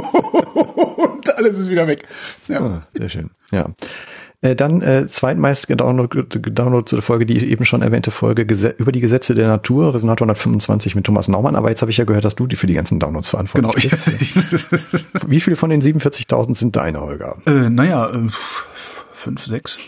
Und 0.55 1.37
alles 1.37 1.59
ist 1.59 1.69
wieder 1.69 1.87
weg. 1.87 2.05
Ja. 2.49 2.61
Ah, 2.61 2.87
sehr 2.95 3.09
schön. 3.09 3.31
Ja. 3.53 3.67
Äh, 4.41 4.55
dann 4.55 4.83
äh, 4.83 5.09
zweitmeist 5.09 5.67
gedownloadete 5.67 7.03
Folge, 7.03 7.27
die 7.27 7.45
eben 7.51 7.65
schon 7.65 7.83
erwähnte 7.83 8.13
Folge 8.13 8.47
Gese 8.47 8.69
über 8.79 8.93
die 8.93 9.01
Gesetze 9.01 9.35
der 9.35 9.49
Natur, 9.49 9.95
Resonator 9.95 10.27
125 10.27 10.95
mit 10.95 11.05
Thomas 11.07 11.27
Naumann. 11.27 11.57
Aber 11.57 11.71
jetzt 11.71 11.81
habe 11.81 11.91
ich 11.91 11.97
ja 11.97 12.05
gehört, 12.05 12.25
dass 12.25 12.37
du 12.37 12.47
die 12.47 12.55
für 12.55 12.69
die 12.69 12.75
ganzen 12.75 13.01
Downloads 13.01 13.31
verantwortlich 13.31 13.91
genau. 13.91 14.03
bist. 14.19 14.67
Wie 15.27 15.41
viel 15.41 15.57
von 15.57 15.71
den 15.71 15.83
47.000 15.83 16.57
sind 16.57 16.77
deine, 16.77 17.01
Holger? 17.01 17.37
Äh, 17.47 17.69
naja, 17.69 18.07
äh, 18.11 18.29
fünf, 19.11 19.45
sechs. 19.45 19.79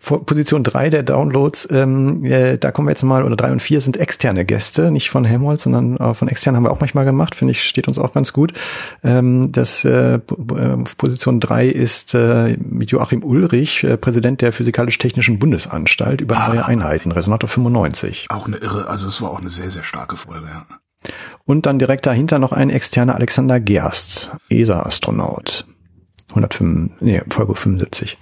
Position 0.00 0.64
drei 0.64 0.88
der 0.88 1.02
Downloads, 1.02 1.68
ähm, 1.70 2.24
äh, 2.24 2.56
da 2.56 2.72
kommen 2.72 2.88
wir 2.88 2.92
jetzt 2.92 3.02
mal, 3.02 3.22
oder 3.22 3.36
drei 3.36 3.52
und 3.52 3.60
vier 3.60 3.80
sind 3.80 3.98
externe 3.98 4.44
Gäste, 4.44 4.90
nicht 4.90 5.10
von 5.10 5.24
Helmholtz, 5.24 5.64
sondern 5.64 5.98
äh, 5.98 6.14
von 6.14 6.28
extern 6.28 6.56
haben 6.56 6.64
wir 6.64 6.70
auch 6.70 6.80
manchmal 6.80 7.04
gemacht, 7.04 7.34
finde 7.34 7.52
ich, 7.52 7.64
steht 7.64 7.86
uns 7.86 7.98
auch 7.98 8.14
ganz 8.14 8.32
gut. 8.32 8.52
Ähm, 9.04 9.52
das 9.52 9.84
äh, 9.84 10.14
äh 10.14 10.20
Position 10.96 11.38
drei 11.38 11.66
ist 11.66 12.14
äh, 12.14 12.56
mit 12.58 12.90
Joachim 12.90 13.22
Ulrich, 13.22 13.84
äh, 13.84 13.96
Präsident 13.98 14.40
der 14.40 14.52
Physikalisch-Technischen 14.52 15.38
Bundesanstalt 15.38 16.22
über 16.22 16.38
ah, 16.38 16.48
neue 16.48 16.64
Einheiten, 16.64 17.12
Resonator 17.12 17.48
95. 17.48 18.26
Auch 18.30 18.46
eine 18.46 18.56
irre, 18.56 18.88
also 18.88 19.06
es 19.06 19.20
war 19.20 19.30
auch 19.30 19.40
eine 19.40 19.50
sehr, 19.50 19.70
sehr 19.70 19.82
starke 19.82 20.16
Folge, 20.16 20.46
ja. 20.46 20.66
Und 21.44 21.66
dann 21.66 21.78
direkt 21.78 22.06
dahinter 22.06 22.38
noch 22.38 22.52
ein 22.52 22.70
externer 22.70 23.14
Alexander 23.14 23.60
Gerst, 23.60 24.30
ESA-Astronaut. 24.50 25.66
105, 26.30 26.92
nee, 27.00 27.22
Folge 27.28 27.54
75. 27.54 28.18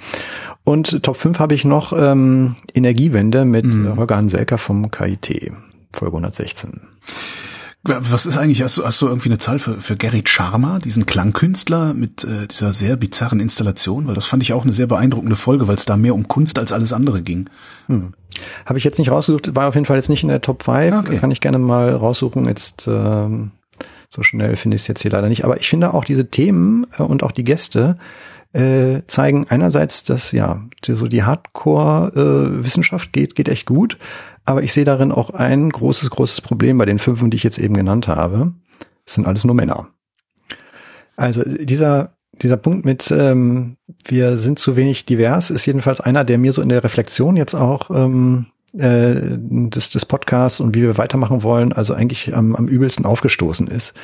Und 0.65 1.03
Top 1.03 1.17
5 1.17 1.39
habe 1.39 1.55
ich 1.55 1.65
noch 1.65 1.93
ähm, 1.93 2.57
Energiewende 2.75 3.45
mit 3.45 3.67
mhm. 3.67 3.97
Holger 3.97 4.17
Hanselker 4.17 4.59
vom 4.59 4.91
KIT, 4.91 5.53
Folge 5.93 6.17
116. 6.17 6.83
Was 7.85 8.27
ist 8.27 8.37
eigentlich, 8.37 8.63
hast 8.63 8.77
du, 8.77 8.85
hast 8.85 9.01
du 9.01 9.07
irgendwie 9.07 9.29
eine 9.29 9.39
Zahl 9.39 9.59
für, 9.59 9.81
für 9.81 9.97
Gary 9.97 10.23
Sharma, 10.27 10.79
diesen 10.79 11.07
Klangkünstler 11.07 11.95
mit 11.95 12.25
äh, 12.25 12.47
dieser 12.49 12.73
sehr 12.73 12.97
bizarren 12.97 13.41
Installation? 13.41 14.07
Weil 14.09 14.15
das 14.15 14.27
fand 14.27 14.43
ich 14.43 14.53
auch 14.53 14.65
eine 14.65 14.73
sehr 14.73 14.87
beeindruckende 14.87 15.37
Folge, 15.37 15.69
weil 15.69 15.77
es 15.77 15.87
da 15.87 15.97
mehr 15.97 16.15
um 16.15 16.29
Kunst 16.29 16.59
als 16.59 16.73
alles 16.73 16.93
andere 16.93 17.23
ging. 17.23 17.49
Hm. 17.87 18.13
Habe 18.67 18.79
ich 18.79 18.85
jetzt 18.85 18.99
nicht 18.99 19.11
rausgesucht, 19.11 19.55
war 19.55 19.69
auf 19.69 19.75
jeden 19.75 19.87
Fall 19.87 19.97
jetzt 19.97 20.11
nicht 20.11 20.23
in 20.23 20.29
der 20.29 20.41
Top 20.41 20.65
5. 20.65 20.97
Okay. 20.99 21.19
Kann 21.19 21.31
ich 21.31 21.41
gerne 21.41 21.59
mal 21.59 21.95
raussuchen. 21.95 22.47
Jetzt 22.47 22.87
ähm, 22.89 23.53
so 24.09 24.23
schnell 24.23 24.57
finde 24.57 24.77
ich 24.77 24.83
es 24.83 24.89
jetzt 24.89 25.03
hier 25.03 25.11
leider 25.11 25.29
nicht. 25.29 25.45
Aber 25.45 25.59
ich 25.59 25.69
finde 25.69 25.95
auch 25.95 26.05
diese 26.05 26.29
Themen 26.31 26.87
äh, 26.99 27.03
und 27.03 27.23
auch 27.23 27.33
die 27.33 27.45
Gäste 27.45 27.99
äh, 28.53 29.03
zeigen 29.07 29.47
einerseits, 29.49 30.05
dass 30.05 30.33
ja 30.33 30.63
so 30.83 31.07
die 31.07 31.23
Hardcore-Wissenschaft 31.23 33.09
äh, 33.09 33.21
geht, 33.21 33.35
geht 33.35 33.49
echt 33.49 33.67
gut, 33.67 33.99
aber 34.45 34.63
ich 34.63 34.73
sehe 34.73 34.85
darin 34.85 35.13
auch 35.13 35.31
ein 35.31 35.69
großes, 35.69 36.09
großes 36.09 36.41
Problem 36.41 36.79
bei 36.79 36.87
den 36.87 36.99
fünf, 36.99 37.23
die 37.29 37.37
ich 37.37 37.43
jetzt 37.43 37.59
eben 37.59 37.75
genannt 37.75 38.09
habe. 38.09 38.55
Das 39.05 39.15
sind 39.15 39.27
alles 39.27 39.45
nur 39.45 39.55
Männer. 39.55 39.89
Also 41.17 41.43
dieser 41.45 42.15
dieser 42.43 42.57
Punkt 42.57 42.85
mit 42.85 43.11
ähm, 43.11 43.77
wir 44.05 44.37
sind 44.37 44.59
zu 44.59 44.77
wenig 44.77 45.05
divers 45.07 45.51
ist 45.51 45.67
jedenfalls 45.67 46.01
einer, 46.01 46.25
der 46.25 46.39
mir 46.39 46.53
so 46.53 46.63
in 46.63 46.69
der 46.69 46.85
Reflexion 46.85 47.37
jetzt 47.37 47.55
auch 47.55 47.91
ähm, 47.91 48.47
äh, 48.77 49.15
des, 49.15 49.89
des 49.91 50.05
Podcasts 50.05 50.61
und 50.61 50.75
wie 50.75 50.83
wir 50.83 50.99
weitermachen 50.99 51.43
wollen, 51.43 51.73
also 51.73 51.95
eigentlich 51.95 52.37
am, 52.37 52.55
am 52.55 52.69
übelsten 52.69 53.07
aufgestoßen 53.07 53.67
ist. 53.67 53.95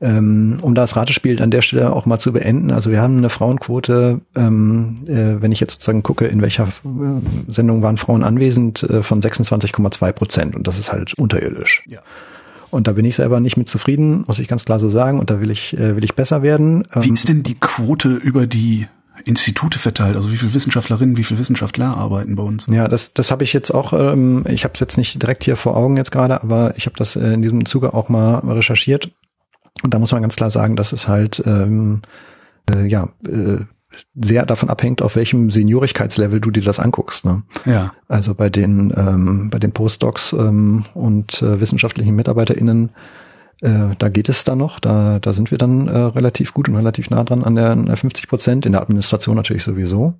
Ähm, 0.00 0.58
um 0.62 0.74
das 0.76 0.94
Ratespiel 0.94 1.42
an 1.42 1.50
der 1.50 1.62
Stelle 1.62 1.92
auch 1.92 2.06
mal 2.06 2.18
zu 2.18 2.32
beenden. 2.32 2.70
Also 2.70 2.90
wir 2.90 3.00
haben 3.00 3.18
eine 3.18 3.28
Frauenquote, 3.28 4.20
ähm, 4.36 5.00
äh, 5.08 5.42
wenn 5.42 5.50
ich 5.50 5.58
jetzt 5.58 5.74
sozusagen 5.74 6.04
gucke, 6.04 6.26
in 6.26 6.42
welcher 6.42 6.68
äh, 6.68 7.50
Sendung 7.50 7.82
waren 7.82 7.96
Frauen 7.96 8.22
anwesend, 8.22 8.84
äh, 8.84 9.02
von 9.02 9.20
26,2 9.20 10.12
Prozent. 10.12 10.54
Und 10.54 10.68
das 10.68 10.78
ist 10.78 10.92
halt 10.92 11.18
unterirdisch. 11.18 11.82
Ja. 11.88 11.98
Und 12.70 12.86
da 12.86 12.92
bin 12.92 13.04
ich 13.04 13.16
selber 13.16 13.40
nicht 13.40 13.56
mit 13.56 13.68
zufrieden, 13.68 14.24
muss 14.26 14.38
ich 14.38 14.46
ganz 14.46 14.64
klar 14.64 14.78
so 14.78 14.88
sagen. 14.88 15.18
Und 15.18 15.30
da 15.30 15.40
will 15.40 15.50
ich, 15.50 15.76
will 15.78 16.02
ich 16.02 16.14
besser 16.14 16.42
werden. 16.42 16.84
Wie 16.92 17.08
ähm, 17.08 17.14
ist 17.14 17.28
denn 17.28 17.44
die 17.44 17.54
Quote 17.54 18.14
über 18.14 18.48
die 18.48 18.88
Institute 19.24 19.78
verteilt? 19.78 20.16
Also 20.16 20.32
wie 20.32 20.36
viele 20.36 20.54
Wissenschaftlerinnen, 20.54 21.16
wie 21.16 21.24
viele 21.24 21.38
Wissenschaftler 21.40 21.96
arbeiten 21.96 22.36
bei 22.36 22.42
uns? 22.42 22.66
Ja, 22.70 22.88
das, 22.88 23.14
das 23.14 23.30
habe 23.30 23.44
ich 23.44 23.52
jetzt 23.52 23.72
auch, 23.72 23.92
ähm, 23.92 24.44
ich 24.48 24.64
habe 24.64 24.74
es 24.74 24.80
jetzt 24.80 24.98
nicht 24.98 25.22
direkt 25.22 25.44
hier 25.44 25.56
vor 25.56 25.76
Augen 25.76 25.96
jetzt 25.96 26.12
gerade, 26.12 26.42
aber 26.42 26.74
ich 26.76 26.86
habe 26.86 26.96
das 26.96 27.16
äh, 27.16 27.32
in 27.32 27.42
diesem 27.42 27.64
Zuge 27.66 27.94
auch 27.94 28.08
mal 28.08 28.38
recherchiert. 28.38 29.10
Und 29.82 29.94
da 29.94 29.98
muss 29.98 30.12
man 30.12 30.22
ganz 30.22 30.36
klar 30.36 30.50
sagen, 30.50 30.76
dass 30.76 30.92
es 30.92 31.08
halt 31.08 31.42
ähm, 31.46 32.02
äh, 32.70 32.86
ja 32.86 33.08
äh, 33.26 33.58
sehr 34.20 34.44
davon 34.46 34.70
abhängt, 34.70 35.02
auf 35.02 35.16
welchem 35.16 35.50
Seniorigkeitslevel 35.50 36.40
du 36.40 36.50
dir 36.50 36.62
das 36.62 36.80
anguckst. 36.80 37.24
Ne? 37.24 37.42
Ja. 37.64 37.92
Also 38.08 38.34
bei 38.34 38.50
den 38.50 38.92
ähm, 38.96 39.50
bei 39.50 39.58
den 39.58 39.72
Postdocs 39.72 40.32
ähm, 40.32 40.84
und 40.94 41.42
äh, 41.42 41.60
wissenschaftlichen 41.60 42.16
MitarbeiterInnen 42.16 42.90
äh, 43.60 43.94
da 43.98 44.08
geht 44.08 44.28
es 44.28 44.44
dann 44.44 44.58
noch, 44.58 44.80
da, 44.80 45.18
da 45.18 45.32
sind 45.32 45.50
wir 45.50 45.58
dann 45.58 45.88
äh, 45.88 45.96
relativ 45.96 46.54
gut 46.54 46.68
und 46.68 46.76
relativ 46.76 47.10
nah 47.10 47.24
dran 47.24 47.44
an 47.44 47.54
der 47.54 47.96
50 47.96 48.28
Prozent, 48.28 48.66
in 48.66 48.72
der 48.72 48.82
Administration 48.82 49.36
natürlich 49.36 49.64
sowieso. 49.64 50.14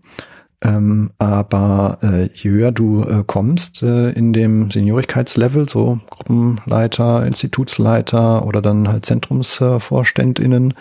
Ähm, 0.64 1.10
aber 1.18 1.98
äh, 2.02 2.28
je 2.32 2.50
höher 2.50 2.72
du 2.72 3.02
äh, 3.02 3.22
kommst 3.26 3.82
äh, 3.82 4.10
in 4.10 4.32
dem 4.32 4.70
Seniorigkeitslevel, 4.70 5.68
so 5.68 6.00
Gruppenleiter, 6.08 7.26
Institutsleiter 7.26 8.46
oder 8.46 8.62
dann 8.62 8.88
halt 8.88 9.04
ZentrumsvorständInnen, 9.04 10.72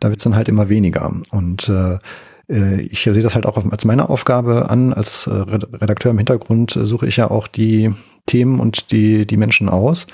da 0.00 0.10
wird's 0.10 0.24
dann 0.24 0.36
halt 0.36 0.50
immer 0.50 0.68
weniger. 0.68 1.14
Und 1.30 1.68
äh, 1.70 1.98
äh 2.50 2.82
ich 2.82 3.04
sehe 3.04 3.22
das 3.22 3.34
halt 3.34 3.46
auch 3.46 3.64
als 3.70 3.86
meine 3.86 4.10
Aufgabe 4.10 4.68
an. 4.68 4.92
Als 4.92 5.26
äh, 5.26 5.30
Redakteur 5.32 6.10
im 6.10 6.18
Hintergrund 6.18 6.76
äh, 6.76 6.84
suche 6.84 7.06
ich 7.06 7.16
ja 7.16 7.30
auch 7.30 7.48
die 7.48 7.94
Themen 8.26 8.60
und 8.60 8.92
die, 8.92 9.26
die 9.26 9.36
Menschen 9.38 9.70
aus. 9.70 10.06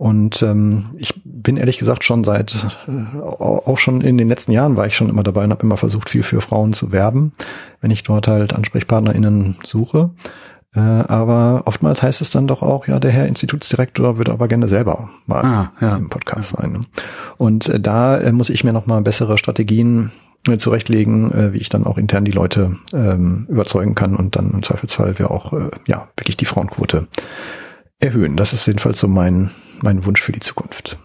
Und 0.00 0.40
ähm, 0.40 0.84
ich 0.96 1.20
bin 1.26 1.58
ehrlich 1.58 1.76
gesagt 1.76 2.04
schon 2.04 2.24
seit, 2.24 2.66
äh, 2.88 3.18
auch 3.20 3.76
schon 3.76 4.00
in 4.00 4.16
den 4.16 4.30
letzten 4.30 4.50
Jahren 4.50 4.74
war 4.74 4.86
ich 4.86 4.96
schon 4.96 5.10
immer 5.10 5.22
dabei 5.22 5.44
und 5.44 5.50
habe 5.50 5.62
immer 5.62 5.76
versucht, 5.76 6.08
viel 6.08 6.22
für 6.22 6.40
Frauen 6.40 6.72
zu 6.72 6.90
werben, 6.90 7.32
wenn 7.82 7.90
ich 7.90 8.02
dort 8.02 8.26
halt 8.26 8.54
AnsprechpartnerInnen 8.54 9.56
suche. 9.62 10.08
Äh, 10.74 10.80
aber 10.80 11.64
oftmals 11.66 12.02
heißt 12.02 12.22
es 12.22 12.30
dann 12.30 12.46
doch 12.46 12.62
auch, 12.62 12.88
ja, 12.88 12.98
der 12.98 13.10
Herr 13.10 13.26
Institutsdirektor 13.26 14.16
würde 14.16 14.32
aber 14.32 14.48
gerne 14.48 14.68
selber 14.68 15.10
mal 15.26 15.44
ah, 15.44 15.72
ja. 15.82 15.96
im 15.96 16.08
Podcast 16.08 16.56
sein. 16.56 16.72
Ne? 16.72 16.80
Und 17.36 17.68
äh, 17.68 17.78
da 17.78 18.16
äh, 18.16 18.32
muss 18.32 18.48
ich 18.48 18.64
mir 18.64 18.72
nochmal 18.72 19.02
bessere 19.02 19.36
Strategien 19.36 20.12
äh, 20.48 20.56
zurechtlegen, 20.56 21.30
äh, 21.30 21.52
wie 21.52 21.58
ich 21.58 21.68
dann 21.68 21.84
auch 21.84 21.98
intern 21.98 22.24
die 22.24 22.32
Leute 22.32 22.78
ähm, 22.94 23.44
überzeugen 23.50 23.94
kann 23.94 24.16
und 24.16 24.34
dann 24.34 24.50
im 24.50 24.62
Zweifelsfall 24.62 25.18
wir 25.18 25.30
auch 25.30 25.52
äh, 25.52 25.68
ja 25.86 26.08
wirklich 26.16 26.38
die 26.38 26.46
Frauenquote 26.46 27.06
erhöhen. 28.00 28.36
Das 28.36 28.52
ist 28.52 28.66
jedenfalls 28.66 28.98
so 29.00 29.08
mein 29.08 29.50
mein 29.82 30.04
Wunsch 30.04 30.20
für 30.20 30.32
die 30.32 30.40
Zukunft. 30.40 30.98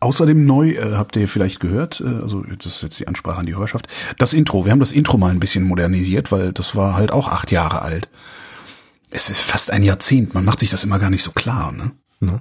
Außerdem 0.00 0.46
neu, 0.46 0.70
äh, 0.70 0.94
habt 0.94 1.14
ihr 1.16 1.28
vielleicht 1.28 1.60
gehört, 1.60 2.00
äh, 2.00 2.22
also 2.22 2.42
das 2.42 2.76
ist 2.76 2.82
jetzt 2.82 3.00
die 3.00 3.08
Ansprache 3.08 3.38
an 3.38 3.46
die 3.46 3.54
Hörerschaft, 3.54 3.86
das 4.18 4.32
Intro. 4.32 4.64
Wir 4.64 4.72
haben 4.72 4.80
das 4.80 4.92
Intro 4.92 5.18
mal 5.18 5.30
ein 5.30 5.40
bisschen 5.40 5.64
modernisiert, 5.64 6.32
weil 6.32 6.52
das 6.52 6.74
war 6.74 6.94
halt 6.94 7.12
auch 7.12 7.28
acht 7.28 7.50
Jahre 7.50 7.82
alt. 7.82 8.08
Es 9.10 9.28
ist 9.28 9.42
fast 9.42 9.70
ein 9.70 9.82
Jahrzehnt, 9.82 10.32
man 10.32 10.44
macht 10.44 10.60
sich 10.60 10.70
das 10.70 10.84
immer 10.84 10.98
gar 10.98 11.10
nicht 11.10 11.22
so 11.22 11.32
klar, 11.32 11.72
ne? 11.72 11.90
Ja. 12.20 12.40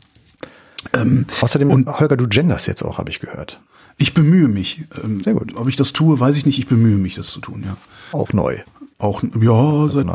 Ähm, 0.93 1.26
Außerdem, 1.41 1.69
und, 1.72 1.88
Holger, 1.88 2.15
du 2.15 2.28
genders 2.28 2.65
jetzt 2.65 2.84
auch, 2.84 2.98
habe 2.98 3.10
ich 3.10 3.19
gehört. 3.19 3.60
Ich 3.98 4.13
bemühe 4.13 4.48
mich. 4.48 4.86
Ähm, 5.04 5.22
Sehr 5.22 5.34
gut. 5.34 5.58
Ob 5.58 5.67
ich 5.67 5.76
das 5.76 5.91
tue, 5.91 6.17
weiß 6.17 6.38
ich 6.38 6.45
nicht. 6.45 6.58
Ich 6.58 6.67
bemühe 6.67 6.98
mich, 6.98 7.15
das 7.15 7.32
zu 7.32 7.41
tun, 7.41 7.63
ja. 7.65 7.76
Auch 8.13 8.32
neu. 8.32 8.60
Auch, 8.98 9.22
ja, 9.41 9.89
seit, 9.89 10.06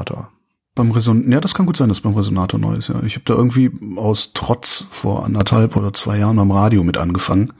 beim 0.75 0.91
Reson 0.91 1.31
ja, 1.31 1.41
das 1.41 1.55
kann 1.55 1.67
gut 1.67 1.77
sein, 1.77 1.89
dass 1.89 2.01
beim 2.01 2.15
Resonator 2.15 2.59
neu 2.59 2.75
ist, 2.75 2.89
ja. 2.89 3.03
Ich 3.05 3.15
habe 3.15 3.25
da 3.25 3.35
irgendwie 3.35 3.71
aus 3.97 4.33
Trotz 4.35 4.85
vor 4.91 5.25
anderthalb 5.25 5.77
oder 5.77 5.93
zwei 5.93 6.19
Jahren 6.19 6.39
am 6.39 6.51
Radio 6.51 6.83
mit 6.83 6.97
angefangen, 6.97 7.53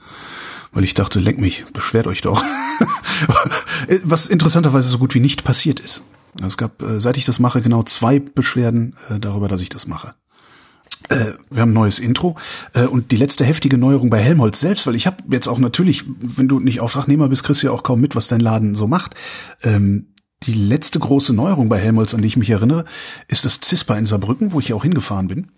weil 0.71 0.83
ich 0.83 0.93
dachte, 0.93 1.19
leck 1.19 1.39
mich, 1.39 1.65
beschwert 1.71 2.07
euch 2.07 2.21
doch. 2.21 2.43
Was 4.03 4.27
interessanterweise 4.27 4.89
so 4.89 4.97
gut 4.97 5.15
wie 5.15 5.19
nicht 5.21 5.43
passiert 5.43 5.79
ist. 5.79 6.01
Es 6.43 6.57
gab, 6.57 6.81
äh, 6.81 6.99
seit 6.99 7.15
ich 7.15 7.23
das 7.23 7.39
mache, 7.39 7.61
genau 7.61 7.83
zwei 7.83 8.19
Beschwerden 8.19 8.95
äh, 9.09 9.19
darüber, 9.19 9.47
dass 9.47 9.61
ich 9.61 9.69
das 9.69 9.87
mache. 9.87 10.13
Äh, 11.07 11.33
wir 11.49 11.61
haben 11.61 11.69
ein 11.69 11.73
neues 11.73 11.99
Intro 11.99 12.35
äh, 12.73 12.85
und 12.85 13.11
die 13.11 13.17
letzte 13.17 13.45
heftige 13.45 13.77
Neuerung 13.77 14.09
bei 14.09 14.19
Helmholtz 14.19 14.59
selbst, 14.59 14.87
weil 14.87 14.95
ich 14.95 15.07
habe 15.07 15.17
jetzt 15.31 15.47
auch 15.47 15.59
natürlich, 15.59 16.03
wenn 16.19 16.49
du 16.49 16.59
nicht 16.59 16.81
Auftragnehmer 16.81 17.29
bist, 17.29 17.43
kriegst 17.43 17.63
du 17.63 17.67
ja 17.67 17.73
auch 17.73 17.83
kaum 17.83 18.01
mit, 18.01 18.15
was 18.15 18.27
dein 18.27 18.41
Laden 18.41 18.75
so 18.75 18.87
macht. 18.87 19.15
Ähm, 19.63 20.07
die 20.45 20.53
letzte 20.53 20.99
große 20.99 21.33
Neuerung 21.33 21.69
bei 21.69 21.79
Helmholtz, 21.79 22.13
an 22.13 22.21
die 22.21 22.27
ich 22.27 22.37
mich 22.37 22.49
erinnere, 22.49 22.85
ist 23.27 23.45
das 23.45 23.59
CISPA 23.63 23.97
in 23.97 24.05
Saarbrücken, 24.05 24.51
wo 24.51 24.59
ich 24.59 24.73
auch 24.73 24.83
hingefahren 24.83 25.27
bin. 25.27 25.51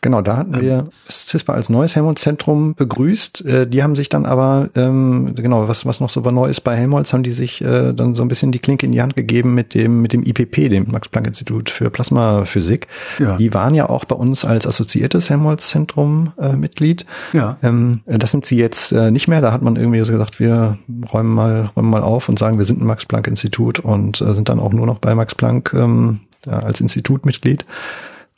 Genau, 0.00 0.22
da 0.22 0.36
hatten 0.36 0.60
wir 0.60 0.78
ähm, 0.78 0.90
CISPA 1.10 1.54
als 1.54 1.68
neues 1.68 1.96
Helmholtz-Zentrum 1.96 2.74
begrüßt. 2.76 3.44
Äh, 3.44 3.66
die 3.66 3.82
haben 3.82 3.96
sich 3.96 4.08
dann 4.08 4.26
aber, 4.26 4.70
ähm, 4.76 5.34
genau, 5.34 5.66
was, 5.66 5.86
was 5.86 5.98
noch 5.98 6.08
so 6.08 6.20
neu 6.20 6.48
ist 6.48 6.60
bei 6.60 6.76
Helmholtz, 6.76 7.12
haben 7.12 7.24
die 7.24 7.32
sich 7.32 7.62
äh, 7.62 7.92
dann 7.92 8.14
so 8.14 8.22
ein 8.22 8.28
bisschen 8.28 8.52
die 8.52 8.60
Klinke 8.60 8.86
in 8.86 8.92
die 8.92 9.02
Hand 9.02 9.16
gegeben 9.16 9.54
mit 9.54 9.74
dem, 9.74 10.00
mit 10.00 10.12
dem 10.12 10.22
IPP, 10.22 10.68
dem 10.68 10.92
Max-Planck-Institut 10.92 11.68
für 11.68 11.90
Plasmaphysik. 11.90 12.86
Ja. 13.18 13.36
Die 13.38 13.52
waren 13.54 13.74
ja 13.74 13.88
auch 13.88 14.04
bei 14.04 14.14
uns 14.14 14.44
als 14.44 14.68
assoziiertes 14.68 15.30
Helmholtz-Zentrum 15.30 16.32
äh, 16.40 16.54
Mitglied. 16.54 17.04
Ja. 17.32 17.56
Ähm, 17.62 18.02
das 18.06 18.30
sind 18.30 18.46
sie 18.46 18.56
jetzt 18.56 18.92
äh, 18.92 19.10
nicht 19.10 19.26
mehr. 19.26 19.40
Da 19.40 19.50
hat 19.50 19.62
man 19.62 19.74
irgendwie 19.74 19.98
so 20.04 20.12
gesagt, 20.12 20.38
wir 20.38 20.78
räumen 21.12 21.34
mal, 21.34 21.70
räumen 21.74 21.90
mal 21.90 22.04
auf 22.04 22.28
und 22.28 22.38
sagen, 22.38 22.58
wir 22.58 22.64
sind 22.64 22.80
ein 22.80 22.86
Max-Planck-Institut 22.86 23.80
und 23.80 24.20
äh, 24.20 24.32
sind 24.32 24.48
dann 24.48 24.60
auch 24.60 24.72
nur 24.72 24.86
noch 24.86 24.98
bei 24.98 25.16
Max 25.16 25.34
Planck 25.34 25.74
ähm, 25.74 26.20
ja, 26.46 26.60
als 26.60 26.80
Institutmitglied. 26.80 27.64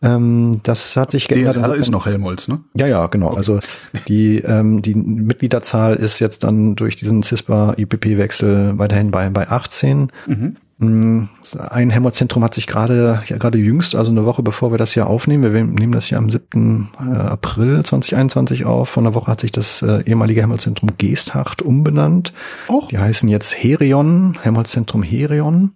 Ähm, 0.02 0.60
das 0.62 0.96
hat 0.96 1.10
sich 1.10 1.28
geändert. 1.28 1.56
DLR 1.56 1.74
ist 1.74 1.92
noch 1.92 2.06
Helmholtz, 2.06 2.48
ne? 2.48 2.60
Ja, 2.74 2.86
ja, 2.86 3.06
genau. 3.06 3.28
Okay. 3.28 3.36
Also 3.36 3.60
die, 4.08 4.38
ähm, 4.38 4.80
die 4.80 4.94
Mitgliederzahl 4.94 5.96
ist 5.96 6.18
jetzt 6.20 6.44
dann 6.44 6.74
durch 6.74 6.96
diesen 6.96 7.22
CISPA-IPP-Wechsel 7.22 8.78
weiterhin 8.78 9.10
bei, 9.10 9.28
bei 9.28 9.48
18. 9.48 10.10
Mhm. 10.26 10.56
Ein 10.80 11.90
Helmholtz-Zentrum 11.90 12.42
hat 12.42 12.54
sich 12.54 12.66
gerade, 12.66 13.22
ja 13.26 13.36
gerade 13.36 13.58
jüngst, 13.58 13.94
also 13.94 14.10
eine 14.10 14.24
Woche 14.24 14.42
bevor 14.42 14.70
wir 14.70 14.78
das 14.78 14.92
hier 14.92 15.06
aufnehmen, 15.06 15.52
wir 15.52 15.62
nehmen 15.62 15.92
das 15.92 16.06
hier 16.06 16.16
am 16.16 16.30
7. 16.30 16.88
Äh, 16.98 17.16
April 17.18 17.82
2021 17.84 18.64
auf, 18.64 18.88
vor 18.88 19.02
einer 19.02 19.12
Woche 19.12 19.30
hat 19.30 19.42
sich 19.42 19.52
das 19.52 19.82
äh, 19.82 20.02
ehemalige 20.06 20.40
Helmholtz-Zentrum 20.40 20.90
Geesthacht 20.96 21.60
umbenannt. 21.60 22.32
Och. 22.68 22.88
Die 22.88 22.98
heißen 22.98 23.28
jetzt 23.28 23.54
Herion, 23.62 24.38
Helmholtz-Zentrum 24.40 25.02
Herion. 25.02 25.72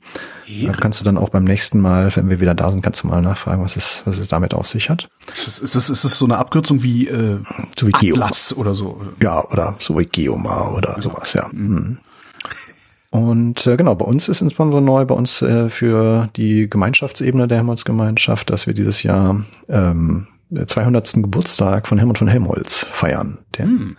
Herion. 0.47 0.73
Da 0.73 0.73
kannst 0.73 1.01
du 1.01 1.05
dann 1.05 1.19
auch 1.19 1.29
beim 1.29 1.45
nächsten 1.45 1.81
Mal, 1.81 2.14
wenn 2.17 2.31
wir 2.31 2.40
wieder 2.40 2.55
da 2.55 2.71
sind, 2.73 2.81
kannst 2.81 3.03
du 3.03 3.09
mal 3.09 3.21
nachfragen, 3.21 3.62
was 3.62 3.77
es, 3.77 4.03
was 4.07 4.17
es 4.17 4.29
damit 4.29 4.55
auf 4.55 4.67
sich 4.67 4.88
hat. 4.88 5.11
Ist 5.35 5.47
das, 5.75 5.90
ist 5.90 6.05
das, 6.05 6.19
so 6.19 6.25
eine 6.25 6.38
Abkürzung 6.38 6.83
wie, 6.83 7.09
äh, 7.09 7.40
so 7.79 7.87
wie 7.87 7.95
Atlas 7.95 8.57
oder 8.57 8.75
so? 8.75 9.03
Ja, 9.23 9.45
oder 9.51 9.75
so 9.81 9.99
wie 9.99 10.07
Geomar 10.07 10.75
oder 10.75 10.97
sowas, 11.03 11.35
ja. 11.35 11.49
Mhm. 11.53 11.99
Und 13.15 13.65
äh, 13.69 13.77
genau, 13.77 13.94
bei 13.94 14.06
uns 14.06 14.29
ist 14.29 14.40
insbesondere 14.40 14.83
neu, 14.83 15.04
bei 15.04 15.15
uns 15.15 15.40
äh, 15.40 15.71
für 15.71 16.29
die 16.35 16.69
Gemeinschaftsebene 16.69 17.46
der 17.46 17.58
Helmholtz-Gemeinschaft, 17.58 18.50
dass 18.50 18.67
wir 18.67 18.75
dieses 18.75 19.04
Jahr 19.04 19.44
ähm, 19.69 20.27
200. 20.50 21.12
Geburtstag 21.12 21.87
von 21.87 21.98
Helmut 21.98 22.19
von 22.19 22.27
Helmholtz 22.27 22.85
feiern. 22.90 23.38
Der 23.56 23.67
hm. 23.67 23.96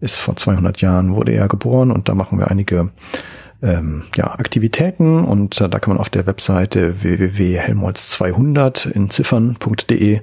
ist 0.00 0.20
vor 0.20 0.36
200 0.36 0.80
Jahren, 0.80 1.12
wurde 1.16 1.32
er 1.32 1.48
geboren 1.48 1.90
und 1.90 2.08
da 2.08 2.14
machen 2.14 2.38
wir 2.38 2.52
einige 2.52 2.90
ähm, 3.62 4.04
ja, 4.14 4.30
Aktivitäten 4.38 5.24
und 5.24 5.60
äh, 5.60 5.68
da 5.68 5.80
kann 5.80 5.94
man 5.94 6.00
auf 6.00 6.10
der 6.10 6.28
Webseite 6.28 7.02
www.helmholtz200 7.02 8.88
in 8.88 9.10
ziffern.de, 9.10 10.20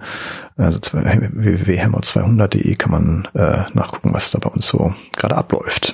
also 0.56 0.80
www.helmholtz200.de 0.80 2.76
kann 2.78 2.92
man 2.92 3.28
äh, 3.34 3.64
nachgucken, 3.74 4.14
was 4.14 4.32
da 4.32 4.40
bei 4.40 4.50
uns 4.50 4.66
so 4.66 4.94
gerade 5.18 5.36
abläuft. 5.36 5.94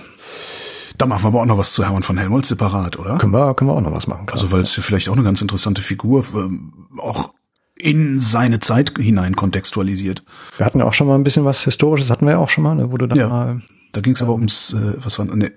Da 0.98 1.06
machen 1.06 1.24
wir 1.24 1.28
aber 1.28 1.42
auch 1.42 1.46
noch 1.46 1.58
was 1.58 1.74
zu 1.74 1.84
Hermann 1.84 2.04
von 2.04 2.18
Helmholtz 2.18 2.48
separat, 2.48 2.98
oder? 2.98 3.18
Können 3.18 3.34
wir, 3.34 3.54
können 3.54 3.70
wir 3.70 3.76
auch 3.76 3.82
noch 3.82 3.92
was 3.92 4.08
machen. 4.08 4.26
Klar. 4.26 4.36
Also 4.36 4.52
weil 4.52 4.62
es 4.62 4.76
ja 4.76 4.84
vielleicht 4.84 5.10
auch 5.10 5.14
eine 5.14 5.24
ganz 5.24 5.42
interessante 5.42 5.82
Figur, 5.82 6.24
ähm, 6.34 6.88
auch 6.98 7.34
in 7.78 8.20
seine 8.20 8.60
Zeit 8.60 8.98
hinein 8.98 9.36
kontextualisiert. 9.36 10.24
Wir 10.58 10.66
hatten 10.66 10.80
ja 10.80 10.86
auch 10.86 10.94
schon 10.94 11.08
mal 11.08 11.16
ein 11.16 11.24
bisschen 11.24 11.46
was 11.46 11.64
Historisches, 11.64 12.10
hatten 12.10 12.26
wir 12.26 12.34
ja 12.34 12.38
auch 12.38 12.50
schon 12.50 12.64
mal, 12.64 12.76
ne, 12.76 12.92
wo 12.92 12.98
du 12.98 13.08
dann 13.08 13.18
ja, 13.18 13.28
mal. 13.28 13.62
Da 13.92 14.02
ging 14.02 14.14
es 14.14 14.22
aber 14.22 14.34
ums, 14.34 14.74
äh, 14.74 14.94
was 15.04 15.20
war 15.20 15.26
ne, 15.26 15.52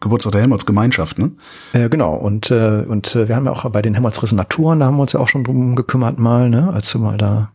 Geburtstag 0.00 0.32
der 0.32 0.42
Helmholtz 0.42 0.66
Gemeinschaft, 0.66 1.18
ne? 1.18 1.32
Äh, 1.72 1.88
genau, 1.88 2.14
und, 2.14 2.50
äh, 2.50 2.84
und 2.86 3.14
äh, 3.16 3.28
wir 3.28 3.36
haben 3.36 3.46
ja 3.46 3.52
auch 3.52 3.68
bei 3.70 3.82
den 3.82 3.94
Helmholtz 3.94 4.22
Resonaturen, 4.22 4.80
da 4.80 4.86
haben 4.86 4.96
wir 4.96 5.02
uns 5.02 5.12
ja 5.12 5.20
auch 5.20 5.28
schon 5.28 5.44
drum 5.44 5.76
gekümmert 5.76 6.18
mal, 6.18 6.50
ne, 6.50 6.70
als 6.72 6.90
du 6.90 6.98
mal 6.98 7.16
da 7.16 7.52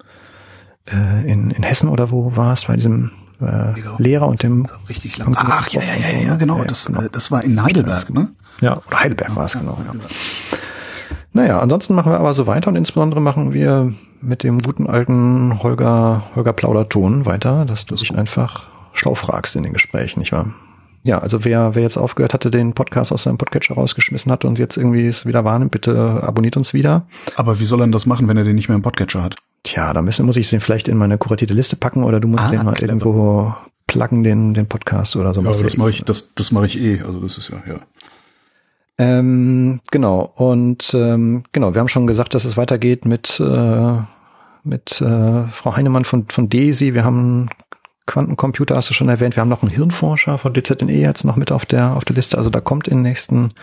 äh, 0.86 1.32
in, 1.32 1.52
in 1.52 1.64
Hessen 1.64 1.90
oder 1.90 2.10
wo 2.10 2.36
warst, 2.36 2.68
bei 2.68 2.76
diesem 2.76 3.12
äh, 3.42 3.74
Lehrer 3.98 4.28
und 4.28 4.42
dem 4.44 4.68
richtig 4.90 5.18
lang. 5.18 5.36
Ach 5.38 5.68
ja, 5.70 5.82
ja, 5.82 6.12
ja, 6.12 6.28
ja, 6.28 6.36
genau. 6.36 6.64
Das, 6.64 6.86
genau. 6.86 7.02
Das 7.12 7.32
war 7.32 7.44
in 7.44 7.62
Heidelberg, 7.62 8.10
ne? 8.10 8.30
Ja, 8.62 8.82
oder 8.88 9.00
Heidelberg 9.00 9.36
war 9.36 9.46
es 9.46 9.54
genau. 9.54 9.78
Ja. 9.86 9.94
Naja, 11.34 11.60
ansonsten 11.60 11.94
machen 11.94 12.12
wir 12.12 12.20
aber 12.20 12.34
so 12.34 12.48
weiter 12.48 12.70
und 12.70 12.76
insbesondere 12.76 13.22
machen 13.22 13.54
wir 13.54 13.94
mit 14.22 14.44
dem 14.44 14.60
guten 14.60 14.88
alten 14.88 15.62
Holger 15.62 16.24
Holger 16.36 16.54
Plauderton 16.54 17.26
weiter, 17.26 17.66
dass 17.66 17.86
du 17.86 17.96
dich 17.96 18.16
einfach 18.16 18.68
schlau 18.94 19.14
fragst 19.14 19.56
in 19.56 19.64
den 19.64 19.74
Gesprächen, 19.74 20.20
nicht 20.20 20.32
wahr? 20.32 20.48
Ja, 21.04 21.20
also 21.20 21.46
wer, 21.46 21.76
wer 21.76 21.84
jetzt 21.84 21.98
aufgehört 21.98 22.34
hatte, 22.34 22.52
den 22.52 22.74
Podcast 22.74 23.14
aus 23.14 23.24
seinem 23.24 23.38
Podcatcher 23.38 23.76
rausgeschmissen 23.76 24.32
hat 24.32 24.44
und 24.44 24.60
jetzt 24.60 24.76
irgendwie 24.76 25.08
es 25.08 25.26
wieder 25.26 25.46
wahrnimmt, 25.46 25.72
bitte 25.72 26.22
abonniert 26.22 26.58
uns 26.58 26.74
wieder. 26.74 27.06
Aber 27.36 27.60
wie 27.60 27.66
soll 27.66 27.82
er 27.82 27.88
das 27.88 28.06
machen, 28.06 28.28
wenn 28.28 28.36
er 28.36 28.44
den 28.44 28.56
nicht 28.56 28.68
mehr 28.68 28.76
im 28.76 28.82
Podcatcher 28.82 29.24
hat? 29.24 29.36
Tja, 29.64 29.94
da 29.94 30.02
müssen, 30.02 30.26
muss 30.26 30.38
ich 30.38 30.50
den 30.50 30.62
vielleicht 30.62 30.88
in 30.88 30.98
meine 30.98 31.18
kuratierte 31.18 31.54
Liste 31.54 31.76
packen 31.76 32.04
oder 32.04 32.20
du 32.20 32.28
musst 32.28 32.46
ah, 32.46 32.52
den 32.52 32.64
mal 32.64 32.74
clever. 32.74 32.94
irgendwo 32.94 33.54
pluggen, 33.88 34.24
den, 34.24 34.54
den 34.54 34.68
Podcast 34.68 35.16
oder 35.16 35.34
so. 35.34 35.42
Ja, 35.42 35.50
aber 35.50 35.62
das 35.62 35.78
mache 35.78 35.90
ich, 35.90 36.04
das, 36.04 36.34
das 36.36 36.52
mache 36.52 36.68
ich 36.68 36.80
eh. 36.80 37.02
Also 37.02 37.20
das 37.20 37.38
ist 37.38 37.50
ja, 37.50 37.62
ja. 37.68 37.80
Ähm, 39.00 39.80
genau, 39.92 40.32
und 40.36 40.94
ähm, 40.94 41.44
genau, 41.52 41.74
wir 41.74 41.80
haben 41.80 41.88
schon 41.88 42.08
gesagt, 42.08 42.34
dass 42.34 42.46
es 42.46 42.58
weitergeht 42.58 43.06
mit, 43.06 43.40
äh, 43.40 43.98
mit 44.64 45.02
äh, 45.02 45.44
Frau 45.52 45.76
Heinemann 45.76 46.04
von, 46.04 46.26
von 46.30 46.50
DESI. 46.50 46.94
Wir 46.94 47.04
haben 47.04 47.50
Quantencomputer, 48.08 48.76
hast 48.76 48.90
du 48.90 48.94
schon 48.94 49.10
erwähnt. 49.10 49.36
Wir 49.36 49.42
haben 49.42 49.50
noch 49.50 49.62
einen 49.62 49.72
Hirnforscher 49.72 50.38
von 50.38 50.54
DZNE 50.54 50.94
jetzt 50.94 51.26
noch 51.26 51.36
mit 51.36 51.52
auf 51.52 51.66
der, 51.66 51.96
auf 51.96 52.06
der 52.06 52.16
Liste. 52.16 52.38
Also 52.38 52.50
da 52.50 52.60
kommt 52.60 52.88
in 52.88 52.98
den 52.98 53.04
nächsten, 53.04 53.54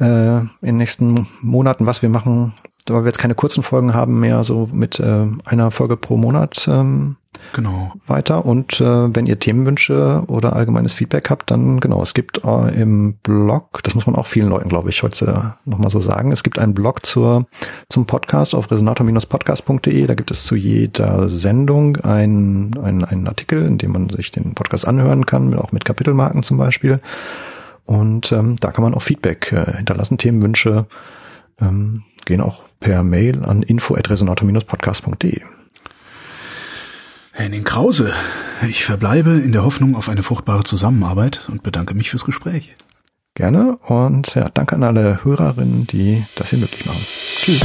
äh, 0.00 0.38
in 0.38 0.48
den 0.62 0.76
nächsten 0.78 1.26
Monaten 1.42 1.84
was. 1.84 2.00
Wir 2.00 2.08
machen 2.08 2.54
weil 2.92 3.02
wir 3.02 3.08
jetzt 3.08 3.18
keine 3.18 3.34
kurzen 3.34 3.62
Folgen 3.62 3.94
haben 3.94 4.20
mehr, 4.20 4.44
so 4.44 4.68
mit 4.72 5.00
äh, 5.00 5.26
einer 5.44 5.70
Folge 5.70 5.96
pro 5.96 6.16
Monat 6.16 6.68
ähm, 6.70 7.16
genau. 7.52 7.92
weiter. 8.06 8.44
Und 8.44 8.80
äh, 8.80 9.14
wenn 9.14 9.26
ihr 9.26 9.38
Themenwünsche 9.38 10.24
oder 10.26 10.54
allgemeines 10.54 10.92
Feedback 10.92 11.30
habt, 11.30 11.50
dann 11.50 11.80
genau, 11.80 12.02
es 12.02 12.14
gibt 12.14 12.44
äh, 12.44 12.80
im 12.80 13.14
Blog, 13.22 13.82
das 13.82 13.94
muss 13.94 14.06
man 14.06 14.16
auch 14.16 14.26
vielen 14.26 14.48
Leuten, 14.48 14.68
glaube 14.68 14.90
ich, 14.90 15.02
heute 15.02 15.54
nochmal 15.64 15.90
so 15.90 16.00
sagen, 16.00 16.32
es 16.32 16.42
gibt 16.42 16.58
einen 16.58 16.74
Blog 16.74 17.06
zur, 17.06 17.46
zum 17.88 18.06
Podcast 18.06 18.54
auf 18.54 18.70
resonator-podcast.de, 18.70 20.06
da 20.06 20.14
gibt 20.14 20.30
es 20.30 20.44
zu 20.44 20.56
jeder 20.56 21.28
Sendung 21.28 21.96
einen, 21.98 22.76
einen, 22.78 23.04
einen 23.04 23.28
Artikel, 23.28 23.64
in 23.66 23.78
dem 23.78 23.92
man 23.92 24.10
sich 24.10 24.30
den 24.30 24.54
Podcast 24.54 24.86
anhören 24.86 25.26
kann, 25.26 25.54
auch 25.54 25.72
mit 25.72 25.84
Kapitelmarken 25.84 26.42
zum 26.42 26.58
Beispiel. 26.58 27.00
Und 27.86 28.30
ähm, 28.30 28.54
da 28.60 28.70
kann 28.70 28.84
man 28.84 28.94
auch 28.94 29.02
Feedback 29.02 29.52
äh, 29.52 29.78
hinterlassen, 29.78 30.16
Themenwünsche, 30.16 30.86
ähm, 31.60 32.04
gehen 32.26 32.40
auch 32.40 32.64
per 32.80 33.02
Mail 33.02 33.44
an 33.44 33.62
info@resonator-podcast.de. 33.62 35.42
Henning 37.32 37.64
Krause, 37.64 38.12
ich 38.68 38.84
verbleibe 38.84 39.30
in 39.30 39.52
der 39.52 39.64
Hoffnung 39.64 39.96
auf 39.96 40.08
eine 40.08 40.22
fruchtbare 40.22 40.64
Zusammenarbeit 40.64 41.48
und 41.48 41.62
bedanke 41.62 41.94
mich 41.94 42.10
fürs 42.10 42.24
Gespräch. 42.24 42.74
Gerne 43.34 43.76
und 43.76 44.34
ja, 44.34 44.48
danke 44.52 44.74
an 44.74 44.82
alle 44.82 45.24
Hörerinnen, 45.24 45.86
die 45.86 46.24
das 46.34 46.50
hier 46.50 46.58
möglich 46.58 46.84
machen. 46.84 47.00
Tschüss. 47.02 47.62